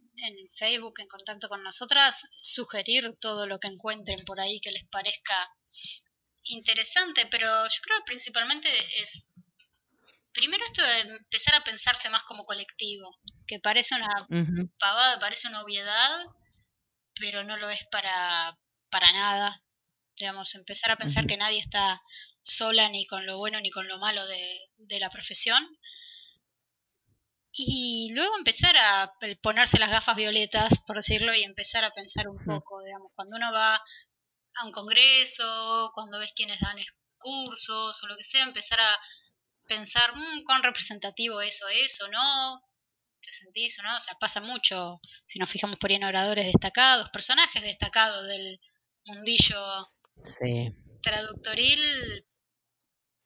Facebook 0.57 0.95
en 1.01 1.09
contacto 1.09 1.49
con 1.49 1.63
nosotras, 1.63 2.27
sugerir 2.41 3.17
todo 3.21 3.47
lo 3.47 3.59
que 3.59 3.69
encuentren 3.69 4.25
por 4.25 4.41
ahí 4.41 4.61
que 4.61 4.71
les 4.71 4.85
parezca 4.85 5.35
interesante, 6.45 7.27
pero 7.31 7.47
yo 7.47 7.81
creo 7.83 7.99
que 7.99 8.05
principalmente 8.07 8.69
es 9.03 9.31
primero 10.33 10.65
esto 10.65 10.83
de 10.83 11.01
empezar 11.17 11.57
a 11.57 11.65
pensarse 11.65 12.09
más 12.09 12.23
como 12.23 12.45
colectivo, 12.45 13.09
que 13.47 13.59
parece 13.59 13.97
una 13.97 14.09
pavada, 14.79 15.19
parece 15.19 15.49
una 15.49 15.63
obviedad, 15.63 16.25
pero 17.19 17.43
no 17.43 17.57
lo 17.57 17.69
es 17.69 17.85
para, 17.91 18.57
para 18.91 19.13
nada. 19.13 19.63
Digamos, 20.17 20.55
empezar 20.55 20.91
a 20.91 20.97
pensar 20.97 21.27
que 21.27 21.37
nadie 21.37 21.61
está 21.61 22.03
sola 22.43 22.89
ni 22.89 23.07
con 23.07 23.27
lo 23.27 23.39
bueno 23.39 23.61
ni 23.61 23.71
con 23.71 23.87
lo 23.89 23.99
malo 23.99 24.27
de, 24.27 24.61
de 24.79 25.01
la 25.01 25.11
profesión. 25.11 25.67
Y 27.53 28.13
luego 28.13 28.37
empezar 28.37 28.77
a 28.77 29.11
ponerse 29.43 29.79
las 29.79 29.91
gafas 29.91 30.17
violetas, 30.17 30.81
por 30.87 30.97
decirlo, 30.97 31.35
y 31.35 31.43
empezar 31.43 31.85
a 31.85 31.91
pensar 31.91 32.29
un 32.29 32.39
poco, 32.45 32.83
digamos, 32.85 33.13
cuando 33.15 33.37
uno 33.37 33.51
va 33.51 33.77
a 33.77 34.65
un 34.65 34.73
congreso, 34.73 35.91
cuando 35.95 36.19
ves 36.19 36.33
quienes 36.35 36.61
dan 36.61 36.77
cursos 37.19 38.03
o 38.03 38.07
lo 38.07 38.17
que 38.17 38.25
sea, 38.25 38.45
empezar 38.45 38.81
a 38.81 38.99
pensar 39.67 40.15
mmm, 40.15 40.45
cuán 40.45 40.63
representativo 40.63 41.41
eso 41.41 41.67
es 41.69 42.01
o 42.03 42.09
no, 42.09 42.63
¿te 43.23 43.33
sentís 43.33 43.79
o 43.79 43.83
no? 43.83 43.97
O 43.97 44.01
sea, 44.01 44.15
pasa 44.19 44.41
mucho, 44.41 45.01
si 45.27 45.39
nos 45.39 45.51
fijamos 45.51 45.79
por 45.79 45.91
ahí 45.91 45.97
en 45.97 46.05
oradores 46.05 46.47
destacados, 46.47 47.11
personajes 47.11 47.63
destacados 47.63 48.27
del 48.27 48.61
mundillo 49.07 49.57
traductoril, 51.07 51.79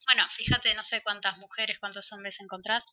bueno, 0.05 0.23
fíjate, 0.29 0.75
no 0.75 0.83
sé 0.83 1.01
cuántas 1.03 1.37
mujeres, 1.39 1.79
cuántos 1.79 2.11
hombres 2.11 2.39
encontrás. 2.39 2.85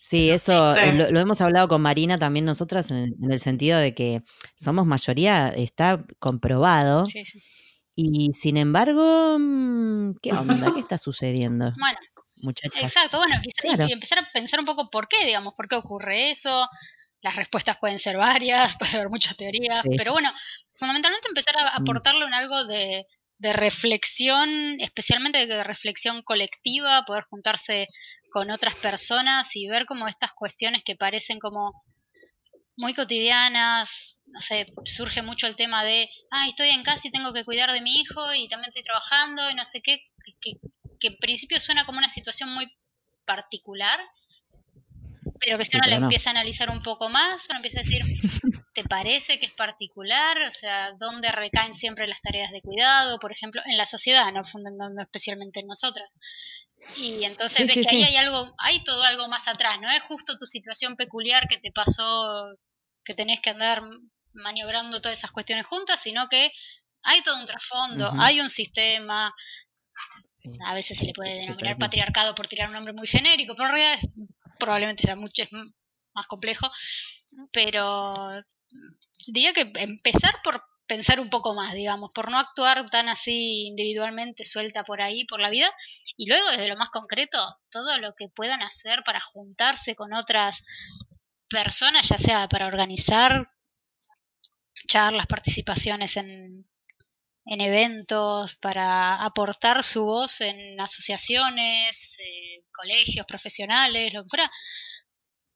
Sí, 0.00 0.30
eso 0.30 0.74
Lo, 0.92 1.18
hemos 1.18 1.40
hablado 1.40 1.68
con 1.68 1.82
Marina 1.82 2.18
también 2.18 2.44
nosotras 2.44 2.90
en, 2.90 3.14
el 3.28 3.40
sentido 3.40 3.78
de 3.78 3.94
que 3.94 4.22
somos 4.54 4.86
mayoría, 4.86 5.48
está 5.48 6.04
comprobado. 6.18 7.04
Y 7.96 8.32
sin 8.32 8.56
embargo, 8.56 9.36
mm, 9.38 10.14
¿qué 10.22 10.32
onda? 10.32 10.72
¿Qué 10.72 10.80
está 10.80 10.98
sucediendo? 10.98 11.72
Bueno, 11.78 11.98
Muchachas. 12.36 12.82
exacto, 12.82 13.18
bueno, 13.18 13.36
y 13.88 13.92
empezar 13.92 14.18
a 14.18 14.28
pensar 14.30 14.60
un 14.60 14.66
poco 14.66 14.90
por 14.90 15.08
qué, 15.08 15.24
digamos, 15.24 15.54
por 15.54 15.66
qué 15.66 15.76
ocurre 15.76 16.30
eso. 16.30 16.68
Las 17.24 17.36
respuestas 17.36 17.78
pueden 17.78 17.98
ser 17.98 18.18
varias, 18.18 18.76
puede 18.78 18.96
haber 18.96 19.08
muchas 19.08 19.36
teorías, 19.36 19.82
pero 19.96 20.12
bueno, 20.12 20.30
fundamentalmente 20.76 21.26
empezar 21.26 21.56
a 21.56 21.64
mm. 21.64 21.82
aportarle 21.82 22.24
un 22.26 22.34
algo 22.34 22.64
de, 22.66 23.04
de 23.38 23.52
reflexión, 23.54 24.78
especialmente 24.78 25.46
de 25.46 25.64
reflexión 25.64 26.22
colectiva, 26.22 27.04
poder 27.06 27.24
juntarse 27.24 27.88
con 28.30 28.50
otras 28.50 28.74
personas 28.74 29.56
y 29.56 29.66
ver 29.68 29.86
como 29.86 30.06
estas 30.06 30.32
cuestiones 30.34 30.82
que 30.84 30.96
parecen 30.96 31.38
como 31.38 31.82
muy 32.76 32.92
cotidianas, 32.92 34.18
no 34.26 34.40
sé, 34.40 34.66
surge 34.84 35.22
mucho 35.22 35.46
el 35.46 35.56
tema 35.56 35.82
de, 35.82 36.10
ah, 36.30 36.46
estoy 36.46 36.68
en 36.68 36.82
casa 36.82 37.08
y 37.08 37.10
tengo 37.10 37.32
que 37.32 37.44
cuidar 37.44 37.72
de 37.72 37.80
mi 37.80 38.00
hijo 38.00 38.34
y 38.34 38.48
también 38.48 38.68
estoy 38.68 38.82
trabajando 38.82 39.50
y 39.50 39.54
no 39.54 39.64
sé 39.64 39.80
qué, 39.80 40.10
que, 40.42 40.58
que 41.00 41.06
en 41.06 41.16
principio 41.18 41.58
suena 41.58 41.86
como 41.86 41.98
una 41.98 42.08
situación 42.10 42.52
muy 42.52 42.66
particular, 43.24 43.98
pero 45.44 45.58
que 45.58 45.64
si 45.64 45.76
uno 45.76 45.86
la 45.86 45.96
empieza 45.96 46.30
a 46.30 46.32
analizar 46.32 46.70
un 46.70 46.82
poco 46.82 47.08
más, 47.08 47.46
uno 47.50 47.58
empieza 47.58 47.80
a 47.80 47.82
decir, 47.82 48.02
¿te 48.74 48.84
parece 48.84 49.38
que 49.38 49.46
es 49.46 49.52
particular? 49.52 50.38
O 50.38 50.50
sea, 50.50 50.92
¿dónde 50.98 51.30
recaen 51.32 51.74
siempre 51.74 52.08
las 52.08 52.20
tareas 52.20 52.50
de 52.50 52.62
cuidado? 52.62 53.18
Por 53.18 53.32
ejemplo, 53.32 53.60
en 53.66 53.76
la 53.76 53.86
sociedad, 53.86 54.32
no, 54.32 54.42
no 54.42 55.02
especialmente 55.02 55.60
en 55.60 55.66
nosotras. 55.66 56.16
Y 56.96 57.24
entonces 57.24 57.66
ves 57.66 57.86
que 57.86 57.96
ahí 57.96 58.04
hay 58.04 58.16
algo, 58.16 58.54
hay 58.58 58.82
todo 58.84 59.02
algo 59.02 59.28
más 59.28 59.48
atrás, 59.48 59.80
no 59.80 59.90
es 59.90 60.02
justo 60.02 60.36
tu 60.36 60.46
situación 60.46 60.96
peculiar 60.96 61.46
que 61.48 61.58
te 61.58 61.72
pasó, 61.72 62.44
que 63.04 63.14
tenés 63.14 63.40
que 63.40 63.50
andar 63.50 63.82
maniobrando 64.32 65.00
todas 65.00 65.18
esas 65.18 65.30
cuestiones 65.30 65.66
juntas, 65.66 66.00
sino 66.00 66.28
que 66.28 66.52
hay 67.02 67.22
todo 67.22 67.38
un 67.38 67.46
trasfondo, 67.46 68.10
hay 68.18 68.40
un 68.40 68.50
sistema, 68.50 69.34
a 70.66 70.74
veces 70.74 70.98
se 70.98 71.06
le 71.06 71.12
puede 71.12 71.40
denominar 71.40 71.78
patriarcado 71.78 72.34
por 72.34 72.48
tirar 72.48 72.68
un 72.68 72.74
nombre 72.74 72.92
muy 72.92 73.06
genérico, 73.06 73.54
pero 73.54 73.70
en 73.70 73.76
realidad 73.76 73.98
probablemente 74.58 75.02
sea 75.02 75.16
mucho 75.16 75.44
más 76.14 76.26
complejo, 76.26 76.70
pero 77.52 78.30
diría 79.26 79.52
que 79.52 79.72
empezar 79.76 80.40
por 80.42 80.62
pensar 80.86 81.20
un 81.20 81.30
poco 81.30 81.54
más, 81.54 81.72
digamos, 81.74 82.10
por 82.14 82.30
no 82.30 82.38
actuar 82.38 82.88
tan 82.90 83.08
así 83.08 83.66
individualmente 83.66 84.44
suelta 84.44 84.84
por 84.84 85.00
ahí, 85.00 85.24
por 85.24 85.40
la 85.40 85.50
vida, 85.50 85.70
y 86.16 86.28
luego 86.28 86.46
desde 86.50 86.68
lo 86.68 86.76
más 86.76 86.90
concreto, 86.90 87.38
todo 87.70 87.98
lo 87.98 88.14
que 88.14 88.28
puedan 88.28 88.62
hacer 88.62 89.02
para 89.04 89.20
juntarse 89.20 89.96
con 89.96 90.12
otras 90.12 90.62
personas, 91.48 92.08
ya 92.08 92.18
sea 92.18 92.48
para 92.48 92.66
organizar 92.66 93.50
charlas, 94.86 95.26
participaciones 95.26 96.16
en, 96.16 96.68
en 97.46 97.60
eventos, 97.60 98.56
para 98.56 99.22
aportar 99.24 99.84
su 99.84 100.04
voz 100.04 100.40
en 100.40 100.80
asociaciones, 100.80 102.16
eh, 102.18 102.64
colegios, 102.72 103.26
profesionales, 103.26 104.12
lo 104.12 104.22
que 104.22 104.28
fuera, 104.28 104.50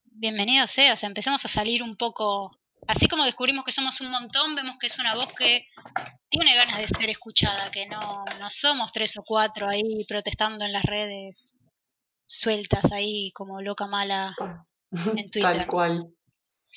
bienvenido 0.05 0.66
sea, 0.66 0.95
o 0.95 0.97
sea, 0.97 1.09
empecemos 1.09 1.45
a 1.45 1.49
salir 1.49 1.82
un 1.82 1.95
poco 1.95 2.59
así 2.86 3.09
como 3.09 3.24
descubrimos 3.24 3.64
que 3.64 3.72
somos 3.72 4.01
un 4.01 4.11
montón, 4.11 4.55
vemos 4.55 4.76
que 4.78 4.86
es 4.86 4.99
una 4.99 5.14
voz 5.14 5.32
que 5.34 5.66
tiene 6.28 6.55
ganas 6.55 6.78
de 6.78 6.89
ser 6.89 7.11
escuchada, 7.11 7.70
que 7.70 7.86
no, 7.86 8.24
no 8.39 8.51
somos 8.51 8.93
tres 8.93 9.16
o 9.18 9.22
cuatro 9.22 9.68
ahí 9.68 10.05
protestando 10.07 10.64
en 10.64 10.72
las 10.72 10.84
redes, 10.84 11.55
sueltas 12.24 12.91
ahí 12.93 13.30
como 13.32 13.61
loca 13.61 13.86
mala 13.86 14.34
en 15.16 15.24
Twitter. 15.30 15.57
Tal 15.57 15.66
cual. 15.66 16.07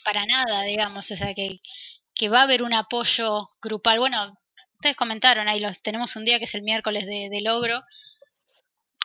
Para 0.06 0.26
nada, 0.26 0.64
digamos, 0.64 1.12
o 1.12 1.16
sea, 1.16 1.34
que, 1.34 1.60
que 2.14 2.30
va 2.30 2.40
a 2.40 2.44
haber 2.44 2.64
un 2.64 2.74
apoyo 2.74 3.50
grupal. 3.62 4.00
Bueno, 4.00 4.38
ustedes 4.82 4.96
comentaron 4.96 5.48
ahí, 5.48 5.60
los, 5.60 5.80
tenemos 5.82 6.16
un 6.16 6.26
día 6.26 6.40
que 6.40 6.46
es 6.46 6.56
el 6.56 6.64
miércoles 6.64 7.06
de, 7.06 7.30
de 7.30 7.42
logro. 7.42 7.84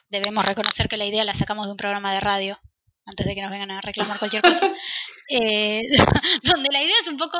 Debemos 0.08 0.44
reconocer 0.44 0.88
que 0.88 0.96
la 0.96 1.04
idea 1.04 1.24
la 1.24 1.34
sacamos 1.34 1.66
de 1.66 1.72
un 1.72 1.76
programa 1.76 2.14
de 2.14 2.20
radio 2.20 2.58
antes 3.06 3.24
de 3.26 3.34
que 3.34 3.42
nos 3.42 3.50
vengan 3.50 3.70
a 3.70 3.80
reclamar 3.80 4.18
cualquier 4.18 4.42
cosa, 4.42 4.72
eh, 5.30 5.82
donde 6.42 6.68
la 6.72 6.82
idea 6.82 6.94
es 7.00 7.08
un 7.08 7.16
poco, 7.16 7.38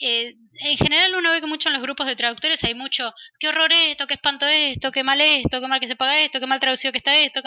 eh, 0.00 0.36
en 0.60 0.76
general 0.76 1.14
uno 1.16 1.30
ve 1.30 1.40
que 1.40 1.46
mucho 1.46 1.68
en 1.68 1.74
los 1.74 1.82
grupos 1.82 2.06
de 2.06 2.16
traductores 2.16 2.64
hay 2.64 2.74
mucho, 2.74 3.12
qué 3.38 3.48
horror 3.48 3.72
esto, 3.72 4.06
qué 4.06 4.14
espanto 4.14 4.46
esto, 4.46 4.90
qué 4.90 5.04
mal 5.04 5.20
esto, 5.20 5.60
qué 5.60 5.68
mal 5.68 5.80
que 5.80 5.86
se 5.86 5.96
paga 5.96 6.18
esto, 6.18 6.40
qué 6.40 6.46
mal 6.46 6.60
traducido 6.60 6.92
que 6.92 6.98
está 6.98 7.14
esto, 7.16 7.42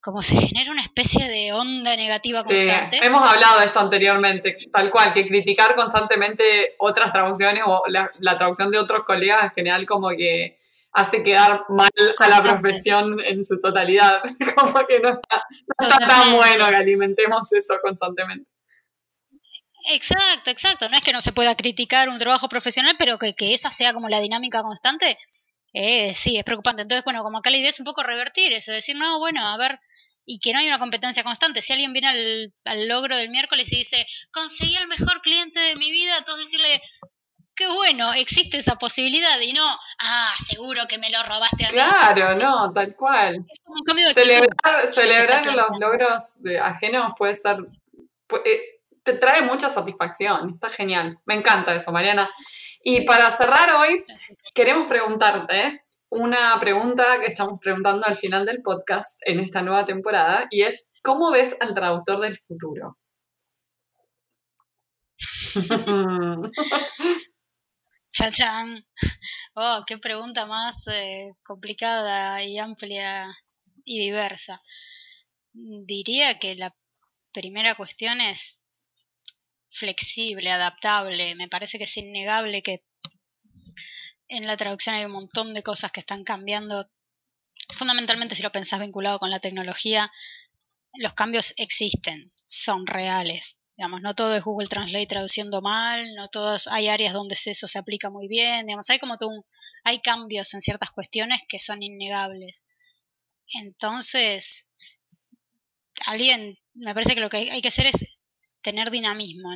como 0.00 0.22
se 0.22 0.36
genera 0.36 0.70
una 0.70 0.82
especie 0.82 1.28
de 1.28 1.52
onda 1.52 1.96
negativa 1.96 2.44
constante. 2.44 3.00
Hemos 3.02 3.22
hablado 3.22 3.60
de 3.60 3.66
esto 3.66 3.80
anteriormente, 3.80 4.56
tal 4.72 4.90
cual, 4.90 5.12
que 5.12 5.26
criticar 5.26 5.74
constantemente 5.74 6.76
otras 6.78 7.12
traducciones 7.12 7.64
o 7.66 7.82
la, 7.88 8.10
la 8.20 8.38
traducción 8.38 8.70
de 8.70 8.78
otros 8.78 9.04
colegas 9.04 9.44
en 9.44 9.50
general 9.50 9.86
como 9.86 10.10
que 10.10 10.56
hace 10.92 11.22
quedar 11.22 11.64
mal 11.68 11.90
a 12.18 12.28
la 12.28 12.42
profesión 12.42 13.20
en 13.24 13.44
su 13.44 13.60
totalidad. 13.60 14.20
Como 14.54 14.86
que 14.86 15.00
no 15.00 15.10
está, 15.10 15.44
tan 15.76 16.34
bueno 16.34 16.68
que 16.68 16.76
alimentemos 16.76 17.52
eso 17.52 17.74
constantemente. 17.82 18.48
Exacto, 19.90 20.50
exacto. 20.50 20.88
No 20.88 20.96
es 20.96 21.02
que 21.02 21.12
no 21.12 21.20
se 21.20 21.32
pueda 21.32 21.54
criticar 21.54 22.08
un 22.08 22.18
trabajo 22.18 22.48
profesional, 22.48 22.96
pero 22.98 23.18
que, 23.18 23.34
esa 23.54 23.70
sea 23.70 23.92
como 23.92 24.08
la 24.08 24.20
dinámica 24.20 24.62
constante, 24.62 25.16
eh, 25.72 26.14
sí, 26.14 26.36
es 26.36 26.44
preocupante. 26.44 26.82
Entonces, 26.82 27.04
bueno, 27.04 27.22
como 27.22 27.38
acá 27.38 27.50
la 27.50 27.58
idea 27.58 27.70
es 27.70 27.78
un 27.78 27.86
poco 27.86 28.02
revertir 28.02 28.52
eso, 28.52 28.72
decir, 28.72 28.96
no, 28.96 29.18
bueno, 29.18 29.46
a 29.46 29.56
ver, 29.56 29.78
y 30.30 30.40
que 30.40 30.52
no 30.52 30.58
hay 30.58 30.68
una 30.68 30.78
competencia 30.78 31.24
constante. 31.24 31.62
Si 31.62 31.72
alguien 31.72 31.94
viene 31.94 32.08
al, 32.08 32.54
al 32.66 32.86
logro 32.86 33.16
del 33.16 33.30
miércoles 33.30 33.72
y 33.72 33.78
dice, 33.78 34.06
conseguí 34.30 34.76
el 34.76 34.86
mejor 34.86 35.22
cliente 35.22 35.58
de 35.58 35.74
mi 35.76 35.90
vida, 35.90 36.22
todos 36.26 36.40
decirle, 36.40 36.82
qué 37.56 37.66
bueno, 37.66 38.12
existe 38.12 38.58
esa 38.58 38.76
posibilidad 38.76 39.40
y 39.40 39.54
no, 39.54 39.66
ah, 39.66 40.32
seguro 40.46 40.82
que 40.86 40.98
me 40.98 41.08
lo 41.08 41.22
robaste 41.22 41.64
a 41.64 41.68
mí. 41.68 41.72
Claro, 41.72 42.34
no, 42.34 42.70
tal 42.74 42.94
cual. 42.94 43.42
celebrar, 44.12 44.86
celebrar 44.86 45.46
los 45.46 45.78
logros 45.80 46.34
de 46.36 46.58
ajenos 46.58 47.14
puede 47.16 47.34
ser, 47.34 47.56
eh, 48.44 48.60
te 49.02 49.14
trae 49.14 49.40
mucha 49.40 49.70
satisfacción, 49.70 50.50
está 50.50 50.68
genial. 50.68 51.16
Me 51.24 51.34
encanta 51.34 51.74
eso, 51.74 51.90
Mariana. 51.90 52.30
Y 52.84 53.00
para 53.00 53.30
cerrar 53.30 53.72
hoy, 53.72 54.04
queremos 54.54 54.86
preguntarte 54.86 55.84
una 56.10 56.58
pregunta 56.60 57.20
que 57.20 57.26
estamos 57.26 57.58
preguntando 57.60 58.06
al 58.06 58.16
final 58.16 58.46
del 58.46 58.62
podcast 58.62 59.20
en 59.26 59.40
esta 59.40 59.62
nueva 59.62 59.84
temporada 59.84 60.46
y 60.50 60.62
es, 60.62 60.86
¿cómo 61.02 61.30
ves 61.30 61.56
al 61.60 61.74
traductor 61.74 62.20
del 62.20 62.38
futuro? 62.38 62.98
Chachán. 68.12 68.86
Oh, 69.54 69.84
qué 69.86 69.98
pregunta 69.98 70.46
más 70.46 70.74
eh, 70.88 71.34
complicada 71.42 72.42
y 72.42 72.58
amplia 72.58 73.36
y 73.84 74.00
diversa. 74.00 74.62
Diría 75.52 76.38
que 76.38 76.54
la 76.54 76.74
primera 77.32 77.74
cuestión 77.74 78.20
es 78.20 78.60
flexible, 79.68 80.50
adaptable. 80.50 81.34
Me 81.34 81.48
parece 81.48 81.78
que 81.78 81.84
es 81.84 81.96
innegable 81.96 82.62
que 82.62 82.84
en 84.28 84.46
la 84.46 84.56
traducción 84.56 84.94
hay 84.94 85.04
un 85.04 85.12
montón 85.12 85.54
de 85.54 85.62
cosas 85.62 85.90
que 85.92 86.00
están 86.00 86.24
cambiando. 86.24 86.90
Fundamentalmente, 87.74 88.34
si 88.34 88.42
lo 88.42 88.52
pensás 88.52 88.80
vinculado 88.80 89.18
con 89.18 89.30
la 89.30 89.40
tecnología, 89.40 90.10
los 90.94 91.14
cambios 91.14 91.54
existen, 91.56 92.32
son 92.44 92.86
reales. 92.86 93.58
Digamos, 93.76 94.00
no 94.02 94.14
todo 94.14 94.34
es 94.34 94.42
Google 94.42 94.66
Translate 94.66 95.06
traduciendo 95.06 95.62
mal, 95.62 96.14
no 96.16 96.28
todos, 96.28 96.66
hay 96.66 96.88
áreas 96.88 97.12
donde 97.14 97.36
eso 97.36 97.68
se 97.68 97.78
aplica 97.78 98.10
muy 98.10 98.26
bien, 98.26 98.66
digamos, 98.66 98.90
hay 98.90 98.98
como 98.98 99.16
hay 99.84 100.00
cambios 100.00 100.52
en 100.54 100.60
ciertas 100.60 100.90
cuestiones 100.90 101.42
que 101.48 101.60
son 101.60 101.82
innegables. 101.82 102.64
Entonces, 103.54 104.66
alguien, 106.06 106.58
me 106.74 106.92
parece 106.92 107.14
que 107.14 107.20
lo 107.20 107.30
que 107.30 107.36
hay 107.36 107.62
que 107.62 107.68
hacer 107.68 107.86
es 107.86 108.18
tener 108.62 108.90
dinamismo 108.90 109.50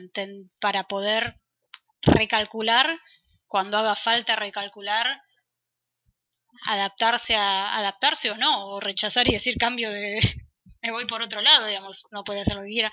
para 0.61 0.85
poder 0.85 1.41
recalcular 2.03 3.01
cuando 3.53 3.77
haga 3.77 3.95
falta 3.95 4.35
recalcular 4.35 5.07
adaptarse 6.75 7.35
a 7.35 7.77
adaptarse 7.81 8.31
o 8.31 8.37
no 8.37 8.53
o 8.73 8.81
rechazar 8.81 9.29
y 9.29 9.33
decir 9.33 9.57
cambio 9.59 9.91
de 9.91 10.21
me 10.83 10.91
voy 10.91 11.07
por 11.07 11.21
otro 11.23 11.41
lado 11.43 11.67
digamos 11.67 12.05
no 12.11 12.25
puede 12.25 12.41
hacer 12.41 12.57
lo 12.57 12.63
que 12.63 12.77
quiera 12.77 12.93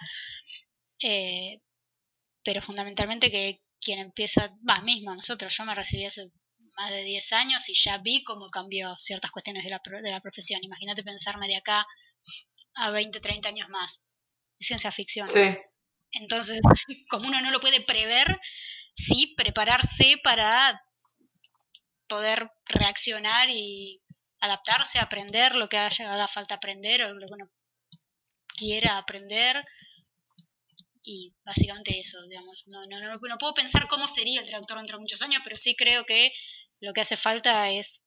eh, 1.01 1.61
pero 2.43 2.61
fundamentalmente 2.61 3.31
que 3.31 3.61
quien 3.81 3.99
empieza, 3.99 4.53
va 4.69 4.81
mismo, 4.81 5.15
nosotros, 5.15 5.55
yo 5.55 5.65
me 5.65 5.75
recibí 5.75 6.05
hace 6.05 6.29
más 6.75 6.91
de 6.91 7.03
10 7.03 7.33
años 7.33 7.69
y 7.69 7.73
ya 7.73 7.97
vi 7.99 8.23
cómo 8.23 8.49
cambió 8.49 8.95
ciertas 8.97 9.31
cuestiones 9.31 9.63
de 9.63 9.69
la, 9.69 9.81
de 10.01 10.11
la 10.11 10.21
profesión. 10.21 10.63
Imagínate 10.63 11.03
pensarme 11.03 11.47
de 11.47 11.57
acá 11.57 11.85
a 12.75 12.91
20, 12.91 13.19
30 13.19 13.49
años 13.49 13.69
más. 13.69 14.01
Ciencia 14.55 14.91
ficción. 14.91 15.27
Sí. 15.27 15.57
Entonces, 16.11 16.59
como 17.09 17.27
uno 17.27 17.41
no 17.41 17.51
lo 17.51 17.59
puede 17.59 17.81
prever, 17.81 18.39
sí 18.99 19.33
prepararse 19.37 20.19
para 20.23 20.83
poder 22.07 22.51
reaccionar 22.65 23.49
y 23.49 24.01
adaptarse, 24.41 24.99
aprender 24.99 25.55
lo 25.55 25.69
que 25.69 25.77
haya, 25.77 26.13
haga 26.13 26.27
falta 26.27 26.55
aprender 26.55 27.03
o 27.03 27.13
lo 27.13 27.27
que 27.27 27.33
uno 27.33 27.49
quiera 28.47 28.97
aprender 28.97 29.65
y 31.01 31.33
básicamente 31.45 31.97
eso, 31.99 32.21
digamos, 32.27 32.65
no, 32.67 32.85
no, 32.87 32.99
no, 32.99 33.17
no, 33.17 33.37
puedo 33.37 33.53
pensar 33.53 33.87
cómo 33.87 34.07
sería 34.07 34.41
el 34.41 34.47
traductor 34.47 34.77
dentro 34.77 34.97
de 34.97 35.01
muchos 35.01 35.21
años, 35.21 35.41
pero 35.43 35.55
sí 35.55 35.75
creo 35.75 36.03
que 36.05 36.31
lo 36.81 36.93
que 36.93 37.01
hace 37.01 37.15
falta 37.15 37.69
es 37.69 38.03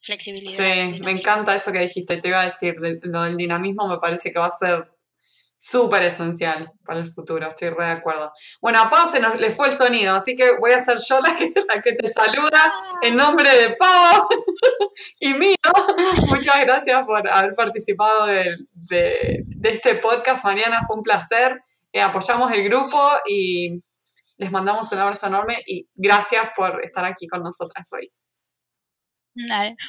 flexibilidad. 0.00 0.56
Sí, 0.56 1.00
me 1.00 1.12
encanta 1.12 1.54
eso 1.54 1.72
que 1.72 1.80
dijiste, 1.80 2.16
te 2.16 2.28
iba 2.28 2.40
a 2.40 2.46
decir, 2.46 2.76
lo 3.02 3.22
del 3.22 3.36
dinamismo 3.36 3.86
me 3.86 3.98
parece 3.98 4.32
que 4.32 4.38
va 4.38 4.46
a 4.46 4.58
ser 4.58 4.91
súper 5.62 6.02
esencial 6.02 6.72
para 6.84 6.98
el 6.98 7.06
futuro, 7.06 7.46
estoy 7.46 7.70
re 7.70 7.86
de 7.86 7.92
acuerdo. 7.92 8.32
Bueno, 8.60 8.80
a 8.80 8.90
Pau 8.90 9.06
se 9.06 9.20
nos 9.20 9.38
le 9.38 9.52
fue 9.52 9.68
el 9.68 9.76
sonido, 9.76 10.16
así 10.16 10.34
que 10.34 10.58
voy 10.58 10.72
a 10.72 10.80
ser 10.80 10.98
yo 11.08 11.20
la 11.20 11.36
que, 11.80 11.92
te 11.92 12.08
saluda 12.08 12.72
en 13.00 13.16
nombre 13.16 13.48
de 13.48 13.76
Pau 13.76 14.28
y 15.20 15.34
mío. 15.34 15.54
Muchas 16.26 16.60
gracias 16.64 17.04
por 17.04 17.28
haber 17.28 17.54
participado 17.54 18.26
de 18.26 19.46
este 19.62 19.94
podcast, 19.94 20.44
Mariana, 20.44 20.80
fue 20.84 20.96
un 20.96 21.04
placer. 21.04 21.62
Eh, 21.92 22.00
apoyamos 22.00 22.50
el 22.50 22.64
grupo 22.64 23.00
y 23.28 23.80
les 24.38 24.50
mandamos 24.50 24.90
un 24.90 24.98
abrazo 24.98 25.28
enorme 25.28 25.62
y 25.64 25.88
gracias 25.94 26.50
por 26.56 26.84
estar 26.84 27.04
aquí 27.04 27.28
con 27.28 27.40
nosotras 27.40 27.88
hoy. 27.92 28.10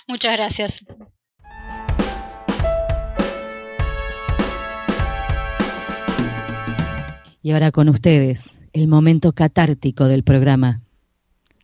muchas 0.07 0.37
gracias. 0.37 0.85
Y 7.43 7.51
ahora 7.51 7.71
con 7.71 7.89
ustedes, 7.89 8.61
el 8.71 8.87
momento 8.87 9.33
catártico 9.33 10.05
del 10.05 10.23
programa. 10.23 10.81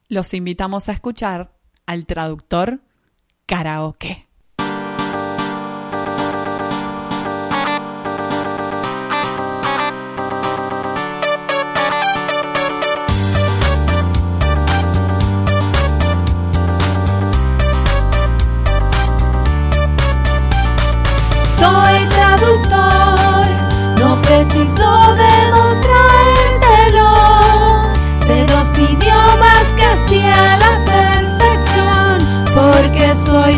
Los 0.10 0.34
invitamos 0.34 0.90
a 0.90 0.92
escuchar 0.92 1.56
al 1.86 2.06
traductor 2.06 2.82
karaoke. 3.46 4.30
hacia 30.10 30.58
la 30.58 30.74
perfección, 30.86 32.46
porque 32.56 33.14
soy 33.16 33.56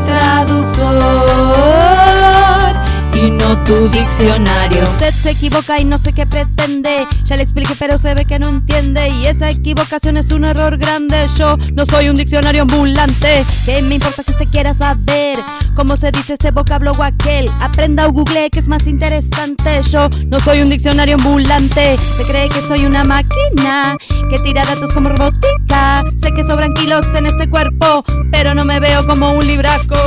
tu 3.65 3.89
diccionario. 3.89 4.83
Usted 4.83 5.11
se 5.11 5.31
equivoca 5.31 5.79
y 5.79 5.85
no 5.85 5.97
sé 5.97 6.13
qué 6.13 6.25
pretende. 6.25 7.07
Ya 7.25 7.35
le 7.35 7.43
expliqué, 7.43 7.73
pero 7.77 7.97
se 7.97 8.13
ve 8.13 8.25
que 8.25 8.39
no 8.39 8.49
entiende. 8.49 9.09
Y 9.09 9.27
esa 9.27 9.49
equivocación 9.49 10.17
es 10.17 10.31
un 10.31 10.45
error 10.45 10.77
grande. 10.77 11.27
Yo 11.37 11.57
no 11.73 11.85
soy 11.85 12.09
un 12.09 12.15
diccionario 12.15 12.63
ambulante. 12.63 13.43
¿Qué 13.65 13.81
me 13.83 13.95
importa 13.95 14.23
que 14.23 14.31
usted 14.31 14.47
quiera 14.51 14.73
saber 14.73 15.37
cómo 15.75 15.95
se 15.97 16.11
dice 16.11 16.33
este 16.33 16.51
vocablo 16.51 16.91
o 16.91 17.03
aquel? 17.03 17.49
Aprenda 17.59 18.07
o 18.07 18.11
google 18.11 18.49
que 18.49 18.59
es 18.59 18.67
más 18.67 18.87
interesante. 18.87 19.81
Yo 19.89 20.09
no 20.27 20.39
soy 20.39 20.61
un 20.61 20.69
diccionario 20.69 21.15
ambulante. 21.15 21.97
Se 21.97 22.23
cree 22.25 22.49
que 22.49 22.61
soy 22.61 22.85
una 22.85 23.03
máquina 23.03 23.97
que 24.29 24.39
tira 24.39 24.63
datos 24.63 24.91
como 24.93 25.09
robótica. 25.09 26.03
Sé 26.17 26.31
que 26.31 26.43
sobran 26.43 26.73
kilos 26.73 27.05
en 27.15 27.25
este 27.25 27.49
cuerpo, 27.49 28.03
pero 28.31 28.53
no 28.53 28.65
me 28.65 28.79
veo 28.79 29.05
como 29.05 29.31
un 29.31 29.45
libraco. 29.45 29.99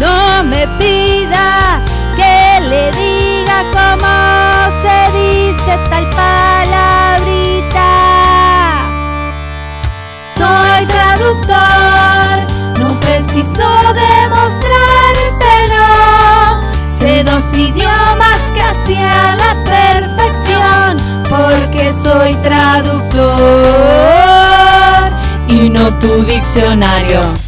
No 0.00 0.44
me 0.44 0.66
pida 0.78 1.84
que 2.16 2.60
le 2.68 2.77
diga 2.98 3.58
cómo 3.76 4.14
se 4.82 4.98
dice 5.18 5.72
tal 5.90 6.06
palabrita. 6.10 7.90
Soy 10.36 10.80
traductor, 10.86 12.34
no 12.78 12.88
preciso 13.00 13.68
demostrárselo. 14.04 15.88
Sé 16.98 17.12
dos 17.24 17.46
idiomas 17.52 18.40
casi 18.56 18.96
a 18.96 19.36
la 19.42 19.52
perfección, 19.64 20.90
porque 21.28 21.90
soy 21.90 22.34
traductor 22.36 23.38
y 25.48 25.70
no 25.70 25.94
tu 25.98 26.24
diccionario. 26.24 27.47